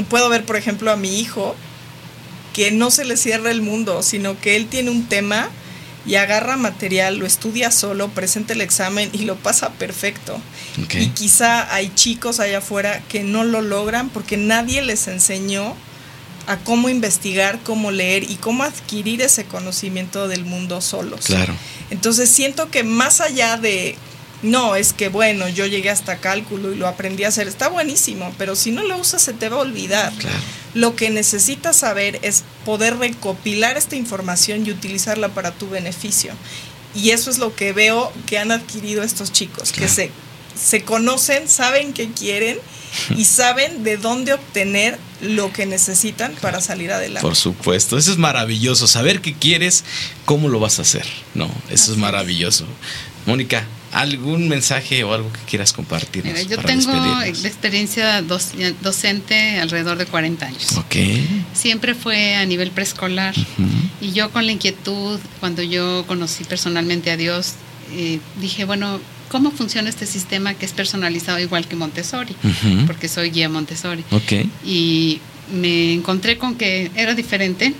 puedo 0.09 0.29
ver, 0.29 0.45
por 0.45 0.55
ejemplo, 0.55 0.91
a 0.91 0.97
mi 0.97 1.19
hijo 1.19 1.55
que 2.53 2.71
no 2.71 2.89
se 2.89 3.05
le 3.05 3.17
cierra 3.17 3.51
el 3.51 3.61
mundo, 3.61 4.01
sino 4.01 4.39
que 4.39 4.55
él 4.55 4.67
tiene 4.67 4.89
un 4.89 5.07
tema 5.07 5.49
y 6.07 6.15
agarra 6.15 6.57
material, 6.57 7.17
lo 7.17 7.25
estudia 7.25 7.69
solo, 7.69 8.07
presenta 8.09 8.53
el 8.53 8.61
examen 8.61 9.09
y 9.13 9.19
lo 9.19 9.35
pasa 9.35 9.71
perfecto. 9.73 10.39
Okay. 10.85 11.03
Y 11.03 11.09
quizá 11.09 11.71
hay 11.73 11.91
chicos 11.93 12.39
allá 12.39 12.59
afuera 12.59 13.03
que 13.09 13.23
no 13.23 13.43
lo 13.43 13.61
logran 13.61 14.09
porque 14.09 14.37
nadie 14.37 14.81
les 14.81 15.07
enseñó 15.07 15.75
a 16.47 16.57
cómo 16.57 16.89
investigar, 16.89 17.59
cómo 17.63 17.91
leer 17.91 18.23
y 18.23 18.35
cómo 18.35 18.63
adquirir 18.63 19.21
ese 19.21 19.45
conocimiento 19.45 20.27
del 20.27 20.45
mundo 20.45 20.81
solos. 20.81 21.25
Claro. 21.25 21.53
Entonces 21.89 22.29
siento 22.29 22.71
que 22.71 22.83
más 22.83 23.19
allá 23.21 23.57
de, 23.57 23.95
no, 24.43 24.75
es 24.77 24.93
que 24.93 25.09
bueno, 25.09 25.49
yo 25.49 25.65
llegué 25.65 25.89
hasta 25.89 26.17
cálculo 26.17 26.71
y 26.71 26.75
lo 26.77 26.87
aprendí 26.87 27.25
a 27.25 27.27
hacer, 27.27 27.47
está 27.49 27.67
buenísimo, 27.67 28.33
pero 28.37 28.55
si 28.55 28.71
no 28.71 28.83
lo 28.83 28.97
usas 28.97 29.21
se 29.21 29.33
te 29.33 29.49
va 29.49 29.57
a 29.57 29.61
olvidar. 29.61 30.13
Claro. 30.13 30.37
Lo 30.73 30.95
que 30.95 31.09
necesitas 31.09 31.75
saber 31.75 32.19
es 32.21 32.43
poder 32.65 32.97
recopilar 32.97 33.77
esta 33.77 33.95
información 33.95 34.65
y 34.65 34.71
utilizarla 34.71 35.29
para 35.29 35.51
tu 35.51 35.69
beneficio. 35.69 36.31
Y 36.95 37.11
eso 37.11 37.29
es 37.29 37.39
lo 37.39 37.55
que 37.55 37.73
veo 37.73 38.11
que 38.25 38.39
han 38.39 38.51
adquirido 38.51 39.03
estos 39.03 39.31
chicos, 39.33 39.71
Claro. 39.71 39.81
que 39.87 39.93
se, 39.93 40.11
se 40.59 40.83
conocen, 40.83 41.49
saben 41.49 41.93
qué 41.93 42.09
quieren 42.11 42.57
y 43.15 43.25
saben 43.25 43.83
de 43.83 43.97
dónde 43.97 44.33
obtener 44.33 44.97
lo 45.21 45.51
que 45.51 45.65
necesitan 45.65 46.33
para 46.41 46.61
salir 46.61 46.91
adelante. 46.91 47.21
Por 47.21 47.35
supuesto, 47.35 47.97
eso 47.97 48.11
es 48.11 48.17
maravilloso. 48.17 48.87
Saber 48.87 49.21
qué 49.21 49.33
quieres, 49.33 49.83
cómo 50.25 50.47
lo 50.49 50.59
vas 50.59 50.79
a 50.79 50.83
hacer. 50.83 51.05
No, 51.33 51.45
eso 51.69 51.83
Así 51.83 51.91
es 51.93 51.97
maravilloso. 51.97 52.65
Mónica, 53.25 53.65
¿algún 53.91 54.47
mensaje 54.47 55.03
o 55.03 55.13
algo 55.13 55.31
que 55.33 55.39
quieras 55.49 55.73
compartirnos? 55.73 56.33
Mira, 56.33 56.47
yo 56.47 56.55
para 56.57 56.67
tengo 56.69 56.91
la 56.93 57.27
experiencia 57.27 58.21
doc- 58.21 58.53
docente 58.81 59.59
alrededor 59.59 59.97
de 59.97 60.05
40 60.05 60.45
años. 60.45 60.77
Ok. 60.77 60.95
Siempre 61.53 61.93
fue 61.95 62.35
a 62.35 62.45
nivel 62.45 62.71
preescolar. 62.71 63.33
Y 63.99 64.11
yo 64.13 64.29
con 64.31 64.45
la 64.45 64.51
inquietud, 64.51 65.19
cuando 65.39 65.61
yo 65.63 66.05
conocí 66.07 66.43
personalmente 66.43 67.11
a 67.11 67.17
Dios, 67.17 67.53
eh, 67.91 68.19
dije, 68.39 68.63
bueno, 68.65 68.99
¿cómo 69.29 69.51
funciona 69.51 69.89
este 69.89 70.05
sistema 70.05 70.53
que 70.53 70.65
es 70.65 70.73
personalizado 70.73 71.39
igual 71.39 71.67
que 71.67 71.75
Montessori? 71.75 72.35
Ujú. 72.43 72.85
Porque 72.85 73.07
soy 73.07 73.31
guía 73.31 73.49
Montessori. 73.49 74.03
Ok. 74.11 74.47
Y 74.65 75.19
me 75.51 75.93
encontré 75.93 76.37
con 76.37 76.55
que 76.55 76.91
era 76.95 77.13
diferente, 77.15 77.73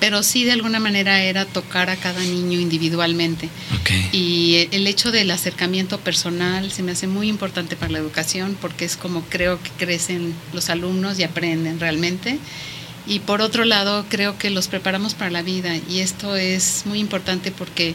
pero 0.00 0.22
sí 0.22 0.44
de 0.44 0.52
alguna 0.52 0.78
manera 0.78 1.22
era 1.22 1.44
tocar 1.44 1.90
a 1.90 1.96
cada 1.96 2.20
niño 2.20 2.60
individualmente. 2.60 3.48
Ok. 3.80 3.90
Y 4.12 4.68
el 4.70 4.86
hecho 4.86 5.10
del 5.10 5.30
acercamiento 5.30 5.98
personal 5.98 6.70
se 6.70 6.82
me 6.82 6.92
hace 6.92 7.06
muy 7.06 7.28
importante 7.28 7.76
para 7.76 7.92
la 7.92 7.98
educación 7.98 8.56
porque 8.60 8.84
es 8.84 8.96
como 8.96 9.22
creo 9.22 9.60
que 9.62 9.70
crecen 9.70 10.34
los 10.52 10.70
alumnos 10.70 11.18
y 11.18 11.24
aprenden 11.24 11.80
realmente. 11.80 12.38
Y 13.06 13.20
por 13.20 13.40
otro 13.40 13.64
lado, 13.64 14.04
creo 14.10 14.36
que 14.36 14.50
los 14.50 14.68
preparamos 14.68 15.14
para 15.14 15.30
la 15.30 15.40
vida 15.40 15.74
y 15.88 16.00
esto 16.00 16.36
es 16.36 16.82
muy 16.84 16.98
importante 16.98 17.50
porque 17.50 17.94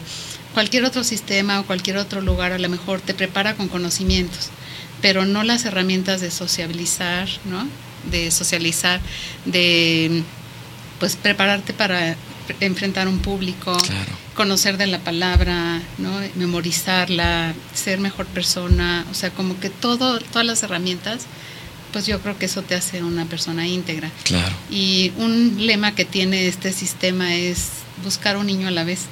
cualquier 0.54 0.84
otro 0.84 1.04
sistema 1.04 1.60
o 1.60 1.66
cualquier 1.66 1.98
otro 1.98 2.20
lugar 2.20 2.52
a 2.52 2.58
lo 2.58 2.68
mejor 2.68 3.00
te 3.00 3.12
prepara 3.12 3.54
con 3.54 3.68
conocimientos, 3.68 4.48
pero 5.02 5.24
no 5.26 5.42
las 5.42 5.64
herramientas 5.64 6.20
de 6.20 6.30
sociabilizar, 6.30 7.28
¿no? 7.44 7.66
De 8.10 8.30
socializar, 8.30 9.00
de 9.44 10.22
pues 11.00 11.16
prepararte 11.16 11.74
para 11.74 12.16
enfrentar 12.60 13.08
un 13.08 13.18
público, 13.18 13.76
Claro. 13.78 14.12
conocer 14.34 14.76
de 14.76 14.86
la 14.86 15.00
palabra, 15.00 15.80
¿no? 15.98 16.20
memorizarla, 16.36 17.54
ser 17.74 17.98
mejor 17.98 18.26
persona, 18.26 19.04
o 19.10 19.14
sea, 19.14 19.30
como 19.30 19.58
que 19.60 19.70
todo, 19.70 20.18
todas 20.20 20.46
las 20.46 20.62
herramientas, 20.62 21.22
pues 21.92 22.06
yo 22.06 22.20
creo 22.20 22.36
que 22.38 22.46
eso 22.46 22.62
te 22.62 22.74
hace 22.74 23.02
una 23.02 23.24
persona 23.26 23.66
íntegra. 23.66 24.10
Claro. 24.24 24.54
Y 24.70 25.12
un 25.16 25.66
lema 25.66 25.94
que 25.94 26.04
tiene 26.04 26.48
este 26.48 26.72
sistema 26.72 27.34
es 27.34 27.68
buscar 28.02 28.36
un 28.36 28.46
niño 28.46 28.68
a 28.68 28.72
la 28.72 28.84
vez. 28.84 29.02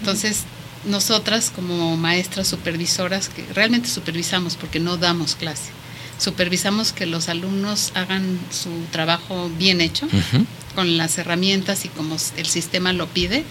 Entonces, 0.00 0.42
nosotras 0.84 1.50
como 1.54 1.96
maestras 1.96 2.48
supervisoras, 2.48 3.28
que 3.28 3.44
realmente 3.54 3.88
supervisamos 3.88 4.56
porque 4.56 4.80
no 4.80 4.96
damos 4.96 5.34
clase, 5.34 5.70
supervisamos 6.18 6.92
que 6.92 7.06
los 7.06 7.28
alumnos 7.28 7.92
hagan 7.94 8.38
su 8.50 8.70
trabajo 8.90 9.50
bien 9.58 9.80
hecho, 9.80 10.08
con 10.74 10.96
las 10.96 11.18
herramientas 11.18 11.84
y 11.84 11.88
como 11.88 12.16
el 12.36 12.46
sistema 12.46 12.92
lo 12.92 13.06
pide, 13.08 13.44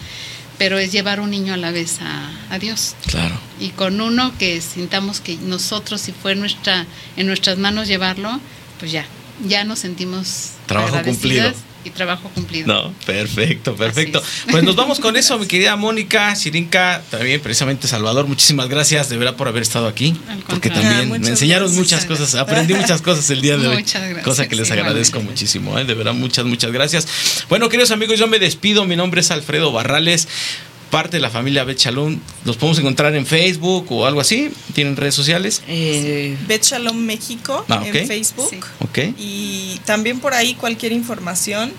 pero 0.58 0.78
es 0.78 0.90
llevar 0.90 1.20
un 1.20 1.30
niño 1.30 1.54
a 1.54 1.56
la 1.56 1.70
vez 1.70 2.00
a, 2.00 2.30
a 2.50 2.58
Dios. 2.58 2.96
Claro. 3.06 3.38
Y 3.60 3.68
con 3.70 4.00
uno 4.00 4.32
que 4.38 4.60
sintamos 4.60 5.20
que 5.20 5.36
nosotros, 5.36 6.00
si 6.00 6.12
fue 6.12 6.34
nuestra, 6.34 6.86
en 7.16 7.26
nuestras 7.26 7.58
manos 7.58 7.86
llevarlo, 7.86 8.40
pues 8.78 8.90
ya, 8.90 9.06
ya 9.46 9.64
nos 9.64 9.80
sentimos 9.80 10.52
Trabajo 10.66 11.02
cumplido. 11.02 11.52
Trabajo 11.90 12.30
cumplido. 12.34 12.66
No, 12.66 12.92
perfecto, 13.06 13.74
perfecto. 13.76 14.22
Pues 14.50 14.62
nos 14.64 14.76
vamos 14.76 15.00
con 15.00 15.16
eso, 15.16 15.38
mi 15.40 15.46
querida 15.46 15.76
Mónica, 15.76 16.34
Sirinka, 16.36 17.02
también 17.10 17.40
precisamente 17.40 17.88
Salvador, 17.88 18.26
muchísimas 18.26 18.68
gracias 18.68 19.08
de 19.08 19.16
verdad 19.16 19.36
por 19.36 19.48
haber 19.48 19.62
estado 19.62 19.86
aquí, 19.86 20.14
Al 20.28 20.38
porque 20.40 20.70
también 20.70 21.08
Muchas 21.08 21.22
me 21.22 21.28
enseñaron 21.30 21.68
gracias. 21.68 21.78
muchas 21.84 22.04
cosas, 22.06 22.34
aprendí 22.34 22.74
muchas 22.74 23.02
cosas 23.02 23.28
el 23.30 23.40
día 23.40 23.56
de 23.56 23.68
hoy, 23.68 23.76
Muchas 23.76 24.02
gracias, 24.02 24.24
cosa 24.24 24.48
que 24.48 24.56
les 24.56 24.70
agradezco 24.70 25.18
igualmente. 25.18 25.32
muchísimo, 25.32 25.78
¿eh? 25.78 25.84
de 25.84 25.94
verdad 25.94 26.14
muchas, 26.14 26.44
muchas 26.44 26.72
gracias. 26.72 27.06
Bueno, 27.48 27.68
queridos 27.68 27.90
amigos, 27.90 28.18
yo 28.18 28.26
me 28.26 28.38
despido, 28.38 28.84
mi 28.84 28.96
nombre 28.96 29.20
es 29.20 29.30
Alfredo 29.30 29.72
Barrales. 29.72 30.28
Parte 30.90 31.18
de 31.18 31.20
la 31.20 31.28
familia 31.28 31.64
Bet 31.64 31.78
Shalom, 31.78 32.18
los 32.46 32.56
podemos 32.56 32.78
encontrar 32.78 33.14
en 33.14 33.26
Facebook 33.26 33.86
o 33.90 34.06
algo 34.06 34.20
así. 34.20 34.50
¿Tienen 34.74 34.96
redes 34.96 35.14
sociales? 35.14 35.62
Eh, 35.68 36.36
Bet 36.46 36.62
Shalom 36.64 36.96
México 36.96 37.64
Ah, 37.68 37.82
en 37.84 38.06
Facebook. 38.06 38.48
Sí. 38.50 38.58
Ok. 38.80 38.98
Y 39.18 39.80
también 39.84 40.18
por 40.20 40.32
ahí 40.32 40.54
cualquier 40.54 40.92
información 40.92 41.72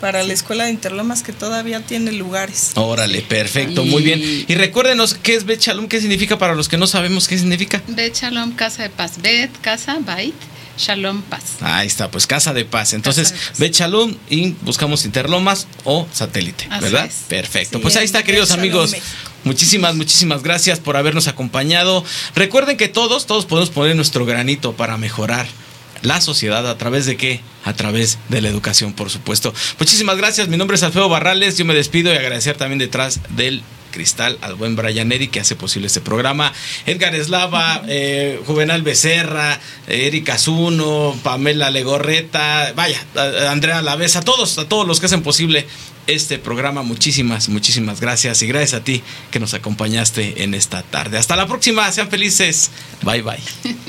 para 0.00 0.22
la 0.22 0.32
escuela 0.32 0.64
de 0.64 0.70
Interlomas 0.70 1.22
que 1.22 1.32
todavía 1.34 1.80
tiene 1.80 2.12
lugares. 2.12 2.72
Órale, 2.74 3.20
perfecto, 3.22 3.84
Y- 3.84 3.88
muy 3.90 4.02
bien. 4.02 4.20
Y 4.48 4.54
recuérdenos 4.54 5.14
qué 5.14 5.34
es 5.34 5.44
Bet 5.44 5.60
Shalom, 5.60 5.88
qué 5.88 6.00
significa 6.00 6.38
para 6.38 6.54
los 6.54 6.68
que 6.68 6.76
no 6.78 6.86
sabemos 6.86 7.28
qué 7.28 7.36
significa. 7.38 7.82
Bet 7.88 8.14
Shalom, 8.14 8.52
casa 8.52 8.82
de 8.82 8.90
paz. 8.90 9.12
Bet, 9.22 9.50
casa, 9.60 9.98
Bait, 10.04 10.34
Shalom, 10.80 11.20
paz. 11.22 11.42
Ahí 11.60 11.86
está, 11.86 12.10
pues 12.10 12.26
Casa 12.26 12.54
de 12.54 12.64
Paz. 12.64 12.94
Entonces. 12.94 13.34
Bet 13.58 13.74
Shalom 13.74 14.16
y 14.30 14.52
buscamos 14.62 15.04
Interlomas 15.04 15.66
o 15.84 16.08
satélite, 16.10 16.66
Así 16.70 16.84
¿verdad? 16.84 17.04
es. 17.04 17.24
Perfecto. 17.28 17.76
Sí, 17.78 17.82
pues 17.82 17.96
ahí 17.96 18.04
está, 18.04 18.22
queridos 18.22 18.50
amigos. 18.50 18.92
México. 18.92 19.06
Muchísimas, 19.44 19.94
muchísimas 19.94 20.42
gracias 20.42 20.78
por 20.80 20.96
habernos 20.96 21.28
acompañado. 21.28 22.02
Recuerden 22.34 22.76
que 22.78 22.88
todos, 22.88 23.26
todos 23.26 23.44
podemos 23.46 23.70
poner 23.70 23.94
nuestro 23.94 24.24
granito 24.24 24.72
para 24.72 24.96
mejorar 24.96 25.46
la 26.02 26.20
sociedad 26.22 26.66
a 26.66 26.78
través 26.78 27.04
de 27.04 27.16
qué? 27.16 27.40
A 27.64 27.74
través 27.74 28.18
de 28.30 28.40
la 28.40 28.48
educación, 28.48 28.94
por 28.94 29.10
supuesto. 29.10 29.52
Muchísimas 29.78 30.16
gracias. 30.16 30.48
Mi 30.48 30.56
nombre 30.56 30.76
es 30.76 30.82
Alfredo 30.82 31.10
Barrales. 31.10 31.58
Yo 31.58 31.66
me 31.66 31.74
despido 31.74 32.12
y 32.12 32.16
agradecer 32.16 32.56
también 32.56 32.78
detrás 32.78 33.20
del 33.30 33.62
cristal 33.90 34.38
al 34.40 34.54
buen 34.54 34.76
Brian 34.76 35.10
Eri 35.12 35.28
que 35.28 35.40
hace 35.40 35.56
posible 35.56 35.86
este 35.88 36.00
programa. 36.00 36.52
Edgar 36.86 37.14
Eslava, 37.14 37.82
eh, 37.88 38.40
Juvenal 38.46 38.82
Becerra, 38.82 39.60
eh, 39.88 40.06
Erika 40.06 40.38
Zuno, 40.38 41.18
Pamela 41.22 41.70
Legorreta, 41.70 42.72
vaya, 42.74 43.04
a- 43.16 43.50
Andrea 43.50 43.82
Lavesa, 43.82 44.20
a 44.20 44.22
todos, 44.22 44.58
a 44.58 44.68
todos 44.68 44.86
los 44.86 45.00
que 45.00 45.06
hacen 45.06 45.22
posible 45.22 45.66
este 46.06 46.38
programa. 46.38 46.82
Muchísimas, 46.82 47.48
muchísimas 47.48 48.00
gracias 48.00 48.42
y 48.42 48.46
gracias 48.46 48.80
a 48.80 48.84
ti 48.84 49.02
que 49.30 49.38
nos 49.40 49.54
acompañaste 49.54 50.42
en 50.42 50.54
esta 50.54 50.82
tarde. 50.82 51.18
Hasta 51.18 51.36
la 51.36 51.46
próxima, 51.46 51.90
sean 51.92 52.08
felices. 52.10 52.70
Bye 53.02 53.22
bye. 53.22 53.38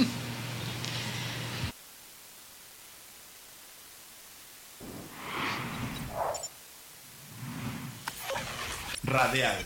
Radial 9.04 9.66